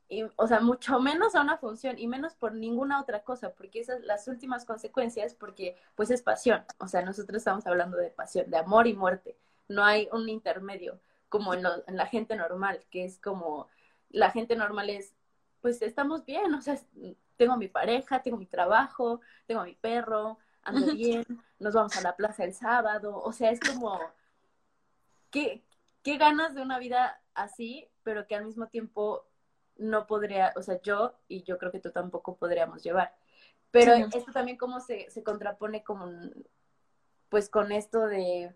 y, 0.10 0.24
o 0.38 0.48
sea, 0.48 0.62
mucho 0.62 1.00
menos 1.00 1.36
a 1.36 1.42
una 1.42 1.58
función 1.58 2.00
y 2.00 2.08
menos 2.08 2.34
por 2.34 2.54
ninguna 2.54 3.02
otra 3.02 3.24
cosa, 3.24 3.54
porque 3.54 3.82
esas 3.82 4.02
las 4.02 4.28
últimas 4.28 4.64
consecuencias, 4.66 5.36
porque 5.36 5.76
pues 5.96 6.12
es 6.12 6.22
pasión, 6.22 6.64
o 6.78 6.88
sea, 6.88 7.02
nosotros 7.02 7.38
estamos 7.38 7.68
hablando 7.68 7.98
de 7.98 8.10
pasión, 8.10 8.50
de 8.50 8.58
amor 8.58 8.88
y 8.88 8.94
muerte, 8.94 9.38
no 9.68 9.84
hay 9.84 10.08
un 10.14 10.30
intermedio 10.30 11.00
como 11.30 11.54
en, 11.54 11.66
en 11.88 11.98
la 11.98 12.06
gente 12.06 12.36
normal, 12.36 12.86
que 12.90 13.04
es 13.04 13.20
como, 13.20 13.68
la 14.10 14.32
gente 14.32 14.56
normal 14.56 14.90
es, 14.90 15.14
pues 15.68 15.82
estamos 15.82 16.24
bien, 16.24 16.54
o 16.54 16.62
sea, 16.62 16.80
tengo 17.36 17.58
mi 17.58 17.68
pareja, 17.68 18.24
tengo 18.24 18.38
mi 18.38 18.46
trabajo, 18.46 19.20
tengo 19.46 19.60
a 19.60 19.66
mi 19.66 19.76
perro, 19.76 20.38
ando 20.64 20.94
bien, 20.94 21.26
nos 21.60 21.74
vamos 21.74 21.98
a 21.98 22.02
la 22.02 22.16
plaza 22.16 22.46
el 22.46 22.54
sábado, 22.54 23.22
o 23.22 23.34
sea, 23.34 23.52
es 23.52 23.60
como, 23.60 24.00
¿qué, 25.30 25.66
qué 26.04 26.16
ganas 26.16 26.56
de 26.56 26.62
una 26.62 26.80
vida 26.80 27.22
así, 27.34 27.86
pero 28.04 28.28
que 28.28 28.36
al 28.36 28.46
mismo 28.46 28.68
tiempo 28.68 29.28
no 29.76 30.08
podría, 30.08 30.54
o 30.56 30.62
sea, 30.62 30.82
yo 30.82 31.20
y 31.28 31.44
yo 31.44 31.58
creo 31.58 31.74
que 31.74 31.82
tú 31.82 31.92
tampoco 31.92 32.38
podríamos 32.38 32.82
llevar. 32.82 33.14
Pero 33.70 33.92
esto 33.92 34.32
también 34.32 34.56
como 34.56 34.80
se, 34.80 35.12
se 35.12 35.22
contrapone 35.22 35.84
con, 35.84 36.48
pues 37.28 37.50
con 37.50 37.74
esto 37.74 38.08
de, 38.08 38.56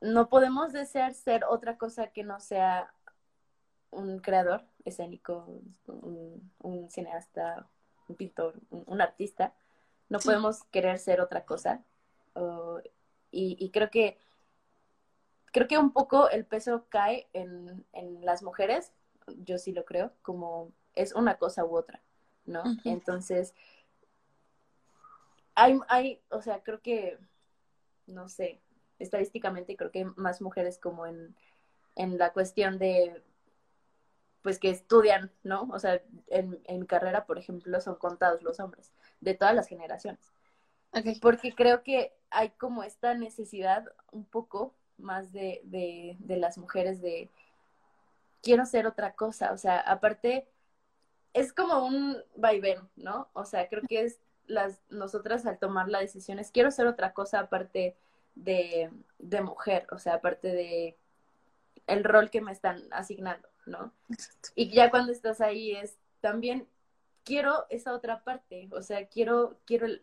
no 0.00 0.30
podemos 0.30 0.72
desear 0.72 1.12
ser 1.12 1.44
otra 1.44 1.76
cosa 1.76 2.06
que 2.06 2.24
no 2.24 2.40
sea 2.40 2.94
un 3.96 4.20
creador 4.20 4.64
escénico, 4.84 5.46
un, 5.86 6.90
cineasta, 6.90 7.66
un 8.08 8.16
pintor, 8.16 8.54
un, 8.70 9.00
artista. 9.00 9.54
No 10.08 10.18
podemos 10.20 10.64
querer 10.64 10.98
ser 10.98 11.20
otra 11.20 11.44
cosa. 11.44 11.82
y, 13.32 13.56
y, 13.58 13.70
creo 13.70 13.90
que 13.90 14.18
creo 15.56 15.68
que 15.68 15.78
un 15.78 15.92
poco 15.92 16.28
el 16.28 16.44
peso 16.44 16.84
cae 16.90 17.28
en, 17.32 17.84
en 17.92 18.24
las 18.24 18.42
mujeres, 18.42 18.92
yo 19.38 19.56
sí 19.56 19.72
lo 19.72 19.86
creo, 19.86 20.12
como 20.20 20.70
es 20.94 21.14
una 21.14 21.38
cosa 21.38 21.64
u 21.64 21.76
otra, 21.76 22.02
¿no? 22.44 22.62
Entonces, 22.84 23.54
hay, 25.54 25.78
hay, 25.88 26.20
o 26.28 26.42
sea, 26.42 26.62
creo 26.62 26.82
que, 26.82 27.18
no 28.06 28.28
sé, 28.28 28.60
estadísticamente 28.98 29.76
creo 29.76 29.90
que 29.90 30.00
hay 30.00 30.04
más 30.16 30.42
mujeres 30.42 30.78
como 30.78 31.06
en, 31.06 31.34
en 31.96 32.18
la 32.18 32.34
cuestión 32.34 32.78
de, 32.78 33.22
pues 34.46 34.60
que 34.60 34.70
estudian, 34.70 35.32
¿no? 35.42 35.68
O 35.72 35.80
sea, 35.80 36.00
en, 36.28 36.60
en 36.66 36.86
carrera, 36.86 37.26
por 37.26 37.36
ejemplo, 37.36 37.80
son 37.80 37.96
contados 37.96 38.44
los 38.44 38.60
hombres 38.60 38.92
de 39.20 39.34
todas 39.34 39.56
las 39.56 39.66
generaciones. 39.66 40.20
Porque 41.20 41.52
creo 41.52 41.82
que 41.82 42.12
hay 42.30 42.50
como 42.50 42.84
esta 42.84 43.14
necesidad 43.14 43.84
un 44.12 44.24
poco 44.24 44.72
más 44.98 45.32
de, 45.32 45.62
de, 45.64 46.14
de 46.20 46.36
las 46.36 46.58
mujeres 46.58 47.02
de 47.02 47.28
quiero 48.40 48.66
ser 48.66 48.86
otra 48.86 49.16
cosa, 49.16 49.50
o 49.50 49.58
sea, 49.58 49.80
aparte 49.80 50.46
es 51.32 51.52
como 51.52 51.84
un 51.84 52.16
vaivén, 52.36 52.88
¿no? 52.94 53.28
O 53.32 53.46
sea, 53.46 53.68
creo 53.68 53.82
que 53.82 54.02
es 54.02 54.20
las 54.46 54.80
nosotras 54.90 55.44
al 55.44 55.58
tomar 55.58 55.88
la 55.88 55.98
decisión 55.98 56.38
es 56.38 56.52
quiero 56.52 56.70
ser 56.70 56.86
otra 56.86 57.14
cosa 57.14 57.40
aparte 57.40 57.96
de, 58.36 58.92
de 59.18 59.40
mujer, 59.40 59.88
o 59.90 59.98
sea, 59.98 60.14
aparte 60.14 60.46
de 60.46 60.96
el 61.88 62.04
rol 62.04 62.30
que 62.30 62.40
me 62.40 62.52
están 62.52 62.84
asignando, 62.92 63.48
¿no? 63.66 63.92
Y 64.54 64.70
ya 64.70 64.90
cuando 64.90 65.12
estás 65.12 65.40
ahí 65.40 65.72
es 65.72 65.98
también 66.20 66.66
quiero 67.24 67.66
esa 67.68 67.92
otra 67.92 68.22
parte, 68.22 68.68
o 68.72 68.82
sea, 68.82 69.06
quiero, 69.08 69.58
quiero 69.66 69.86
el, 69.86 70.02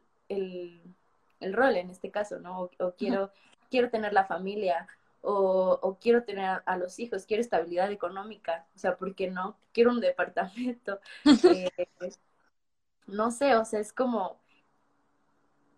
el, 1.39 1.53
rol 1.53 1.75
en 1.77 1.89
este 1.89 2.11
caso, 2.11 2.39
¿no? 2.39 2.69
O, 2.79 2.91
quiero, 2.91 3.31
quiero 3.71 3.89
tener 3.89 4.13
la 4.13 4.25
familia, 4.25 4.87
o, 5.21 5.79
o, 5.81 5.97
quiero 5.99 6.23
tener 6.23 6.61
a, 6.65 6.77
los 6.77 6.99
hijos, 6.99 7.25
quiero 7.25 7.41
estabilidad 7.41 7.91
económica, 7.91 8.67
o 8.75 8.79
sea, 8.79 8.97
¿por 8.97 9.15
qué 9.15 9.31
no? 9.31 9.57
Quiero 9.71 9.91
un 9.91 10.01
departamento. 10.01 10.99
Eh, 11.55 11.69
no 13.07 13.31
sé, 13.31 13.55
o 13.55 13.65
sea, 13.65 13.79
es 13.79 13.91
como 13.91 14.39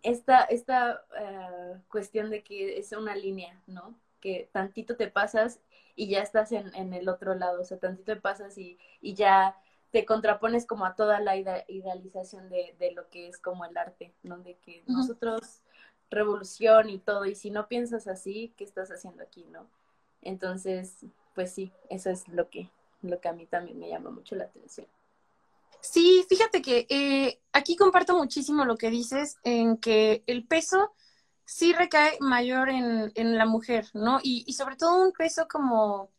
esta, 0.04 0.44
esta 0.44 1.04
uh, 1.20 1.80
cuestión 1.90 2.30
de 2.30 2.44
que 2.44 2.78
es 2.78 2.92
una 2.92 3.16
línea, 3.16 3.60
¿no? 3.68 3.96
Que 4.26 4.50
tantito 4.52 4.96
te 4.98 5.08
pasas 5.08 5.60
y 5.96 6.08
ya 6.08 6.24
estás 6.24 6.52
en, 6.52 6.74
en 6.74 6.94
el 6.94 7.10
otro 7.10 7.36
lado, 7.36 7.62
o 7.62 7.64
sea, 7.64 7.78
tantito 7.78 8.16
te 8.16 8.20
pasas 8.20 8.58
y, 8.58 8.80
y 9.00 9.14
ya 9.14 9.56
te 9.92 10.04
contrapones 10.04 10.66
como 10.66 10.84
a 10.88 10.96
toda 10.96 11.20
la 11.20 11.38
idealización 11.38 12.50
de, 12.50 12.76
de, 12.80 12.92
lo 12.94 13.08
que 13.12 13.28
es 13.28 13.38
como 13.38 13.66
el 13.66 13.78
arte, 13.78 14.16
¿no? 14.24 14.40
De 14.40 14.56
que 14.58 14.84
nosotros 14.88 15.62
revolución 16.10 16.90
y 16.90 16.98
todo, 16.98 17.26
y 17.26 17.36
si 17.36 17.52
no 17.52 17.68
piensas 17.68 18.08
así, 18.08 18.52
¿qué 18.58 18.64
estás 18.64 18.90
haciendo 18.90 19.22
aquí, 19.22 19.46
no? 19.52 19.70
Entonces, 20.24 21.06
pues 21.36 21.54
sí, 21.54 21.72
eso 21.92 22.10
es 22.10 22.28
lo 22.30 22.50
que, 22.50 22.72
lo 23.04 23.22
que 23.22 23.30
a 23.30 23.34
mí 23.34 23.46
también 23.46 23.78
me 23.78 23.90
llama 23.90 24.10
mucho 24.10 24.36
la 24.36 24.46
atención. 24.46 24.88
Sí, 25.82 26.26
fíjate 26.28 26.64
que 26.64 26.88
eh, 26.90 27.40
aquí 27.54 27.76
comparto 27.76 28.18
muchísimo 28.18 28.66
lo 28.66 28.76
que 28.76 28.90
dices 28.90 29.38
en 29.44 29.78
que 29.78 30.24
el 30.26 30.48
peso 30.48 30.96
sí 31.46 31.74
recae 31.74 32.18
mayor 32.20 32.70
en, 32.70 33.12
en 33.16 33.38
la 33.38 33.46
mujer, 33.46 33.88
¿no? 33.94 34.20
Y, 34.24 34.44
y 34.48 34.54
sobre 34.54 34.76
todo 34.76 35.04
un 35.04 35.14
peso 35.14 35.48
como 35.48 36.12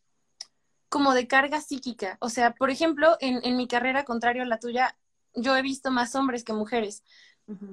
como 0.89 1.13
de 1.13 1.27
carga 1.27 1.61
psíquica. 1.61 2.17
O 2.21 2.29
sea, 2.29 2.55
por 2.55 2.69
ejemplo, 2.69 3.17
en, 3.19 3.41
en 3.43 3.57
mi 3.57 3.67
carrera, 3.67 4.05
contrario 4.05 4.43
a 4.43 4.45
la 4.45 4.59
tuya, 4.59 4.97
yo 5.33 5.55
he 5.55 5.61
visto 5.61 5.91
más 5.91 6.15
hombres 6.15 6.43
que 6.43 6.53
mujeres. 6.53 7.03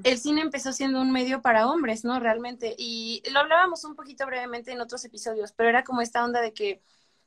El 0.05 0.19
cine 0.19 0.41
empezó 0.41 0.73
siendo 0.73 1.01
un 1.01 1.11
medio 1.11 1.43
para 1.43 1.67
hombres, 1.67 2.05
¿no? 2.05 2.21
Realmente. 2.21 2.77
Y 2.79 3.25
lo 3.33 3.41
hablábamos 3.41 3.85
un 3.85 3.97
poquito 3.97 4.25
brevemente 4.25 4.71
en 4.71 4.81
otros 4.81 5.05
episodios, 5.05 5.53
pero 5.53 5.69
era 5.69 5.83
como 5.83 6.01
esta 6.01 6.25
onda 6.25 6.41
de 6.41 6.55
que 6.55 6.81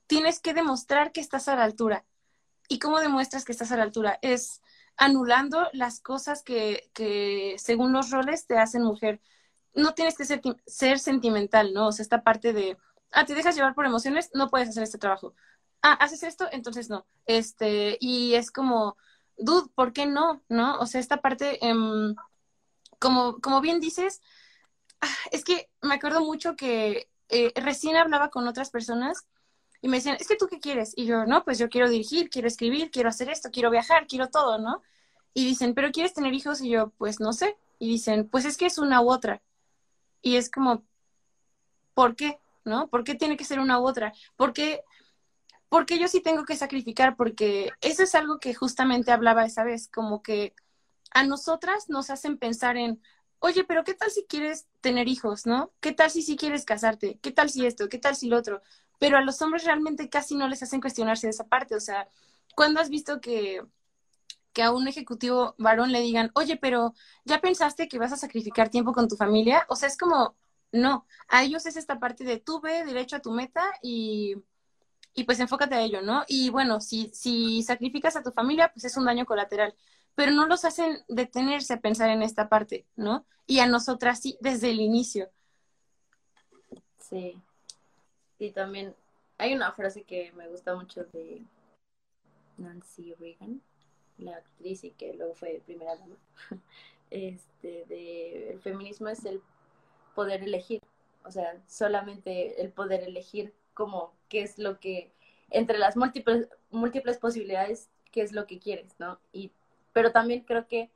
tienes 0.08 0.40
que 0.40 0.54
demostrar 0.54 1.12
que 1.12 1.20
estás 1.20 1.50
a 1.50 1.58
la 1.58 1.66
altura. 1.66 2.06
¿Y 2.70 2.80
cómo 2.80 3.02
demuestras 3.02 3.44
que 3.44 3.52
estás 3.52 3.74
a 3.74 3.78
la 3.78 3.84
altura? 3.84 4.18
Es 4.22 4.62
anulando 4.96 5.68
las 5.74 6.00
cosas 6.00 6.42
que, 6.42 6.90
que 6.94 7.56
según 7.58 7.92
los 7.92 8.12
roles 8.12 8.48
te 8.48 8.58
hacen 8.58 8.84
mujer. 8.84 9.20
No 9.78 9.94
tienes 9.94 10.18
que 10.18 10.26
ser, 10.26 10.42
ser 10.66 11.00
sentimental, 11.00 11.74
¿no? 11.74 11.88
O 11.88 11.92
sea, 11.94 12.04
esta 12.04 12.24
parte 12.24 12.52
de, 12.52 12.78
ah, 13.14 13.26
te 13.26 13.34
dejas 13.34 13.56
llevar 13.56 13.76
por 13.76 13.86
emociones, 13.86 14.30
no 14.34 14.50
puedes 14.50 14.68
hacer 14.68 14.84
este 14.84 14.98
trabajo 14.98 15.34
ah, 15.82 15.94
haces 15.94 16.24
esto, 16.24 16.48
entonces 16.52 16.90
no. 16.90 17.06
Este, 17.26 17.98
y 18.00 18.36
es 18.36 18.52
como, 18.52 18.98
dude, 19.38 19.70
¿por 19.76 19.94
qué 19.94 20.06
no? 20.06 20.44
¿No? 20.50 20.80
O 20.80 20.86
sea, 20.86 21.02
esta 21.02 21.18
parte, 21.22 21.66
em, 21.66 22.16
como, 23.00 23.40
como 23.40 23.62
bien 23.62 23.80
dices, 23.80 24.22
ah, 25.02 25.08
es 25.32 25.44
que 25.44 25.70
me 25.82 25.96
acuerdo 25.96 26.22
mucho 26.22 26.56
que 26.56 27.10
eh, 27.30 27.54
recién 27.56 27.96
hablaba 27.98 28.30
con 28.30 28.48
otras 28.48 28.70
personas 28.70 29.28
y 29.82 29.90
me 29.90 29.98
decían, 29.98 30.18
es 30.20 30.28
que 30.28 30.38
tú 30.38 30.48
qué 30.48 30.60
quieres? 30.60 30.94
Y 30.96 31.06
yo, 31.06 31.26
no, 31.26 31.44
pues 31.46 31.60
yo 31.60 31.70
quiero 31.70 31.90
dirigir, 31.90 32.30
quiero 32.30 32.48
escribir, 32.48 32.92
quiero 32.92 33.10
hacer 33.10 33.30
esto, 33.30 33.52
quiero 33.52 33.70
viajar, 33.70 34.08
quiero 34.08 34.30
todo, 34.30 34.58
¿no? 34.58 34.82
Y 35.34 35.46
dicen, 35.46 35.74
¿pero 35.76 35.92
quieres 35.92 36.14
tener 36.14 36.34
hijos? 36.34 36.62
Y 36.62 36.70
yo, 36.70 36.90
pues 36.98 37.20
no 37.20 37.34
sé. 37.34 37.58
Y 37.80 37.88
dicen, 37.90 38.28
pues 38.30 38.46
es 38.46 38.58
que 38.58 38.66
es 38.66 38.80
una 38.80 39.02
u 39.02 39.12
otra. 39.12 39.42
Y 40.22 40.36
es 40.36 40.50
como, 40.50 40.84
¿por 41.94 42.16
qué? 42.16 42.40
¿No? 42.66 42.90
¿Por 42.90 43.04
qué 43.04 43.16
tiene 43.16 43.38
que 43.38 43.46
ser 43.46 43.60
una 43.60 43.80
u 43.80 43.88
otra? 43.88 44.14
¿Por 44.36 44.54
qué 44.54 44.84
porque 45.70 46.00
yo 46.00 46.08
sí 46.08 46.22
tengo 46.22 46.46
que 46.46 46.56
sacrificar, 46.56 47.16
porque 47.16 47.72
eso 47.82 48.04
es 48.04 48.16
algo 48.16 48.40
que 48.40 48.54
justamente 48.54 49.12
hablaba 49.12 49.46
esa 49.46 49.64
vez, 49.64 49.90
como 49.90 50.22
que 50.22 50.54
a 51.12 51.24
nosotras 51.24 51.90
nos 51.90 52.10
hacen 52.10 52.38
pensar 52.38 52.78
en, 52.78 53.02
oye, 53.40 53.64
pero 53.64 53.84
¿qué 53.84 53.94
tal 53.94 54.10
si 54.12 54.26
quieres 54.26 54.68
tener 54.82 55.08
hijos, 55.08 55.46
no? 55.46 55.74
¿Qué 55.80 55.92
tal 55.92 56.10
si 56.10 56.22
sí 56.22 56.38
quieres 56.38 56.66
casarte? 56.66 57.20
¿Qué 57.22 57.32
tal 57.32 57.50
si 57.50 57.66
esto? 57.66 57.90
¿Qué 57.90 57.98
tal 57.98 58.16
si 58.16 58.28
lo 58.28 58.38
otro? 58.38 58.62
Pero 59.00 59.18
a 59.18 59.22
los 59.22 59.42
hombres 59.42 59.66
realmente 59.66 60.10
casi 60.10 60.36
no 60.36 60.48
les 60.48 60.64
hacen 60.64 60.82
cuestionarse 60.82 61.28
de 61.28 61.32
esa 61.32 61.48
parte, 61.48 61.76
o 61.76 61.80
sea, 61.82 62.08
¿cuándo 62.56 62.80
has 62.80 62.90
visto 62.90 63.20
que, 63.20 63.62
que 64.58 64.64
a 64.64 64.72
un 64.72 64.88
ejecutivo 64.88 65.54
varón 65.60 65.92
le 65.92 66.02
digan, 66.02 66.32
oye, 66.34 66.58
pero 66.58 66.96
¿ya 67.26 67.40
pensaste 67.42 67.88
que 67.88 68.00
vas 68.00 68.12
a 68.12 68.18
sacrificar 68.18 68.70
tiempo 68.70 68.92
con 68.92 69.08
tu 69.08 69.16
familia? 69.16 69.68
O 69.70 69.76
sea, 69.76 69.88
es 69.88 69.98
como, 69.98 70.36
no, 70.72 71.06
a 71.28 71.44
ellos 71.44 71.68
es 71.68 71.78
esta 71.78 72.00
parte 72.00 72.24
de 72.24 72.40
tú 72.40 72.60
ve 72.60 72.84
derecho 72.84 73.18
a 73.18 73.22
tu 73.22 73.32
meta 73.32 73.64
y 73.84 74.36
y 75.14 75.26
pues 75.26 75.40
enfócate 75.40 75.76
a 75.76 75.82
ello, 75.82 76.02
¿no? 76.02 76.24
Y 76.28 76.50
bueno, 76.50 76.82
si, 76.82 77.12
si 77.14 77.62
sacrificas 77.62 78.16
a 78.16 78.24
tu 78.24 78.32
familia, 78.32 78.72
pues 78.74 78.86
es 78.86 78.98
un 78.98 79.06
daño 79.06 79.26
colateral, 79.26 79.76
pero 80.16 80.32
no 80.32 80.48
los 80.48 80.66
hacen 80.66 81.04
detenerse 81.08 81.74
a 81.74 81.82
pensar 81.82 82.10
en 82.10 82.24
esta 82.24 82.50
parte, 82.50 82.88
¿no? 82.96 83.28
Y 83.46 83.60
a 83.60 83.68
nosotras 83.68 84.22
sí, 84.22 84.38
desde 84.42 84.72
el 84.72 84.80
inicio. 84.80 85.30
Sí, 87.00 87.36
y 88.40 88.52
también 88.52 88.96
hay 89.38 89.54
una 89.54 89.72
frase 89.72 90.04
que 90.04 90.32
me 90.34 90.48
gusta 90.48 90.76
mucho 90.76 91.04
de 91.06 91.44
Nancy 92.58 93.14
Reagan, 93.16 93.62
la 94.18 94.38
actriz 94.38 94.84
y 94.84 94.92
que 94.92 95.14
luego 95.14 95.34
fue 95.36 95.62
primera 95.66 95.96
dama, 95.96 96.16
este, 97.12 97.86
de 97.86 98.52
el 98.52 98.60
feminismo 98.62 99.08
es 99.08 99.26
el 99.26 99.42
poder 100.16 100.44
elegir, 100.44 100.82
o 101.24 101.32
sea, 101.32 101.62
solamente 101.68 102.62
el 102.62 102.72
poder 102.72 103.04
elegir 103.04 103.54
como 103.74 104.14
qué 104.30 104.42
es 104.42 104.58
lo 104.58 104.80
que, 104.80 105.14
entre 105.52 105.78
las 105.78 105.96
múltiples, 105.96 106.50
múltiples 106.72 107.18
posibilidades, 107.18 107.90
qué 108.12 108.22
es 108.22 108.32
lo 108.32 108.48
que 108.48 108.60
quieres, 108.60 108.96
¿no? 109.00 109.20
Y, 109.32 109.52
pero 109.94 110.12
también 110.12 110.44
creo 110.44 110.68
que 110.68 110.90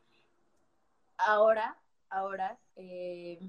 ahora, 1.18 1.78
ahora, 2.10 2.58
eh, 2.76 3.40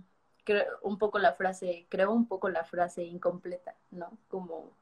creo 0.44 0.64
un 0.82 0.98
poco 0.98 1.18
la 1.18 1.32
frase, 1.32 1.86
creo 1.88 2.12
un 2.12 2.26
poco 2.26 2.48
la 2.48 2.64
frase 2.64 3.04
incompleta, 3.04 3.74
¿no? 3.90 4.18
Como, 4.28 4.76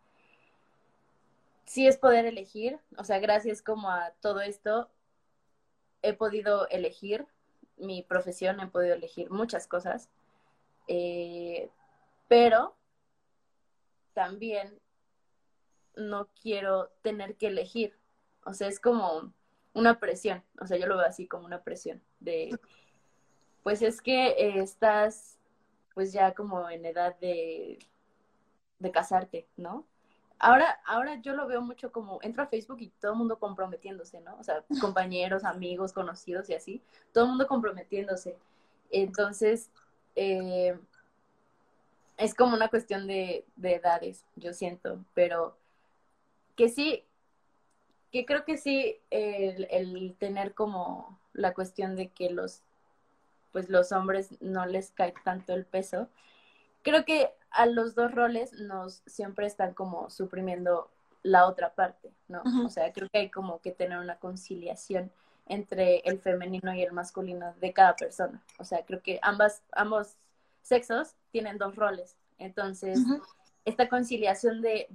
sí 1.70 1.86
es 1.86 1.98
poder 1.98 2.26
elegir, 2.26 2.80
o 2.98 3.04
sea, 3.04 3.20
gracias 3.20 3.62
como 3.62 3.92
a 3.92 4.10
todo 4.20 4.40
esto, 4.40 4.90
he 6.02 6.12
podido 6.14 6.66
elegir 6.68 7.28
mi 7.76 8.02
profesión, 8.02 8.58
he 8.58 8.66
podido 8.66 8.96
elegir 8.96 9.30
muchas 9.30 9.68
cosas, 9.68 10.10
eh, 10.88 11.70
pero 12.26 12.74
también 14.14 14.80
no 15.94 16.26
quiero 16.42 16.90
tener 17.02 17.36
que 17.36 17.46
elegir. 17.46 17.96
O 18.44 18.52
sea, 18.52 18.66
es 18.66 18.80
como 18.80 19.32
una 19.72 20.00
presión. 20.00 20.42
O 20.60 20.66
sea, 20.66 20.76
yo 20.76 20.88
lo 20.88 20.96
veo 20.96 21.06
así 21.06 21.28
como 21.28 21.46
una 21.46 21.62
presión 21.62 22.02
de, 22.18 22.50
pues 23.62 23.80
es 23.82 24.02
que 24.02 24.30
eh, 24.30 24.58
estás 24.58 25.38
pues 25.94 26.12
ya 26.12 26.34
como 26.34 26.68
en 26.68 26.84
edad 26.84 27.16
de, 27.20 27.78
de 28.80 28.90
casarte, 28.90 29.46
¿no? 29.56 29.86
Ahora, 30.43 30.80
ahora 30.86 31.20
yo 31.20 31.34
lo 31.34 31.47
veo 31.47 31.61
mucho 31.61 31.93
como 31.93 32.18
entro 32.22 32.43
a 32.43 32.47
Facebook 32.47 32.78
y 32.80 32.88
todo 32.88 33.12
el 33.12 33.18
mundo 33.18 33.38
comprometiéndose, 33.38 34.22
¿no? 34.22 34.36
O 34.38 34.43
sea, 34.43 34.64
compañeros, 34.80 35.45
amigos, 35.45 35.93
conocidos 35.93 36.49
y 36.49 36.55
así, 36.55 36.82
todo 37.12 37.24
el 37.24 37.30
mundo 37.30 37.47
comprometiéndose. 37.47 38.38
Entonces, 38.91 39.70
eh, 40.16 40.78
es 42.16 42.34
como 42.34 42.55
una 42.55 42.68
cuestión 42.68 43.07
de, 43.07 43.45
edades, 43.62 44.24
yo 44.34 44.55
siento, 44.55 45.05
pero 45.12 45.59
que 46.57 46.70
sí, 46.70 47.05
que 48.11 48.24
creo 48.24 48.47
que 48.47 48.57
sí, 48.57 48.97
el, 49.11 50.16
tener 50.18 50.55
como 50.55 51.18
la 51.34 51.53
cuestión 51.53 51.97
de 51.97 52.09
que 52.09 52.30
los, 52.30 52.62
pues 53.53 53.68
los 53.68 53.93
hombres 53.93 54.41
no 54.41 54.64
les 54.64 54.91
cae 54.91 55.12
tanto 55.22 55.53
el 55.53 55.66
peso, 55.66 56.09
creo 56.82 57.05
que 57.05 57.34
a 57.51 57.66
los 57.66 57.94
dos 57.94 58.12
roles 58.12 58.53
nos 58.53 59.03
siempre 59.07 59.46
están 59.46 59.74
como 59.74 60.11
suprimiendo 60.11 60.90
la 61.22 61.46
otra 61.46 61.74
parte, 61.74 62.12
¿no? 62.28 62.42
O 62.64 62.68
sea, 62.68 62.92
creo 62.92 63.09
que 63.11 63.18
hay 63.18 63.30
como 63.30 63.61
que 63.61 63.72
tener 63.72 63.98
una 63.98 64.18
conciliación 64.18 65.11
entre 65.46 65.98
el 66.01 66.20
femenino 66.20 66.72
y 66.74 66.82
el 66.82 66.92
masculino 66.92 67.53
de 67.61 67.72
cada 67.72 67.96
persona. 67.96 68.42
O 68.59 68.64
sea, 68.64 68.84
creo 68.84 69.03
que 69.03 69.18
ambas, 69.22 69.62
ambos 69.72 70.16
sexos 70.62 71.14
tienen 71.30 71.59
dos 71.59 71.76
roles. 71.76 72.16
Entonces, 72.38 73.01
esta 73.64 73.88
conciliación 73.88 74.62
de, 74.62 74.86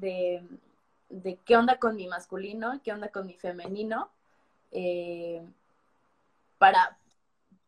de 1.10 1.38
qué 1.46 1.58
onda 1.58 1.78
con 1.78 1.96
mi 1.96 2.08
masculino, 2.08 2.82
qué 2.84 2.92
onda 2.92 3.10
con 3.10 3.28
mi 3.28 3.36
femenino, 3.36 4.10
eh, 4.72 5.42
para, 6.58 6.98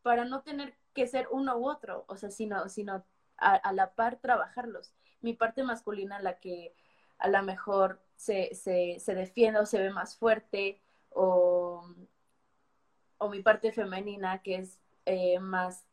para 0.02 0.26
no 0.26 0.42
tener 0.42 0.74
que 0.94 1.08
ser 1.08 1.28
uno 1.32 1.58
u 1.58 1.70
otro, 1.70 2.04
o 2.08 2.18
sea, 2.18 2.32
sino, 2.32 2.68
sino 2.70 3.04
a, 3.38 3.72
la 3.74 3.94
par 3.94 4.18
trabajarlos. 4.18 4.94
Mi 5.22 5.34
parte 5.34 5.64
masculina, 5.64 6.20
la 6.20 6.40
que 6.40 6.76
a 7.20 7.28
lo 7.30 7.42
mejor 7.44 8.00
se, 8.16 8.54
se, 8.56 9.00
se 9.00 9.16
defiende 9.16 9.60
o 9.60 9.66
se 9.66 9.80
ve 9.80 9.90
más 9.92 10.16
fuerte, 10.16 10.82
o, 11.10 11.84
o 13.18 13.30
mi 13.30 13.42
parte 13.42 13.72
femenina, 13.72 14.42
que 14.42 14.56
es 14.56 14.80
eh, 15.06 15.40
más 15.40 15.86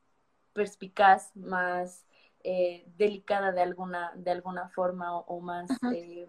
perspicaz, 0.52 1.34
más 1.36 2.04
eh, 2.42 2.84
delicada 2.96 3.52
de 3.52 3.62
alguna, 3.62 4.12
de 4.16 4.30
alguna 4.30 4.68
forma 4.68 5.16
o, 5.16 5.40
más 5.40 5.70
eh, 5.94 6.28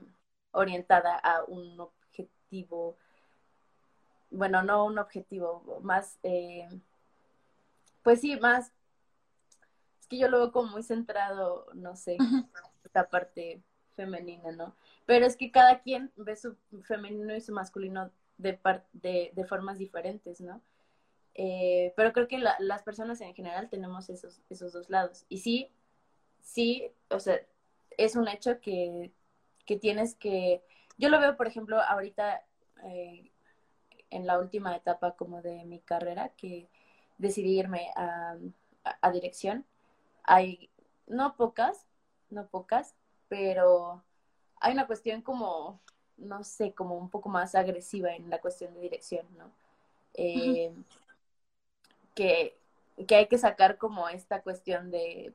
orientada 0.51 1.17
a 1.17 1.43
un 1.43 1.79
objetivo, 1.79 2.97
bueno, 4.31 4.63
no 4.63 4.85
un 4.85 4.97
objetivo, 4.97 5.79
más, 5.81 6.19
pues 8.03 8.21
sí, 8.21 8.37
más, 8.39 8.71
es 10.05 10.09
que 10.09 10.17
yo 10.19 10.29
lo 10.29 10.37
veo 10.37 10.51
como 10.51 10.71
muy 10.71 10.83
centrado, 10.83 11.65
no 11.73 11.95
sé, 11.95 12.17
esta 12.83 13.09
parte 13.09 13.63
femenina, 13.95 14.51
¿no? 14.51 14.75
Pero 15.07 15.25
es 15.25 15.35
que 15.35 15.51
cada 15.51 15.81
quien 15.81 16.11
ve 16.15 16.35
su 16.35 16.55
femenino 16.83 17.35
y 17.35 17.41
su 17.41 17.53
masculino 17.53 18.11
de, 18.37 18.59
de, 18.93 19.31
de 19.33 19.45
formas 19.45 19.79
diferentes, 19.79 20.41
¿no? 20.41 20.61
pero 21.97 22.13
creo 22.13 22.29
que 22.29 22.37
las 22.37 22.83
personas 22.83 23.19
en 23.19 23.33
general 23.33 23.69
tenemos 23.69 24.09
esos, 24.09 24.41
esos 24.49 24.71
dos 24.71 24.89
lados. 24.89 25.25
Y 25.27 25.39
sí, 25.39 25.69
sí, 26.41 26.89
o 27.09 27.19
sea, 27.19 27.41
es 27.97 28.15
un 28.15 28.29
hecho 28.29 28.61
que, 28.61 29.11
tienes 29.81 30.15
que, 30.15 30.63
yo 30.97 31.09
lo 31.09 31.19
veo, 31.19 31.35
por 31.35 31.47
ejemplo, 31.47 31.81
ahorita 31.81 32.45
eh, 32.85 33.31
en 34.11 34.25
la 34.25 34.39
última 34.39 34.75
etapa 34.77 35.17
como 35.17 35.41
de 35.41 35.65
mi 35.65 35.81
carrera, 35.81 36.29
que 36.37 36.69
decidí 37.17 37.59
irme 37.59 37.91
a, 37.97 38.37
dirección. 39.11 39.65
Hay, 40.25 40.69
no 41.07 41.35
pocas, 41.35 41.85
no 42.29 42.47
pocas, 42.47 42.95
pero 43.27 44.03
hay 44.59 44.73
una 44.73 44.87
cuestión 44.87 45.21
como, 45.21 45.79
no 46.17 46.43
sé, 46.43 46.73
como 46.73 46.97
un 46.97 47.09
poco 47.09 47.29
más 47.29 47.55
agresiva 47.55 48.13
en 48.15 48.29
la 48.29 48.41
cuestión 48.41 48.73
de 48.73 48.81
dirección, 48.81 49.25
¿no? 49.37 49.51
Eh, 50.13 50.73
que, 52.13 52.57
que 53.07 53.15
hay 53.15 53.27
que 53.27 53.37
sacar 53.37 53.77
como 53.77 54.07
esta 54.09 54.41
cuestión 54.41 54.89
de 54.89 55.33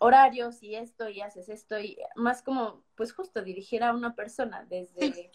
horarios 0.00 0.62
y 0.62 0.74
esto 0.74 1.08
y 1.08 1.20
haces 1.20 1.48
esto 1.48 1.78
y 1.78 1.98
más 2.16 2.42
como 2.42 2.82
pues 2.96 3.12
justo 3.12 3.42
dirigir 3.42 3.84
a 3.84 3.92
una 3.92 4.14
persona 4.16 4.64
desde 4.64 5.30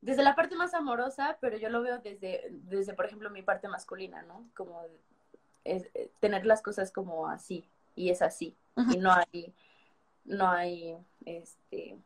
desde 0.00 0.22
la 0.22 0.36
parte 0.36 0.54
más 0.54 0.74
amorosa, 0.74 1.38
pero 1.40 1.56
yo 1.56 1.70
lo 1.70 1.82
veo 1.82 1.98
desde 1.98 2.48
desde 2.50 2.94
por 2.94 3.06
ejemplo 3.06 3.30
mi 3.30 3.42
parte 3.42 3.66
masculina, 3.66 4.22
¿no? 4.22 4.48
Como 4.54 4.82
es, 5.76 5.88
eh, 5.94 6.10
tener 6.20 6.46
las 6.46 6.62
cosas 6.62 6.92
como 6.92 7.28
así 7.28 7.68
y 7.94 8.10
es 8.10 8.22
así 8.22 8.56
y 8.92 8.96
no 8.98 9.12
hay 9.12 9.54
no 10.24 10.48
hay 10.48 10.96
este 11.24 11.98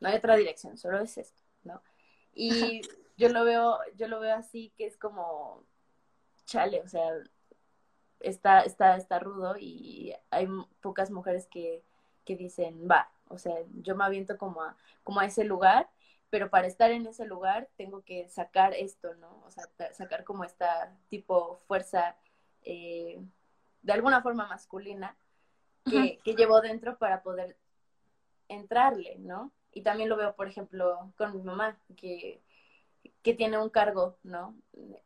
no 0.00 0.08
hay 0.08 0.16
otra 0.16 0.36
dirección, 0.36 0.78
solo 0.78 1.00
es 1.00 1.18
esto, 1.18 1.42
¿no? 1.64 1.82
Y 2.34 2.82
yo 3.16 3.28
lo 3.30 3.44
veo 3.44 3.78
yo 3.96 4.08
lo 4.08 4.20
veo 4.20 4.34
así 4.36 4.72
que 4.76 4.86
es 4.86 4.96
como 4.96 5.64
chale, 6.44 6.80
o 6.80 6.88
sea, 6.88 7.04
está, 8.20 8.62
está, 8.62 8.96
está 8.96 9.18
rudo 9.18 9.56
y 9.58 10.14
hay 10.30 10.48
pocas 10.80 11.10
mujeres 11.10 11.46
que, 11.46 11.84
que 12.24 12.36
dicen, 12.36 12.88
va, 12.90 13.10
o 13.28 13.38
sea, 13.38 13.54
yo 13.82 13.94
me 13.94 14.04
aviento 14.04 14.38
como 14.38 14.62
a, 14.62 14.76
como 15.04 15.20
a 15.20 15.26
ese 15.26 15.44
lugar, 15.44 15.88
pero 16.30 16.50
para 16.50 16.66
estar 16.66 16.90
en 16.90 17.06
ese 17.06 17.26
lugar 17.26 17.68
tengo 17.76 18.02
que 18.02 18.28
sacar 18.28 18.74
esto, 18.74 19.14
¿no? 19.16 19.42
O 19.46 19.50
sea, 19.50 19.64
sacar 19.92 20.24
como 20.24 20.44
esta 20.44 20.96
tipo 21.08 21.56
fuerza 21.68 22.16
eh, 22.70 23.18
de 23.80 23.92
alguna 23.94 24.20
forma 24.20 24.46
masculina 24.46 25.16
que, 25.88 26.18
que 26.22 26.34
llevo 26.34 26.60
dentro 26.60 26.98
para 26.98 27.22
poder 27.22 27.56
entrarle, 28.48 29.16
¿no? 29.20 29.52
Y 29.72 29.80
también 29.80 30.10
lo 30.10 30.18
veo, 30.18 30.36
por 30.36 30.48
ejemplo, 30.48 31.10
con 31.16 31.34
mi 31.34 31.42
mamá, 31.42 31.78
que, 31.96 32.42
que 33.22 33.32
tiene 33.32 33.56
un 33.56 33.70
cargo, 33.70 34.18
¿no? 34.22 34.54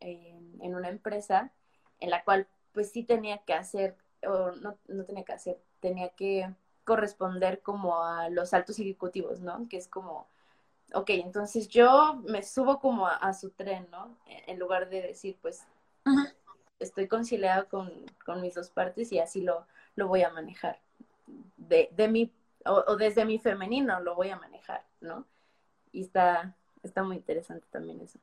En, 0.00 0.60
en, 0.60 0.74
una 0.74 0.88
empresa 0.88 1.52
en 2.00 2.10
la 2.10 2.24
cual 2.24 2.48
pues 2.72 2.90
sí 2.90 3.04
tenía 3.04 3.38
que 3.38 3.54
hacer, 3.54 3.96
o 4.26 4.50
no, 4.50 4.76
no 4.88 5.04
tenía 5.04 5.24
que 5.24 5.32
hacer, 5.32 5.60
tenía 5.78 6.08
que 6.08 6.52
corresponder 6.82 7.62
como 7.62 8.02
a 8.02 8.28
los 8.28 8.52
altos 8.54 8.80
ejecutivos, 8.80 9.38
¿no? 9.38 9.68
Que 9.68 9.76
es 9.76 9.86
como, 9.86 10.26
ok, 10.94 11.10
entonces 11.10 11.68
yo 11.68 12.20
me 12.24 12.42
subo 12.42 12.80
como 12.80 13.06
a, 13.06 13.32
su 13.34 13.50
tren, 13.50 13.86
¿no? 13.92 14.18
En 14.26 14.58
lugar 14.58 14.88
de 14.88 15.02
decir, 15.02 15.38
pues, 15.40 15.64
estoy 16.82 17.08
conciliado 17.08 17.68
con, 17.68 17.90
con, 18.24 18.40
mis 18.40 18.54
dos 18.54 18.70
partes 18.70 19.12
y 19.12 19.18
así 19.18 19.42
lo, 19.42 19.66
lo 19.96 20.08
voy 20.08 20.22
a 20.22 20.30
manejar. 20.30 20.80
De, 21.56 21.88
de 21.92 22.08
mi, 22.08 22.30
o, 22.64 22.84
o, 22.86 22.96
desde 22.96 23.24
mi 23.24 23.38
femenino 23.38 24.00
lo 24.00 24.14
voy 24.14 24.30
a 24.30 24.36
manejar, 24.36 24.84
¿no? 25.00 25.26
Y 25.92 26.02
está, 26.02 26.54
está 26.82 27.02
muy 27.02 27.16
interesante 27.16 27.66
también 27.70 28.00
eso. 28.00 28.18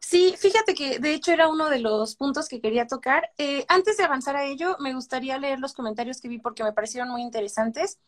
Sí, 0.00 0.34
fíjate 0.38 0.74
que 0.74 0.98
de 1.00 1.12
hecho 1.12 1.32
era 1.32 1.48
uno 1.48 1.68
de 1.68 1.80
los 1.80 2.16
puntos 2.16 2.48
que 2.48 2.62
quería 2.62 2.86
tocar. 2.86 3.30
Eh, 3.36 3.66
antes 3.68 3.98
de 3.98 4.04
avanzar 4.04 4.36
a 4.36 4.44
ello, 4.44 4.76
me 4.80 4.94
gustaría 4.94 5.38
leer 5.38 5.60
los 5.60 5.74
comentarios 5.74 6.20
que 6.20 6.28
vi 6.28 6.38
porque 6.38 6.64
me 6.64 6.72
parecieron 6.72 7.10
muy 7.10 7.20
interesantes. 7.20 7.98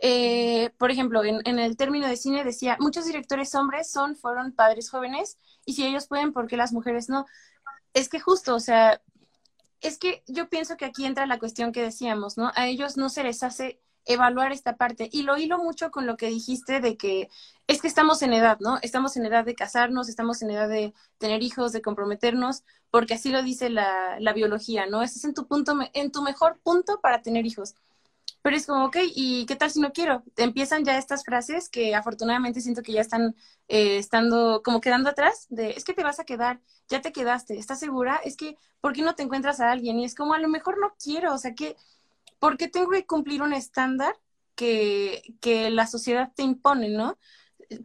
Eh, 0.00 0.70
por 0.78 0.92
ejemplo, 0.92 1.24
en, 1.24 1.40
en, 1.44 1.58
el 1.58 1.76
término 1.76 2.06
de 2.06 2.16
cine 2.16 2.44
decía, 2.44 2.76
muchos 2.78 3.06
directores 3.06 3.52
hombres 3.56 3.90
son, 3.90 4.14
fueron 4.14 4.52
padres 4.52 4.88
jóvenes 4.88 5.36
y 5.64 5.72
si 5.72 5.84
ellos 5.84 6.06
pueden, 6.06 6.32
¿por 6.32 6.46
qué 6.46 6.56
las 6.56 6.72
mujeres 6.72 7.08
no? 7.08 7.26
Es 7.94 8.08
que 8.08 8.20
justo, 8.20 8.54
o 8.54 8.60
sea, 8.60 9.00
es 9.80 9.98
que 9.98 10.22
yo 10.26 10.48
pienso 10.48 10.76
que 10.76 10.84
aquí 10.84 11.04
entra 11.06 11.26
la 11.26 11.38
cuestión 11.38 11.72
que 11.72 11.82
decíamos, 11.82 12.36
¿no? 12.36 12.52
A 12.54 12.66
ellos 12.66 12.96
no 12.96 13.08
se 13.08 13.24
les 13.24 13.42
hace 13.42 13.80
evaluar 14.08 14.52
esta 14.52 14.76
parte. 14.76 15.08
Y 15.12 15.22
lo 15.22 15.36
hilo 15.36 15.58
mucho 15.58 15.90
con 15.90 16.06
lo 16.06 16.16
que 16.16 16.28
dijiste 16.28 16.80
de 16.80 16.96
que 16.96 17.28
es 17.66 17.82
que 17.82 17.88
estamos 17.88 18.22
en 18.22 18.32
edad, 18.32 18.58
¿no? 18.60 18.78
Estamos 18.82 19.16
en 19.16 19.26
edad 19.26 19.44
de 19.44 19.54
casarnos, 19.54 20.08
estamos 20.08 20.42
en 20.42 20.50
edad 20.50 20.68
de 20.68 20.94
tener 21.18 21.42
hijos, 21.42 21.72
de 21.72 21.82
comprometernos, 21.82 22.64
porque 22.90 23.14
así 23.14 23.30
lo 23.30 23.42
dice 23.42 23.68
la, 23.68 24.18
la 24.18 24.32
biología, 24.32 24.86
¿no? 24.86 25.02
Estás 25.02 25.24
en 25.24 25.34
tu 25.34 25.46
punto, 25.46 25.78
en 25.92 26.10
tu 26.10 26.22
mejor 26.22 26.58
punto 26.62 27.00
para 27.00 27.22
tener 27.22 27.46
hijos. 27.46 27.74
Pero 28.42 28.56
es 28.56 28.66
como, 28.66 28.86
ok, 28.86 28.96
¿y 29.14 29.46
qué 29.46 29.56
tal 29.56 29.70
si 29.70 29.80
no 29.80 29.92
quiero? 29.92 30.22
Empiezan 30.36 30.84
ya 30.84 30.96
estas 30.98 31.24
frases 31.24 31.68
que 31.68 31.94
afortunadamente 31.94 32.60
siento 32.60 32.82
que 32.82 32.92
ya 32.92 33.00
están 33.00 33.34
eh, 33.68 33.98
estando 33.98 34.62
como 34.64 34.80
quedando 34.80 35.10
atrás, 35.10 35.46
de 35.50 35.70
es 35.70 35.84
que 35.84 35.92
te 35.94 36.04
vas 36.04 36.20
a 36.20 36.24
quedar, 36.24 36.60
ya 36.88 37.00
te 37.02 37.12
quedaste, 37.12 37.58
¿estás 37.58 37.80
segura? 37.80 38.16
Es 38.24 38.36
que, 38.36 38.56
¿por 38.80 38.92
qué 38.92 39.02
no 39.02 39.14
te 39.14 39.22
encuentras 39.24 39.60
a 39.60 39.70
alguien? 39.72 39.98
Y 39.98 40.04
es 40.04 40.14
como, 40.14 40.34
a 40.34 40.38
lo 40.38 40.48
mejor 40.48 40.78
no 40.80 40.94
quiero, 41.02 41.34
o 41.34 41.38
sea, 41.38 41.54
que 41.54 41.76
porque 42.38 42.68
tengo 42.68 42.90
que 42.90 43.06
cumplir 43.06 43.42
un 43.42 43.52
estándar 43.54 44.14
que, 44.54 45.22
que 45.40 45.70
la 45.70 45.86
sociedad 45.86 46.32
te 46.34 46.42
impone, 46.42 46.88
¿no? 46.90 47.18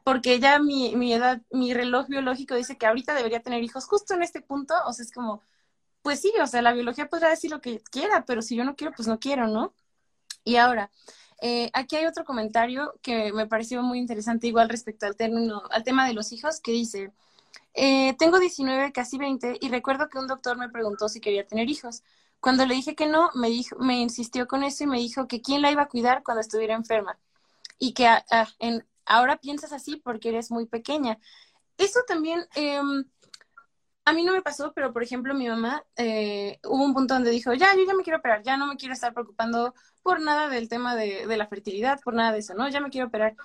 Porque 0.04 0.40
ya 0.40 0.60
mi, 0.60 0.96
mi 0.96 1.14
edad, 1.14 1.42
mi 1.52 1.74
reloj 1.74 2.08
biológico 2.08 2.56
dice 2.56 2.78
que 2.78 2.86
ahorita 2.86 3.14
debería 3.16 3.42
tener 3.42 3.64
hijos 3.64 3.86
justo 3.86 4.14
en 4.14 4.24
este 4.24 4.42
punto, 4.42 4.74
o 4.88 4.94
sea, 4.94 5.04
es 5.04 5.12
como, 5.12 5.42
pues 6.04 6.22
sí, 6.22 6.34
o 6.42 6.48
sea, 6.48 6.62
la 6.62 6.74
biología 6.74 7.10
podrá 7.10 7.30
decir 7.30 7.52
lo 7.52 7.62
que 7.62 7.82
quiera, 7.92 8.26
pero 8.26 8.42
si 8.42 8.56
yo 8.56 8.66
no 8.66 8.76
quiero, 8.76 8.94
pues 8.96 9.08
no 9.08 9.20
quiero, 9.20 9.48
¿no? 9.48 9.74
Y 10.44 10.58
ahora, 10.58 10.92
eh, 11.42 11.70
aquí 11.74 11.96
hay 11.96 12.06
otro 12.06 12.26
comentario 12.26 12.94
que 13.02 13.34
me 13.34 13.48
pareció 13.48 13.82
muy 13.84 14.00
interesante, 14.00 14.48
igual 14.48 14.70
respecto 14.70 15.06
al 15.06 15.16
término, 15.16 15.64
al 15.72 15.84
tema 15.84 16.08
de 16.08 16.14
los 16.14 16.32
hijos, 16.32 16.60
que 16.62 16.72
dice, 16.72 17.12
eh, 17.74 18.16
tengo 18.18 18.40
19, 18.40 18.92
casi 18.92 19.18
20, 19.18 19.58
y 19.60 19.70
recuerdo 19.70 20.10
que 20.10 20.20
un 20.20 20.28
doctor 20.28 20.58
me 20.58 20.70
preguntó 20.70 21.10
si 21.10 21.20
quería 21.22 21.46
tener 21.48 21.70
hijos. 21.70 22.04
Cuando 22.40 22.66
le 22.66 22.76
dije 22.76 22.96
que 22.96 23.08
no, 23.08 23.30
me, 23.36 23.50
dijo, 23.50 23.78
me 23.80 24.00
insistió 24.00 24.48
con 24.48 24.64
eso 24.64 24.84
y 24.84 24.88
me 24.88 24.98
dijo 25.00 25.28
que 25.28 25.42
quién 25.42 25.62
la 25.62 25.72
iba 25.72 25.84
a 25.84 25.88
cuidar 25.88 26.24
cuando 26.24 26.42
estuviera 26.42 26.76
enferma. 26.76 27.18
Y 27.80 27.94
que 27.94 28.08
ah, 28.08 28.26
ah, 28.32 28.48
ahora 29.06 29.38
piensas 29.38 29.74
así 29.74 29.98
porque 29.98 30.30
eres 30.30 30.52
muy 30.52 30.66
pequeña. 30.66 31.20
Eso 31.78 32.02
también, 32.08 32.46
em, 32.56 33.06
a 34.06 34.14
mí 34.14 34.24
no 34.24 34.34
me 34.34 34.42
pasó, 34.42 34.74
pero 34.74 34.92
por 34.94 35.04
ejemplo 35.04 35.34
mi 35.34 35.48
mamá, 35.48 35.86
eh, 35.96 36.60
hubo 36.66 36.84
un 36.84 36.94
punto 36.94 37.14
donde 37.14 37.32
dijo, 37.32 37.54
ya, 37.54 37.74
yo 37.76 37.86
ya 37.86 37.94
me 37.94 38.04
quiero 38.04 38.20
operar, 38.20 38.44
ya 38.44 38.58
no 38.58 38.68
me 38.68 38.76
quiero 38.78 38.94
estar 38.94 39.14
preocupando 39.14 39.74
por 40.02 40.22
nada 40.22 40.50
del 40.50 40.70
tema 40.70 40.96
de, 40.96 41.28
de 41.28 41.38
la 41.38 41.48
fertilidad, 41.48 42.00
por 42.02 42.14
nada 42.14 42.32
de 42.34 42.40
eso, 42.40 42.54
¿no? 42.54 42.70
Ya 42.70 42.82
me 42.82 42.90
quiero 42.90 43.08
operar. 43.08 43.36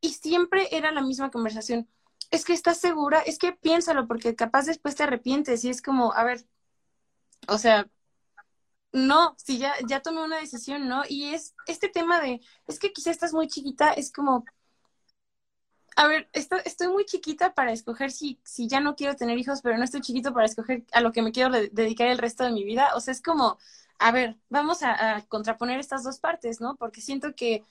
Y 0.00 0.10
siempre 0.10 0.68
era 0.76 0.92
la 0.92 1.02
misma 1.02 1.30
conversación. 1.30 1.88
Es 2.30 2.44
que 2.44 2.52
estás 2.52 2.78
segura, 2.78 3.20
es 3.20 3.38
que 3.38 3.52
piénsalo, 3.52 4.06
porque 4.06 4.36
capaz 4.36 4.66
después 4.66 4.94
te 4.96 5.04
arrepientes 5.04 5.64
y 5.64 5.70
es 5.70 5.82
como, 5.82 6.12
a 6.14 6.24
ver, 6.24 6.46
o 7.48 7.58
sea, 7.58 7.88
no, 8.92 9.34
si 9.38 9.58
ya, 9.58 9.74
ya 9.86 10.00
tomé 10.00 10.22
una 10.24 10.38
decisión, 10.38 10.88
¿no? 10.88 11.02
Y 11.08 11.34
es 11.34 11.54
este 11.66 11.88
tema 11.88 12.20
de, 12.20 12.40
es 12.66 12.78
que 12.78 12.92
quizá 12.92 13.10
estás 13.10 13.32
muy 13.32 13.48
chiquita, 13.48 13.92
es 13.92 14.12
como, 14.12 14.44
a 15.98 16.06
ver, 16.06 16.28
estoy 16.32 16.86
muy 16.86 17.04
chiquita 17.04 17.54
para 17.54 17.72
escoger 17.72 18.12
si, 18.12 18.38
si 18.44 18.68
ya 18.68 18.78
no 18.78 18.94
quiero 18.94 19.16
tener 19.16 19.36
hijos, 19.36 19.62
pero 19.62 19.76
no 19.76 19.82
estoy 19.82 20.00
chiquito 20.00 20.32
para 20.32 20.46
escoger 20.46 20.84
a 20.92 21.00
lo 21.00 21.10
que 21.10 21.22
me 21.22 21.32
quiero 21.32 21.50
dedicar 21.50 22.06
el 22.06 22.18
resto 22.18 22.44
de 22.44 22.52
mi 22.52 22.62
vida. 22.62 22.90
O 22.94 23.00
sea, 23.00 23.10
es 23.10 23.20
como, 23.20 23.58
a 23.98 24.12
ver, 24.12 24.36
vamos 24.48 24.84
a, 24.84 25.24
contraponer 25.26 25.80
estas 25.80 26.04
dos 26.04 26.20
partes, 26.20 26.60
¿no? 26.60 26.76
Porque 26.76 27.00
siento 27.00 27.34
que 27.34 27.64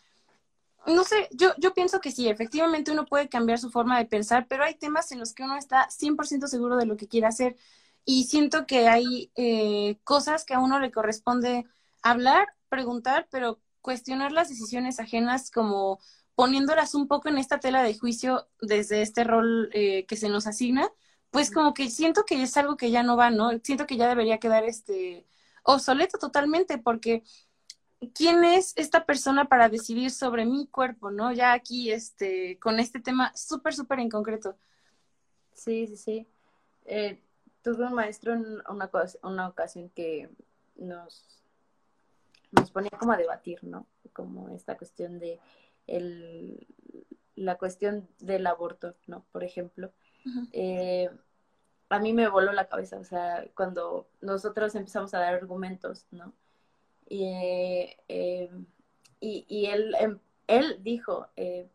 no 0.86 1.06
sé, 1.06 1.30
yo, 1.32 1.54
yo 1.58 1.74
pienso 1.74 2.02
que 2.02 2.12
sí, 2.12 2.28
efectivamente 2.28 2.92
uno 2.92 3.06
puede 3.06 3.30
cambiar 3.30 3.60
su 3.60 3.72
forma 3.72 3.98
de 3.98 4.06
pensar, 4.06 4.46
pero 4.50 4.66
hay 4.66 4.76
temas 4.76 5.12
en 5.14 5.20
los 5.20 5.34
que 5.34 5.44
uno 5.44 5.56
está 5.56 5.88
100% 5.90 6.48
seguro 6.48 6.76
de 6.76 6.86
lo 6.86 6.98
que 6.98 7.08
quiere 7.08 7.28
hacer. 7.28 7.56
Y 8.04 8.26
siento 8.26 8.66
que 8.68 8.90
hay 8.90 9.32
eh, 9.36 10.00
cosas 10.04 10.44
que 10.44 10.54
a 10.54 10.60
uno 10.60 10.82
le 10.82 10.92
corresponde 10.92 11.66
hablar, 12.02 12.50
preguntar, 12.68 13.28
pero 13.32 13.62
cuestionar 13.82 14.34
las 14.34 14.50
decisiones 14.50 15.00
ajenas 15.00 15.50
como 15.50 16.00
poniéndolas 16.38 16.94
un 16.94 17.08
poco 17.08 17.30
en 17.30 17.40
esta 17.40 17.60
tela 17.60 17.82
de 17.82 17.98
juicio 17.98 18.48
desde 18.62 19.02
este 19.02 19.24
rol 19.24 19.72
eh, 19.74 20.06
que 20.06 20.16
se 20.16 20.30
nos 20.30 20.46
asigna, 20.46 20.88
pues 21.32 21.50
como 21.50 21.74
que 21.74 21.90
siento 21.90 22.26
que 22.26 22.44
es 22.44 22.56
algo 22.58 22.78
que 22.78 22.92
ya 22.92 23.02
no 23.02 23.18
va, 23.18 23.32
¿no? 23.32 23.50
Siento 23.64 23.88
que 23.88 23.98
ya 23.98 24.08
debería 24.08 24.38
quedar 24.38 24.64
este 24.64 25.26
obsoleto 25.64 26.20
totalmente 26.20 26.78
porque 26.78 27.24
quién 28.14 28.44
es 28.44 28.74
esta 28.76 29.08
persona 29.08 29.46
para 29.46 29.68
decidir 29.68 30.12
sobre 30.12 30.46
mi 30.46 30.68
cuerpo, 30.68 31.10
¿no? 31.10 31.34
Ya 31.34 31.54
aquí, 31.54 31.90
este, 31.92 32.60
con 32.60 32.80
este 32.80 33.00
tema 33.00 33.36
súper, 33.36 33.74
súper 33.74 34.00
en 34.00 34.10
concreto. 34.10 34.56
Sí, 35.54 35.88
sí, 35.88 35.98
sí. 35.98 36.28
Eh, 36.86 37.20
tuve 37.64 37.88
un 37.88 37.94
maestro 37.94 38.34
en 38.34 38.62
una, 38.70 38.92
una 39.24 39.48
ocasión 39.48 39.90
que 39.90 40.30
nos, 40.76 41.42
nos 42.52 42.70
ponía 42.70 42.92
como 42.92 43.14
a 43.14 43.18
debatir, 43.18 43.64
¿no? 43.64 43.88
Como 44.14 44.50
esta 44.50 44.78
cuestión 44.78 45.18
de 45.18 45.40
el, 45.88 46.68
la 47.36 47.58
cuestión 47.58 48.08
del 48.20 48.48
aborto, 48.48 48.96
¿no? 49.08 49.26
Por 49.32 49.44
ejemplo. 49.44 49.92
Eh, 50.52 51.10
a 51.90 52.00
mí 52.00 52.14
me 52.14 52.28
voló 52.28 52.52
la 52.52 52.68
cabeza, 52.68 52.98
o 53.00 53.04
sea, 53.04 53.46
cuando 53.56 54.10
nosotros 54.22 54.76
empezamos 54.76 55.14
a 55.14 55.20
dar 55.20 55.34
argumentos, 55.34 56.06
¿no? 56.12 56.34
Y, 57.10 57.24
eh, 58.10 58.50
y, 59.20 59.66
él, 59.68 59.96
em, 60.00 60.20
él 60.48 60.80
dijo, 60.84 61.28
eh, 61.38 61.70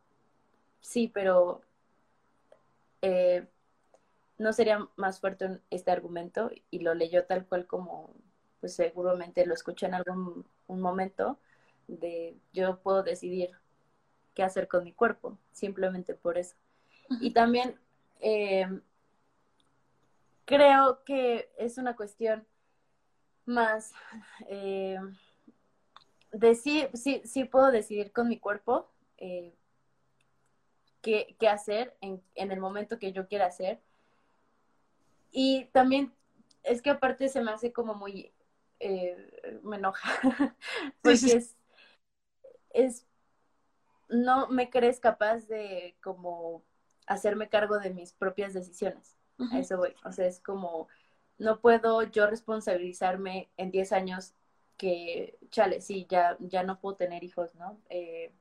sí, 0.80 1.08
pero 1.08 1.62
eh, 3.02 3.46
no 4.38 4.52
sería 4.52 4.88
más 4.96 5.20
fuerte 5.20 5.60
este 5.70 5.90
argumento 5.90 6.50
y 6.70 6.80
lo 6.80 6.94
leyó 6.94 7.24
tal 7.26 7.46
cual 7.46 7.66
como, 7.66 8.14
pues 8.60 8.74
seguramente 8.74 9.46
lo 9.46 9.54
escuché 9.54 9.86
en 9.86 9.94
algún 9.94 10.46
un 10.68 10.80
momento, 10.80 11.38
de 11.88 12.36
yo 12.52 12.80
puedo 12.80 13.02
decidir 13.02 13.50
qué 14.34 14.42
hacer 14.42 14.68
con 14.68 14.84
mi 14.84 14.92
cuerpo, 14.92 15.38
simplemente 15.52 16.14
por 16.14 16.38
eso. 16.38 16.56
Y 17.20 17.32
también 17.32 17.78
creo 20.44 21.02
que 21.04 21.50
es 21.58 21.78
una 21.78 21.96
cuestión 21.96 22.46
más 23.44 23.92
eh, 24.48 24.98
de 26.32 26.54
sí, 26.54 26.88
sí, 26.94 27.44
puedo 27.44 27.70
decidir 27.70 28.12
con 28.12 28.28
mi 28.28 28.38
cuerpo 28.38 28.90
eh, 29.18 29.54
qué, 31.02 31.36
hacer 31.48 31.96
en, 32.00 32.22
el 32.34 32.60
momento 32.60 32.98
que 32.98 33.12
yo 33.12 33.28
quiera 33.28 33.46
hacer. 33.46 33.80
Y 35.30 35.66
también 35.72 36.12
es 36.62 36.80
que 36.80 36.90
aparte 36.90 37.28
se 37.28 37.42
me 37.42 37.50
hace 37.50 37.72
como 37.72 37.94
muy, 37.94 38.32
eh, 38.80 39.60
me 39.62 39.76
enoja, 39.76 40.10
porque 41.02 41.14
es, 41.14 41.56
es, 42.70 43.06
no 44.12 44.48
me 44.48 44.70
crees 44.70 45.00
capaz 45.00 45.48
de 45.48 45.96
como 46.02 46.62
hacerme 47.06 47.48
cargo 47.48 47.78
de 47.78 47.90
mis 47.90 48.12
propias 48.12 48.54
decisiones. 48.54 49.16
A 49.50 49.58
eso 49.58 49.76
voy. 49.76 49.94
O 50.04 50.12
sea, 50.12 50.26
es 50.26 50.38
como, 50.38 50.86
no 51.38 51.58
puedo 51.58 52.02
yo 52.04 52.28
responsabilizarme 52.28 53.50
en 53.56 53.72
10 53.72 53.92
años 53.92 54.34
que, 54.76 55.36
chale, 55.50 55.80
sí, 55.80 56.06
ya, 56.08 56.36
ya 56.38 56.62
no 56.62 56.78
puedo 56.78 56.96
tener 56.96 57.24
hijos, 57.24 57.54
¿no? 57.56 57.78
Eh, 57.88 58.32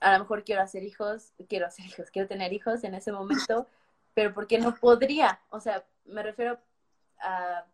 a 0.00 0.12
lo 0.14 0.20
mejor 0.20 0.44
quiero 0.44 0.62
hacer 0.62 0.82
hijos, 0.82 1.32
quiero 1.48 1.66
hacer 1.66 1.86
hijos, 1.86 2.10
quiero 2.10 2.26
tener 2.26 2.52
hijos 2.52 2.82
en 2.82 2.94
ese 2.94 3.12
momento, 3.12 3.66
pero 4.14 4.34
¿por 4.34 4.46
qué 4.46 4.58
no 4.58 4.74
podría? 4.74 5.40
O 5.50 5.60
sea, 5.60 5.84
me 6.04 6.22
refiero 6.22 6.58
a 7.20 7.64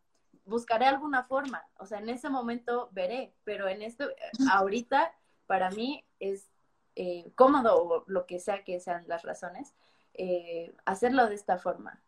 buscaré 0.45 0.87
alguna 0.87 1.23
forma, 1.23 1.65
o 1.79 1.87
sea, 1.87 1.99
en 1.99 2.09
ese 2.09 2.29
momento 2.29 2.89
veré, 2.93 3.33
pero 3.45 3.69
en 3.69 3.83
esto, 3.83 4.09
ahorita, 4.51 5.13
para 5.47 5.71
mí 5.71 6.05
es 6.21 6.49
eh, 6.97 7.33
cómodo 7.35 7.83
o 7.83 8.05
lo 8.07 8.27
que 8.27 8.39
sea 8.39 8.65
que 8.65 8.81
sean 8.81 9.05
las 9.09 9.23
razones, 9.23 9.75
eh, 10.15 10.75
hacerlo 10.85 11.27
de 11.29 11.35
esta 11.35 11.59
forma. 11.59 12.03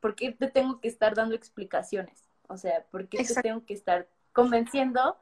¿Por 0.00 0.14
qué 0.14 0.32
te 0.32 0.48
tengo 0.48 0.80
que 0.80 0.88
estar 0.88 1.14
dando 1.14 1.34
explicaciones? 1.34 2.28
O 2.48 2.56
sea, 2.56 2.84
¿por 2.90 3.08
qué 3.08 3.24
te 3.24 3.42
tengo 3.42 3.64
que 3.64 3.74
estar 3.74 4.08
convenciendo 4.32 5.16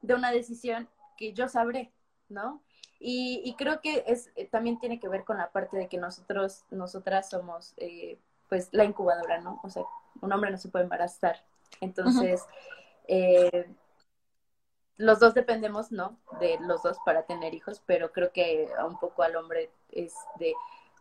de 0.00 0.14
una 0.14 0.30
decisión 0.30 0.88
que 1.16 1.32
yo 1.32 1.48
sabré, 1.48 1.92
¿no? 2.28 2.62
Y, 3.02 3.54
creo 3.56 3.80
que 3.80 4.04
es 4.06 4.30
eh, 4.36 4.46
también 4.46 4.78
tiene 4.78 5.00
que 5.00 5.08
ver 5.08 5.24
con 5.24 5.38
la 5.38 5.50
parte 5.52 5.78
de 5.78 5.88
que 5.88 5.96
nosotros, 5.96 6.64
nosotras 6.70 7.30
somos, 7.30 7.72
eh, 7.78 8.18
pues, 8.48 8.68
la 8.72 8.84
incubadora, 8.84 9.40
¿no? 9.40 9.58
O 9.64 9.70
sea, 9.70 9.84
un 10.20 10.30
hombre 10.32 10.50
no 10.50 10.58
se 10.58 10.68
puede 10.68 10.84
embarazar. 10.84 11.42
Entonces, 11.80 12.42
los 15.00 15.18
dos 15.18 15.32
dependemos, 15.32 15.90
¿no? 15.90 16.18
De 16.40 16.58
los 16.60 16.82
dos 16.82 16.98
para 17.04 17.22
tener 17.22 17.54
hijos, 17.54 17.82
pero 17.86 18.12
creo 18.12 18.32
que 18.32 18.68
un 18.86 18.98
poco 18.98 19.22
al 19.22 19.34
hombre 19.34 19.70
es 19.90 20.14
de, 20.38 20.52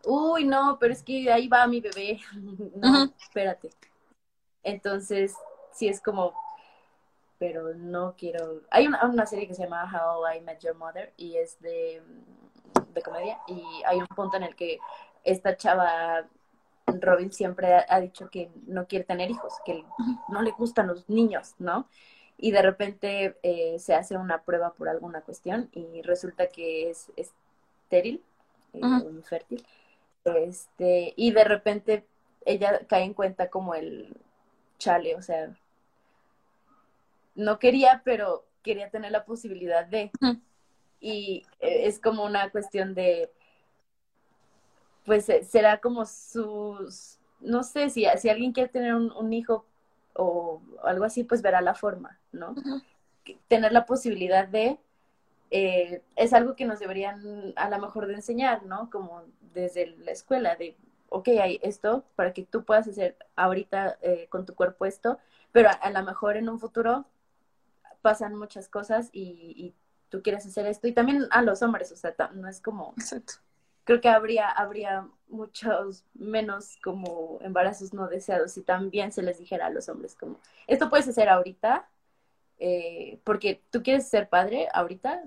uy, 0.06 0.46
no, 0.46 0.78
pero 0.80 0.94
es 0.94 1.04
que 1.04 1.30
ahí 1.32 1.50
va 1.50 1.68
mi 1.68 1.82
bebé. 1.82 2.20
no, 2.76 3.14
espérate. 3.20 3.70
Entonces, 4.64 5.36
sí 5.74 5.90
es 5.90 6.02
como, 6.02 6.34
pero 7.38 7.74
no 7.74 8.16
quiero. 8.18 8.62
Hay 8.72 8.88
una, 8.88 9.06
una, 9.06 9.26
serie 9.26 9.48
que 9.48 9.54
se 9.54 9.64
llama 9.64 9.84
How 9.92 10.38
I 10.38 10.42
Met 10.42 10.60
Your 10.62 10.76
Mother 10.76 11.14
y 11.18 11.36
es 11.36 11.60
de, 11.60 12.02
de 12.94 13.02
comedia 13.02 13.40
y 13.48 13.62
hay 13.86 13.98
un 13.98 14.08
punto 14.08 14.38
en 14.38 14.44
el 14.44 14.56
que 14.56 14.80
esta 15.26 15.58
chava 15.58 16.26
Robin 16.88 17.32
siempre 17.32 17.86
ha, 17.88 18.00
dicho 18.00 18.30
que 18.30 18.50
no 18.66 18.88
quiere 18.88 19.04
tener 19.04 19.30
hijos, 19.30 19.54
que 19.66 19.84
no 20.30 20.42
le 20.42 20.52
gustan 20.52 20.88
los 20.88 21.08
niños, 21.10 21.56
¿no? 21.60 21.88
Y 22.42 22.52
de 22.52 22.62
repente 22.62 23.38
eh, 23.44 23.78
se 23.80 23.94
hace 23.94 24.16
una 24.18 24.44
prueba 24.44 24.74
por 24.74 24.88
alguna 24.88 25.22
cuestión 25.22 25.70
y 25.74 26.02
resulta 26.04 26.48
que 26.48 26.90
es 26.90 27.12
estéril, 27.18 28.24
eh, 28.74 28.80
infértil. 29.12 29.66
Este, 30.24 31.14
y 31.16 31.32
de 31.32 31.44
repente 31.44 32.06
ella 32.46 32.80
cae 32.88 33.04
en 33.04 33.14
cuenta 33.14 33.50
como 33.50 33.76
el 33.76 34.16
chale, 34.78 35.16
o 35.16 35.22
sea, 35.22 35.54
no 37.36 37.60
quería, 37.60 38.02
pero 38.04 38.46
quería 38.64 38.90
tener 38.90 39.12
la 39.12 39.26
posibilidad 39.26 39.86
de. 39.86 40.12
Y 41.02 41.46
eh, 41.60 41.88
es 41.88 42.00
como 42.00 42.26
una 42.26 42.50
cuestión 42.50 42.94
de, 42.94 43.32
pues 45.06 45.30
eh, 45.30 45.44
será 45.44 45.80
como 45.80 46.06
sus, 46.06 47.18
no 47.40 47.64
sé, 47.64 47.90
si, 47.90 48.06
si 48.18 48.30
alguien 48.30 48.52
quiere 48.52 48.70
tener 48.70 48.94
un, 48.94 49.34
hijo 49.34 49.66
o 50.20 50.62
algo 50.84 51.06
así, 51.06 51.24
pues 51.24 51.42
verá 51.42 51.62
la 51.62 51.76
forma, 51.76 52.20
¿no? 52.32 52.56
Tener 53.48 53.72
la 53.72 53.86
posibilidad 53.86 54.48
de, 54.48 54.78
eh, 55.52 56.02
es 56.16 56.34
algo 56.34 56.56
que 56.56 56.66
nos 56.66 56.80
deberían 56.80 57.54
a 57.56 57.70
lo 57.70 57.80
mejor 57.80 58.08
de 58.08 58.16
enseñar, 58.16 58.66
¿no? 58.66 58.90
Como 58.90 59.24
desde 59.54 59.96
la 59.98 60.12
escuela, 60.12 60.56
de, 60.56 60.76
ok, 61.10 61.30
hay 61.42 61.60
esto 61.64 62.04
para 62.16 62.34
que 62.34 62.44
tú 62.44 62.64
puedas 62.64 62.88
hacer 62.88 63.16
ahorita 63.36 63.98
con 64.30 64.46
tu 64.46 64.56
cuerpo 64.56 64.86
esto, 64.86 65.20
pero 65.52 65.70
a, 65.70 65.74
a 65.74 65.90
lo 65.92 66.04
mejor 66.04 66.38
en 66.38 66.50
un 66.50 66.60
futuro 66.60 67.06
pasan 68.02 68.36
muchas 68.36 68.70
cosas 68.70 69.10
y, 69.12 69.74
tú 70.10 70.24
quieres 70.24 70.44
hacer 70.44 70.66
esto. 70.66 70.88
Y 70.88 70.92
también 70.92 71.28
a 71.30 71.44
los 71.44 71.62
hombres, 71.62 71.92
o 71.92 71.96
sea, 71.96 72.16
no 72.34 72.48
es 72.48 72.60
como... 72.62 72.96
Exacto. 72.98 73.34
Creo 73.90 74.02
que 74.02 74.10
habría, 74.10 74.48
habría 74.48 75.08
muchos 75.30 76.06
menos 76.14 76.78
como 76.84 77.40
embarazos 77.42 77.92
no 77.92 78.08
deseados 78.08 78.52
si 78.52 78.62
también 78.62 79.12
se 79.12 79.24
les 79.24 79.40
dijera 79.40 79.66
a 79.66 79.72
los 79.72 79.90
hombres 79.90 80.14
como, 80.14 80.40
esto 80.68 80.92
puedes 80.92 81.08
hacer 81.08 81.28
ahorita, 81.28 81.90
eh, 82.60 83.18
porque 83.24 83.64
tú 83.72 83.82
quieres 83.82 84.08
ser 84.08 84.30
padre 84.30 84.68
ahorita, 84.76 85.24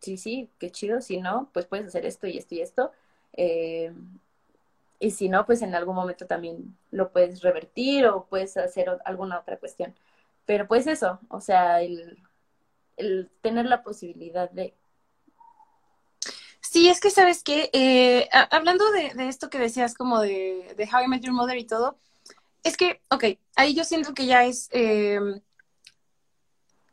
sí, 0.00 0.18
sí, 0.18 0.50
qué 0.58 0.70
chido, 0.70 1.00
si 1.00 1.22
no, 1.22 1.48
pues 1.54 1.64
puedes 1.64 1.86
hacer 1.86 2.04
esto 2.04 2.26
y 2.26 2.36
esto 2.36 2.54
y 2.54 2.60
esto. 2.60 2.92
Eh, 3.32 3.94
y 4.98 5.12
si 5.12 5.30
no, 5.30 5.46
pues 5.46 5.62
en 5.62 5.74
algún 5.74 5.96
momento 5.96 6.26
también 6.26 6.76
lo 6.90 7.10
puedes 7.12 7.40
revertir 7.40 8.08
o 8.08 8.26
puedes 8.26 8.58
hacer 8.58 8.90
alguna 9.06 9.38
otra 9.38 9.56
cuestión. 9.56 9.94
Pero 10.44 10.68
pues 10.68 10.86
eso, 10.86 11.18
o 11.30 11.40
sea, 11.40 11.80
el, 11.80 12.18
tener 13.40 13.64
la 13.64 13.82
posibilidad 13.82 14.50
de... 14.50 14.74
Sí, 16.70 16.88
es 16.88 17.00
que 17.00 17.10
sabes 17.10 17.42
que, 17.42 17.70
eh, 17.72 18.28
hablando 18.50 18.90
de, 18.90 19.12
esto 19.28 19.50
que 19.50 19.58
decías 19.58 19.94
como 19.94 20.20
de, 20.20 20.74
de, 20.76 20.84
How 20.84 21.04
I 21.04 21.08
Met 21.08 21.22
Your 21.22 21.32
Mother 21.32 21.56
y 21.56 21.64
todo, 21.64 21.98
es 22.64 22.76
que, 22.76 23.02
ok, 23.10 23.24
ahí 23.54 23.74
yo 23.74 23.84
siento 23.84 24.14
que 24.14 24.26
ya 24.26 24.44
es, 24.44 24.68
eh, 24.72 25.20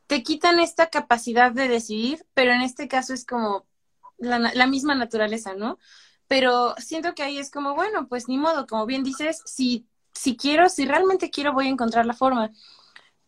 te 0.07 0.21
quitan 0.23 0.59
esta 0.59 0.87
capacidad 0.89 1.51
de 1.51 1.67
decidir, 1.67 2.25
pero 2.33 2.51
en 2.51 2.61
este 2.61 2.87
caso 2.87 3.13
es 3.13 3.25
como 3.25 3.65
la, 4.17 4.37
la 4.39 4.67
misma 4.67 4.95
naturaleza, 4.95 5.55
¿no? 5.55 5.79
Pero 6.27 6.75
siento 6.77 7.15
que 7.15 7.23
ahí 7.23 7.39
es 7.39 7.49
como, 7.51 7.73
bueno, 7.75 8.07
pues 8.07 8.27
ni 8.27 8.37
modo, 8.37 8.67
como 8.67 8.85
bien 8.85 9.03
dices, 9.03 9.41
si, 9.45 9.87
si 10.13 10.37
quiero, 10.37 10.69
si 10.69 10.85
realmente 10.85 11.31
quiero, 11.31 11.53
voy 11.53 11.67
a 11.67 11.69
encontrar 11.71 12.05
la 12.05 12.13
forma. 12.13 12.51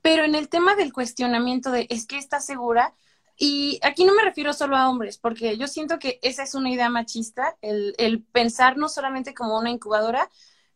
Pero 0.01 0.23
en 0.23 0.35
el 0.35 0.49
tema 0.49 0.75
del 0.75 0.93
cuestionamiento 0.93 1.71
de 1.71 1.87
es 1.89 2.05
que 2.05 2.17
está 2.17 2.39
segura, 2.39 2.93
Y 3.37 3.79
aquí 3.83 4.05
no 4.05 4.13
me 4.15 4.23
refiero 4.23 4.53
solo 4.53 4.77
a 4.77 4.89
hombres, 4.89 5.17
porque 5.17 5.57
yo 5.57 5.67
siento 5.67 5.99
que 5.99 6.19
esa 6.21 6.43
es 6.43 6.55
una 6.55 6.69
idea 6.69 6.89
machista, 6.89 7.57
el, 7.61 7.93
el 7.97 8.23
pensar 8.23 8.77
no 8.77 8.87
solamente 8.87 9.33
como 9.33 9.57
una 9.57 9.71
incubadora 9.71 10.29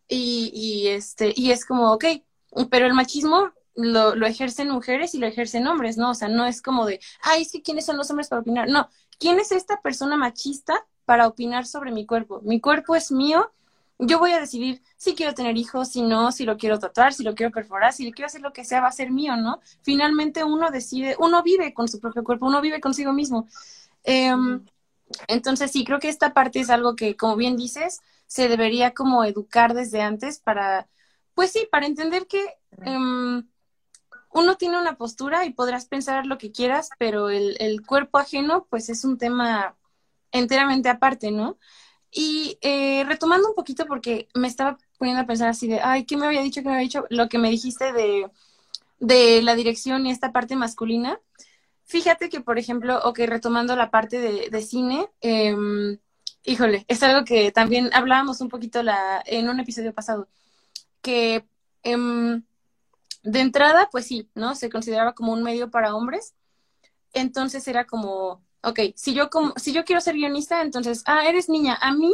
y, 0.08 0.52
y, 0.54 0.88
este, 0.90 1.34
y 1.36 1.52
es 1.52 1.66
como, 1.66 1.94
ok, 1.94 2.06
pero 2.70 2.86
el 2.86 2.94
machismo 2.94 3.52
lo, 3.76 4.16
lo, 4.16 4.26
ejercen 4.28 4.70
mujeres 4.70 5.14
y 5.16 5.20
lo 5.20 5.28
ejercen 5.28 5.68
hombres, 5.68 5.98
¿no? 5.98 6.12
O 6.12 6.14
sea, 6.16 6.28
no 6.28 6.46
es 6.46 6.62
como 6.62 6.86
de, 6.86 7.00
ay, 7.22 7.44
es 7.44 7.52
que 7.52 7.62
¿quiénes 7.62 7.86
son 7.86 7.98
los 7.98 8.10
hombres 8.10 8.28
para 8.28 8.42
opinar? 8.42 8.68
No, 8.68 8.90
¿quién 9.20 9.40
es 9.40 9.52
esta 9.52 9.82
persona 9.82 10.18
machista 10.18 10.86
para 11.06 11.28
opinar 11.28 11.66
sobre 11.66 11.92
mi 11.92 12.06
cuerpo? 12.06 12.42
Mi 12.44 12.60
cuerpo 12.60 12.96
es 12.96 13.12
mío, 13.12 13.52
yo 14.00 14.18
voy 14.18 14.32
a 14.32 14.40
decidir 14.40 14.82
si 14.98 15.14
quiero 15.14 15.34
tener 15.34 15.58
hijos, 15.58 15.90
si 15.90 16.02
no, 16.02 16.32
si 16.32 16.46
lo 16.46 16.58
quiero 16.58 16.80
tatuar, 16.80 17.14
si 17.14 17.24
lo 17.24 17.36
quiero 17.36 17.52
perforar, 17.52 17.94
si 17.94 18.06
le 18.06 18.12
quiero 18.12 18.28
hacer 18.28 18.42
lo 18.42 18.54
que 18.54 18.64
sea, 18.66 18.82
va 18.82 18.88
a 18.88 18.92
ser 18.92 19.12
mío, 19.12 19.36
¿no? 19.36 19.60
Finalmente 19.84 20.44
uno 20.44 20.72
decide, 20.72 21.16
uno 21.20 21.44
vive 21.44 21.74
con 21.74 21.88
su 21.88 22.00
propio 22.00 22.24
cuerpo, 22.24 22.48
uno 22.48 22.62
vive 22.62 22.80
consigo 22.80 23.14
mismo. 23.14 23.48
Eh, 24.04 24.34
entonces, 25.28 25.72
sí, 25.72 25.84
creo 25.84 26.00
que 26.00 26.10
esta 26.10 26.34
parte 26.34 26.60
es 26.60 26.70
algo 26.70 26.96
que, 26.96 27.16
como 27.16 27.36
bien 27.36 27.58
dices, 27.58 28.02
se 28.28 28.48
debería 28.48 28.94
como 28.94 29.24
educar 29.24 29.74
desde 29.74 30.02
antes 30.02 30.40
para, 30.40 30.88
pues 31.34 31.52
sí, 31.52 31.68
para 31.72 31.88
entender 31.88 32.28
que 32.28 32.46
um, 32.86 33.44
uno 34.32 34.56
tiene 34.58 34.80
una 34.80 34.98
postura 34.98 35.46
y 35.46 35.54
podrás 35.54 35.86
pensar 35.86 36.26
lo 36.26 36.38
que 36.38 36.52
quieras, 36.52 36.90
pero 37.00 37.30
el, 37.30 37.82
cuerpo 37.86 38.20
ajeno, 38.20 38.68
pues 38.70 38.90
es 38.90 39.04
un 39.04 39.18
tema 39.18 39.76
enteramente 40.32 40.90
aparte, 40.90 41.32
¿no? 41.32 41.58
Y 42.12 42.58
eh, 42.62 43.04
retomando 43.06 43.50
un 43.50 43.56
poquito, 43.56 43.86
porque 43.86 44.28
me 44.34 44.48
estaba 44.48 44.78
poniendo 44.98 45.22
a 45.22 45.28
pensar 45.28 45.50
así 45.50 45.68
de, 45.68 45.80
ay, 45.82 46.06
¿qué 46.06 46.18
me 46.18 46.26
había 46.26 46.42
dicho? 46.42 46.62
¿Qué 46.62 46.68
me 46.68 46.76
había 46.76 46.84
dicho? 46.84 47.06
Lo 47.10 47.30
que 47.30 47.38
me 47.38 47.50
dijiste 47.50 47.94
de, 47.94 48.30
de 49.00 49.42
la 49.42 49.56
dirección 49.56 50.06
y 50.06 50.12
esta 50.12 50.32
parte 50.32 50.56
masculina. 50.56 51.20
Fíjate 51.86 52.30
que, 52.30 52.42
por 52.42 52.60
ejemplo, 52.60 53.00
o 53.04 53.14
que 53.14 53.28
retomando 53.28 53.76
la 53.76 53.90
parte 53.92 54.20
de, 54.20 54.50
de 54.50 54.62
cine, 54.62 55.08
eh, 55.22 55.56
híjole, 56.44 56.86
es 56.88 57.02
algo 57.04 57.26
que 57.26 57.52
también 57.52 57.90
hablábamos 57.94 58.42
un 58.42 58.50
poquito 58.50 58.84
la, 58.84 59.24
en 59.26 59.50
un 59.50 59.60
episodio 59.60 59.94
pasado, 59.94 60.28
que 61.02 61.46
eh, 61.84 62.42
de 63.24 63.40
entrada, 63.40 63.90
pues 63.92 64.06
sí, 64.06 64.30
¿no? 64.36 64.56
Se 64.56 64.70
consideraba 64.70 65.14
como 65.14 65.34
un 65.34 65.44
medio 65.44 65.70
para 65.70 65.96
hombres, 65.96 66.34
entonces 67.14 67.68
era 67.68 67.86
como, 67.86 68.42
ok, 68.64 68.80
si 68.96 69.14
yo, 69.14 69.30
como, 69.30 69.54
si 69.58 69.74
yo 69.74 69.86
quiero 69.86 70.02
ser 70.02 70.16
guionista, 70.16 70.62
entonces, 70.62 71.04
ah, 71.06 71.26
eres 71.26 71.50
niña, 71.50 71.78
a 71.82 71.94
mí 71.94 72.14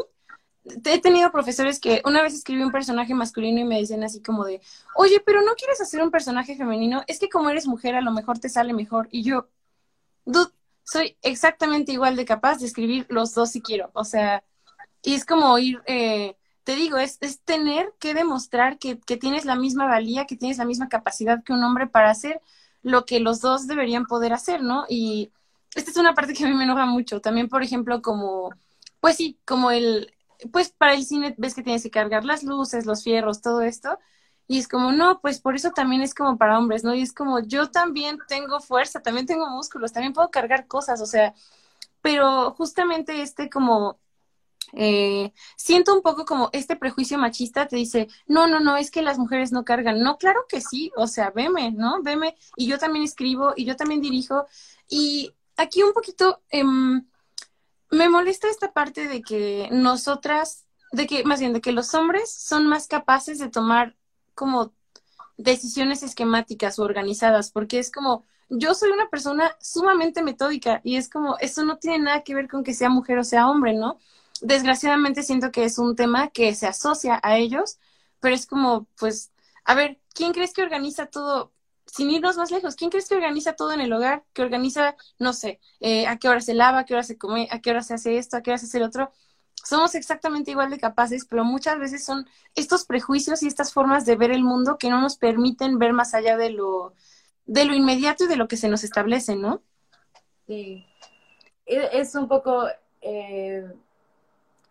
he 0.66 1.00
tenido 1.00 1.32
profesores 1.32 1.80
que 1.80 2.02
una 2.06 2.22
vez 2.22 2.34
escribí 2.34 2.64
un 2.64 2.72
personaje 2.72 3.14
masculino 3.14 3.60
y 3.60 3.66
me 3.66 3.80
dicen 3.80 4.04
así 4.04 4.22
como 4.22 4.46
de, 4.46 4.62
oye, 4.96 5.22
pero 5.26 5.42
no 5.42 5.54
quieres 5.56 5.80
hacer 5.82 6.02
un 6.02 6.12
personaje 6.12 6.56
femenino, 6.56 7.04
es 7.08 7.20
que 7.20 7.30
como 7.30 7.50
eres 7.50 7.68
mujer 7.68 7.96
a 7.96 8.02
lo 8.02 8.12
mejor 8.12 8.40
te 8.40 8.50
sale 8.50 8.74
mejor. 8.74 9.08
Y 9.12 9.24
yo, 9.24 9.48
dude, 10.26 10.52
soy 10.84 11.18
exactamente 11.22 11.92
igual 11.92 12.16
de 12.16 12.26
capaz 12.26 12.60
de 12.60 12.68
escribir 12.68 13.06
los 13.10 13.34
dos 13.34 13.52
si 13.52 13.62
quiero. 13.62 13.92
O 13.94 14.04
sea, 14.04 14.44
y 15.04 15.14
es 15.14 15.26
como 15.26 15.58
ir, 15.60 15.82
eh, 15.88 16.36
te 16.64 16.76
digo, 16.76 16.98
es, 16.98 17.18
es 17.22 17.42
tener 17.42 17.94
que 18.00 18.14
demostrar 18.14 18.80
que, 18.80 19.00
que, 19.00 19.18
tienes 19.18 19.46
la 19.46 19.56
misma 19.56 19.88
valía, 19.88 20.26
que 20.26 20.36
tienes 20.36 20.58
la 20.58 20.66
misma 20.66 20.90
capacidad 20.90 21.44
que 21.44 21.54
un 21.54 21.64
hombre 21.64 21.88
para 21.88 22.10
hacer 22.10 22.42
lo 22.82 23.06
que 23.06 23.20
los 23.20 23.42
dos 23.42 23.68
deberían 23.68 24.06
poder 24.06 24.34
hacer, 24.34 24.62
¿no? 24.64 24.86
Y 24.90 25.32
esta 25.76 25.92
es 25.92 25.98
una 25.98 26.14
parte 26.16 26.34
que 26.34 26.46
a 26.46 26.48
mí 26.48 26.54
me 26.56 26.64
enoja 26.64 26.86
mucho. 26.86 27.22
También, 27.22 27.50
por 27.50 27.64
ejemplo, 27.64 28.02
como, 28.02 28.52
pues 29.00 29.18
sí, 29.18 29.40
como 29.46 29.72
el, 29.72 30.14
pues 30.52 30.72
para 30.72 30.94
el 30.94 31.06
cine 31.06 31.36
ves 31.38 31.54
que 31.56 31.64
tienes 31.64 31.84
que 31.84 31.92
cargar 31.92 32.26
las 32.26 32.44
luces, 32.44 32.86
los 32.86 33.04
fierros, 33.04 33.42
todo 33.42 33.62
esto. 33.62 34.00
Y 34.48 34.60
es 34.60 34.68
como, 34.68 34.92
no, 34.92 35.20
pues 35.22 35.40
por 35.42 35.56
eso 35.56 35.72
también 35.72 36.02
es 36.02 36.14
como 36.14 36.38
para 36.38 36.58
hombres, 36.60 36.84
¿no? 36.84 36.94
Y 36.94 37.02
es 37.02 37.14
como, 37.14 37.40
yo 37.40 37.72
también 37.72 38.18
tengo 38.28 38.60
fuerza, 38.60 39.02
también 39.02 39.26
tengo 39.26 39.50
músculos, 39.50 39.92
también 39.92 40.14
puedo 40.14 40.30
cargar 40.30 40.68
cosas, 40.68 41.02
o 41.02 41.06
sea, 41.08 41.34
pero 42.02 42.52
justamente 42.54 43.22
este 43.24 43.50
como, 43.50 44.00
eh, 44.74 45.34
siento 45.58 45.96
un 45.96 46.02
poco 46.02 46.26
como 46.26 46.50
este 46.54 46.76
prejuicio 46.76 47.18
machista 47.18 47.68
te 47.68 47.78
dice, 47.78 48.08
no, 48.28 48.48
no, 48.48 48.60
no, 48.60 48.78
es 48.78 48.92
que 48.92 49.02
las 49.02 49.18
mujeres 49.18 49.52
no 49.52 49.64
cargan. 49.66 50.02
No, 50.02 50.18
claro 50.18 50.46
que 50.50 50.62
sí, 50.62 50.92
o 50.98 51.08
sea, 51.08 51.32
veme, 51.32 51.72
¿no? 51.72 52.02
Veme, 52.04 52.36
y 52.58 52.68
yo 52.68 52.78
también 52.78 53.06
escribo, 53.06 53.54
y 53.56 53.66
yo 53.66 53.76
también 53.76 54.02
dirijo. 54.02 54.46
Y 54.90 55.34
aquí 55.58 55.84
un 55.84 55.94
poquito, 55.94 56.42
eh, 56.50 56.64
me 56.64 58.10
molesta 58.10 58.50
esta 58.50 58.74
parte 58.74 59.08
de 59.08 59.22
que 59.22 59.70
nosotras, 59.72 60.66
de 60.92 61.08
que, 61.08 61.24
más 61.24 61.40
bien, 61.40 61.54
de 61.54 61.62
que 61.62 61.72
los 61.72 61.94
hombres 61.94 62.32
son 62.32 62.68
más 62.68 62.88
capaces 62.88 63.40
de 63.40 63.50
tomar 63.50 63.96
como 64.34 64.74
decisiones 65.38 66.04
esquemáticas 66.04 66.80
o 66.80 66.84
organizadas, 66.84 67.52
porque 67.52 67.80
es 67.80 67.92
como, 67.92 68.26
yo 68.50 68.74
soy 68.74 68.92
una 68.92 69.10
persona 69.10 69.56
sumamente 69.60 70.22
metódica 70.22 70.82
y 70.84 70.98
es 70.98 71.10
como, 71.10 71.38
eso 71.40 71.64
no 71.66 71.78
tiene 71.78 72.00
nada 72.00 72.24
que 72.24 72.36
ver 72.36 72.48
con 72.48 72.64
que 72.64 72.74
sea 72.74 72.90
mujer 72.90 73.18
o 73.18 73.24
sea 73.24 73.50
hombre, 73.50 73.74
¿no? 73.74 73.98
Desgraciadamente 74.42 75.24
siento 75.24 75.52
que 75.52 75.64
es 75.66 75.78
un 75.78 75.96
tema 75.96 76.30
que 76.30 76.54
se 76.56 76.68
asocia 76.68 77.20
a 77.24 77.38
ellos, 77.38 77.80
pero 78.20 78.36
es 78.36 78.46
como, 78.46 78.88
pues, 79.00 79.32
a 79.64 79.76
ver, 79.76 80.00
¿quién 80.14 80.34
crees 80.34 80.54
que 80.54 80.62
organiza 80.62 81.08
todo? 81.08 81.52
Sin 81.86 82.10
irnos 82.12 82.38
más 82.38 82.52
lejos, 82.52 82.76
¿quién 82.76 82.90
crees 82.90 83.08
que 83.08 83.16
organiza 83.16 83.54
todo 83.54 83.72
en 83.72 83.82
el 83.82 83.94
hogar? 83.94 84.24
Que 84.34 84.42
organiza, 84.42 84.96
no 85.20 85.34
sé, 85.34 85.60
eh, 85.80 86.08
a 86.08 86.18
qué 86.18 86.30
hora 86.30 86.42
se 86.42 86.54
lava, 86.54 86.80
a 86.80 86.86
qué 86.86 86.94
hora 86.94 87.04
se 87.04 87.18
come, 87.18 87.48
a 87.52 87.62
qué 87.62 87.72
hora 87.72 87.82
se 87.84 87.94
hace 87.94 88.18
esto, 88.18 88.38
a 88.38 88.42
qué 88.42 88.52
hora 88.52 88.58
se 88.58 88.66
hace 88.66 88.78
el 88.78 88.84
otro 88.84 89.12
somos 89.66 89.96
exactamente 89.96 90.52
igual 90.52 90.70
de 90.70 90.80
capaces, 90.80 91.26
pero 91.26 91.44
muchas 91.44 91.80
veces 91.80 92.06
son 92.06 92.28
estos 92.54 92.86
prejuicios 92.86 93.42
y 93.42 93.48
estas 93.48 93.74
formas 93.74 94.06
de 94.06 94.16
ver 94.16 94.32
el 94.32 94.44
mundo 94.44 94.78
que 94.78 94.90
no 94.90 95.02
nos 95.02 95.18
permiten 95.18 95.80
ver 95.80 95.92
más 95.92 96.14
allá 96.14 96.38
de 96.38 96.52
lo, 96.52 96.94
de 97.46 97.66
lo 97.66 97.74
inmediato 97.74 98.26
y 98.26 98.28
de 98.28 98.36
lo 98.36 98.48
que 98.48 98.58
se 98.58 98.70
nos 98.70 98.84
establece, 98.84 99.36
¿no? 99.36 99.64
Sí. 100.46 100.86
E, 101.66 101.90
es 101.94 102.14
un 102.14 102.28
poco, 102.28 102.68
eh, 103.02 103.68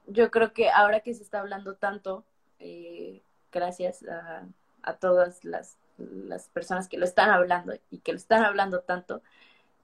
yo 0.06 0.30
creo 0.30 0.52
que 0.52 0.70
ahora 0.70 1.00
que 1.00 1.12
se 1.12 1.24
está 1.24 1.40
hablando 1.40 1.74
tanto, 1.74 2.24
eh, 2.60 3.20
gracias 3.50 4.04
a, 4.04 4.46
a 4.82 4.96
todas 4.98 5.44
las, 5.44 5.76
las, 5.99 6.49
personas 6.49 6.88
que 6.88 6.99
lo 6.99 7.05
están 7.05 7.30
hablando 7.30 7.74
y 7.90 7.99
que 7.99 8.12
lo 8.12 8.18
están 8.18 8.45
hablando 8.45 8.80
tanto, 8.80 9.22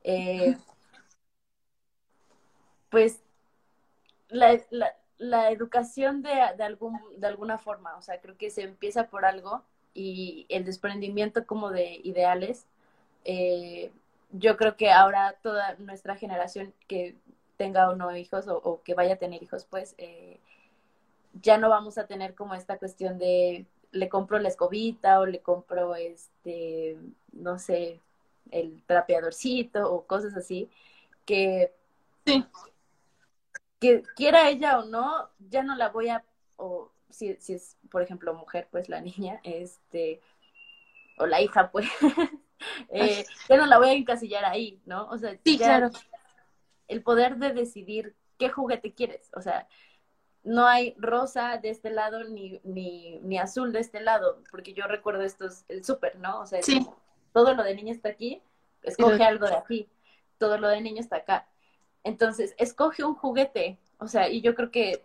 eh, 0.04 0.56
pues 2.90 3.20
la, 4.28 4.58
la, 4.70 4.94
la 5.18 5.50
educación 5.50 6.22
de, 6.22 6.30
de, 6.56 6.64
algún, 6.64 6.98
de 7.18 7.26
alguna 7.26 7.58
forma, 7.58 7.96
o 7.96 8.02
sea, 8.02 8.20
creo 8.20 8.36
que 8.36 8.50
se 8.50 8.62
empieza 8.62 9.08
por 9.08 9.24
algo 9.24 9.62
y 9.94 10.46
el 10.48 10.64
desprendimiento 10.64 11.46
como 11.46 11.70
de 11.70 12.00
ideales, 12.04 12.66
eh, 13.24 13.92
yo 14.32 14.56
creo 14.56 14.76
que 14.76 14.90
ahora 14.90 15.36
toda 15.42 15.74
nuestra 15.74 16.16
generación 16.16 16.72
que 16.88 17.16
tenga 17.56 17.90
o 17.90 17.96
no 17.96 18.16
hijos 18.16 18.48
o, 18.48 18.56
o 18.56 18.82
que 18.82 18.94
vaya 18.94 19.14
a 19.14 19.18
tener 19.18 19.42
hijos, 19.42 19.66
pues 19.68 19.94
eh, 19.98 20.40
ya 21.34 21.58
no 21.58 21.68
vamos 21.68 21.98
a 21.98 22.06
tener 22.06 22.34
como 22.34 22.54
esta 22.54 22.78
cuestión 22.78 23.18
de 23.18 23.66
le 23.92 24.08
compro 24.08 24.38
la 24.38 24.48
escobita 24.48 25.20
o 25.20 25.26
le 25.26 25.40
compro 25.40 25.94
este, 25.94 26.96
no 27.32 27.58
sé, 27.58 28.00
el 28.50 28.82
trapeadorcito 28.86 29.92
o 29.92 30.06
cosas 30.06 30.36
así, 30.36 30.68
que 31.24 31.72
sí 32.26 32.44
que 33.80 34.02
quiera 34.14 34.48
ella 34.48 34.78
o 34.78 34.84
no, 34.84 35.30
ya 35.38 35.62
no 35.62 35.74
la 35.74 35.88
voy 35.88 36.10
a, 36.10 36.22
o 36.56 36.92
si, 37.08 37.34
si 37.40 37.54
es, 37.54 37.76
por 37.90 38.02
ejemplo, 38.02 38.34
mujer, 38.34 38.68
pues 38.70 38.88
la 38.88 39.00
niña, 39.00 39.40
este, 39.42 40.20
o 41.18 41.26
la 41.26 41.40
hija, 41.40 41.70
pues, 41.72 41.88
eh, 42.90 43.24
ya 43.48 43.56
no 43.56 43.66
la 43.66 43.78
voy 43.78 43.88
a 43.88 43.92
encasillar 43.94 44.44
ahí, 44.44 44.80
¿no? 44.84 45.08
O 45.08 45.16
sea, 45.16 45.36
sí, 45.42 45.56
claro. 45.56 45.90
el 46.88 47.02
poder 47.02 47.38
de 47.38 47.54
decidir 47.54 48.14
qué 48.38 48.50
juguete 48.50 48.92
quieres, 48.92 49.30
o 49.34 49.40
sea, 49.40 49.66
no 50.42 50.66
hay 50.66 50.94
rosa 50.98 51.58
de 51.58 51.70
este 51.70 51.90
lado 51.90 52.24
ni, 52.24 52.60
ni, 52.64 53.18
ni 53.20 53.38
azul 53.38 53.72
de 53.72 53.80
este 53.80 54.00
lado, 54.00 54.42
porque 54.50 54.72
yo 54.72 54.86
recuerdo 54.86 55.22
esto 55.22 55.46
es 55.46 55.64
el 55.68 55.84
súper, 55.84 56.16
¿no? 56.16 56.40
O 56.40 56.46
sea, 56.46 56.62
sí. 56.62 56.86
todo 57.32 57.54
lo 57.54 57.62
de 57.62 57.74
niña 57.74 57.92
está 57.92 58.08
aquí, 58.08 58.42
escoge 58.82 59.18
sí. 59.18 59.22
algo 59.22 59.46
de 59.46 59.56
aquí, 59.56 59.88
todo 60.38 60.58
lo 60.58 60.68
de 60.68 60.80
niño 60.80 61.00
está 61.00 61.16
acá. 61.16 61.46
Entonces, 62.04 62.54
escoge 62.58 63.04
un 63.04 63.14
juguete, 63.14 63.78
o 63.98 64.08
sea, 64.08 64.28
y 64.30 64.40
yo 64.40 64.54
creo 64.54 64.70
que 64.70 65.04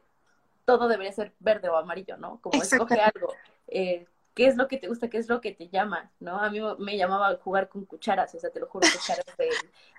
todo 0.63 0.87
debería 0.87 1.11
ser 1.11 1.33
verde 1.39 1.69
o 1.69 1.75
amarillo, 1.75 2.17
¿no? 2.17 2.39
Como 2.41 2.61
escoge 2.61 2.99
algo. 2.99 3.33
Eh, 3.67 4.07
¿Qué 4.33 4.47
es 4.47 4.57
lo 4.57 4.67
que 4.67 4.77
te 4.77 4.87
gusta? 4.87 5.09
¿Qué 5.09 5.17
es 5.17 5.29
lo 5.29 5.39
que 5.39 5.53
te 5.53 5.69
llama? 5.69 6.11
¿No? 6.19 6.39
A 6.39 6.49
mí 6.49 6.59
me 6.79 6.97
llamaba 6.97 7.35
jugar 7.37 7.69
con 7.69 7.85
cucharas, 7.85 8.33
o 8.35 8.39
sea, 8.39 8.49
te 8.49 8.59
lo 8.59 8.67
juro, 8.67 8.87
cucharas 8.93 9.25
de, 9.37 9.49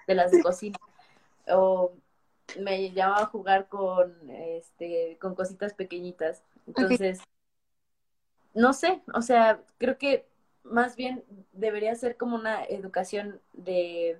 de 0.06 0.14
las 0.14 0.30
de 0.30 0.42
cocina. 0.42 0.78
O 1.48 1.92
me 2.60 2.92
llamaba 2.92 3.26
jugar 3.26 3.68
con, 3.68 4.30
este, 4.30 5.16
con 5.20 5.34
cositas 5.34 5.74
pequeñitas. 5.74 6.42
Entonces, 6.66 7.20
okay. 7.20 7.32
no 8.54 8.72
sé, 8.72 9.02
o 9.14 9.22
sea, 9.22 9.60
creo 9.78 9.98
que 9.98 10.26
más 10.64 10.96
bien 10.96 11.24
debería 11.52 11.94
ser 11.94 12.16
como 12.16 12.36
una 12.36 12.64
educación 12.64 13.40
de 13.52 14.18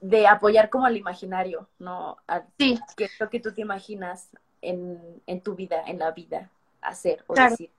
de 0.00 0.26
apoyar 0.26 0.70
como 0.70 0.86
al 0.86 0.96
imaginario, 0.96 1.68
¿no? 1.78 2.18
A, 2.26 2.44
sí. 2.58 2.78
Que 2.96 3.04
es 3.04 3.20
lo 3.20 3.28
que 3.30 3.40
tú 3.40 3.52
te 3.52 3.62
imaginas 3.62 4.28
en, 4.62 5.22
en 5.26 5.40
tu 5.40 5.54
vida, 5.54 5.82
en 5.86 5.98
la 5.98 6.12
vida, 6.12 6.50
hacer 6.80 7.24
o 7.26 7.34
claro. 7.34 7.50
decir. 7.50 7.70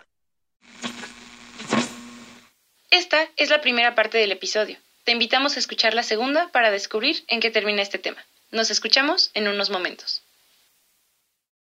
Esta 2.91 3.17
es 3.37 3.49
la 3.49 3.61
primera 3.61 3.95
parte 3.95 4.17
del 4.17 4.31
episodio. 4.31 4.77
Te 5.09 5.13
invitamos 5.13 5.55
a 5.55 5.59
escuchar 5.59 5.95
la 5.95 6.03
segunda 6.03 6.49
para 6.49 6.69
descubrir 6.69 7.23
en 7.29 7.39
qué 7.39 7.49
termina 7.49 7.81
este 7.81 7.97
tema. 7.97 8.23
Nos 8.51 8.69
escuchamos 8.69 9.31
en 9.33 9.47
unos 9.47 9.71
momentos. 9.71 10.21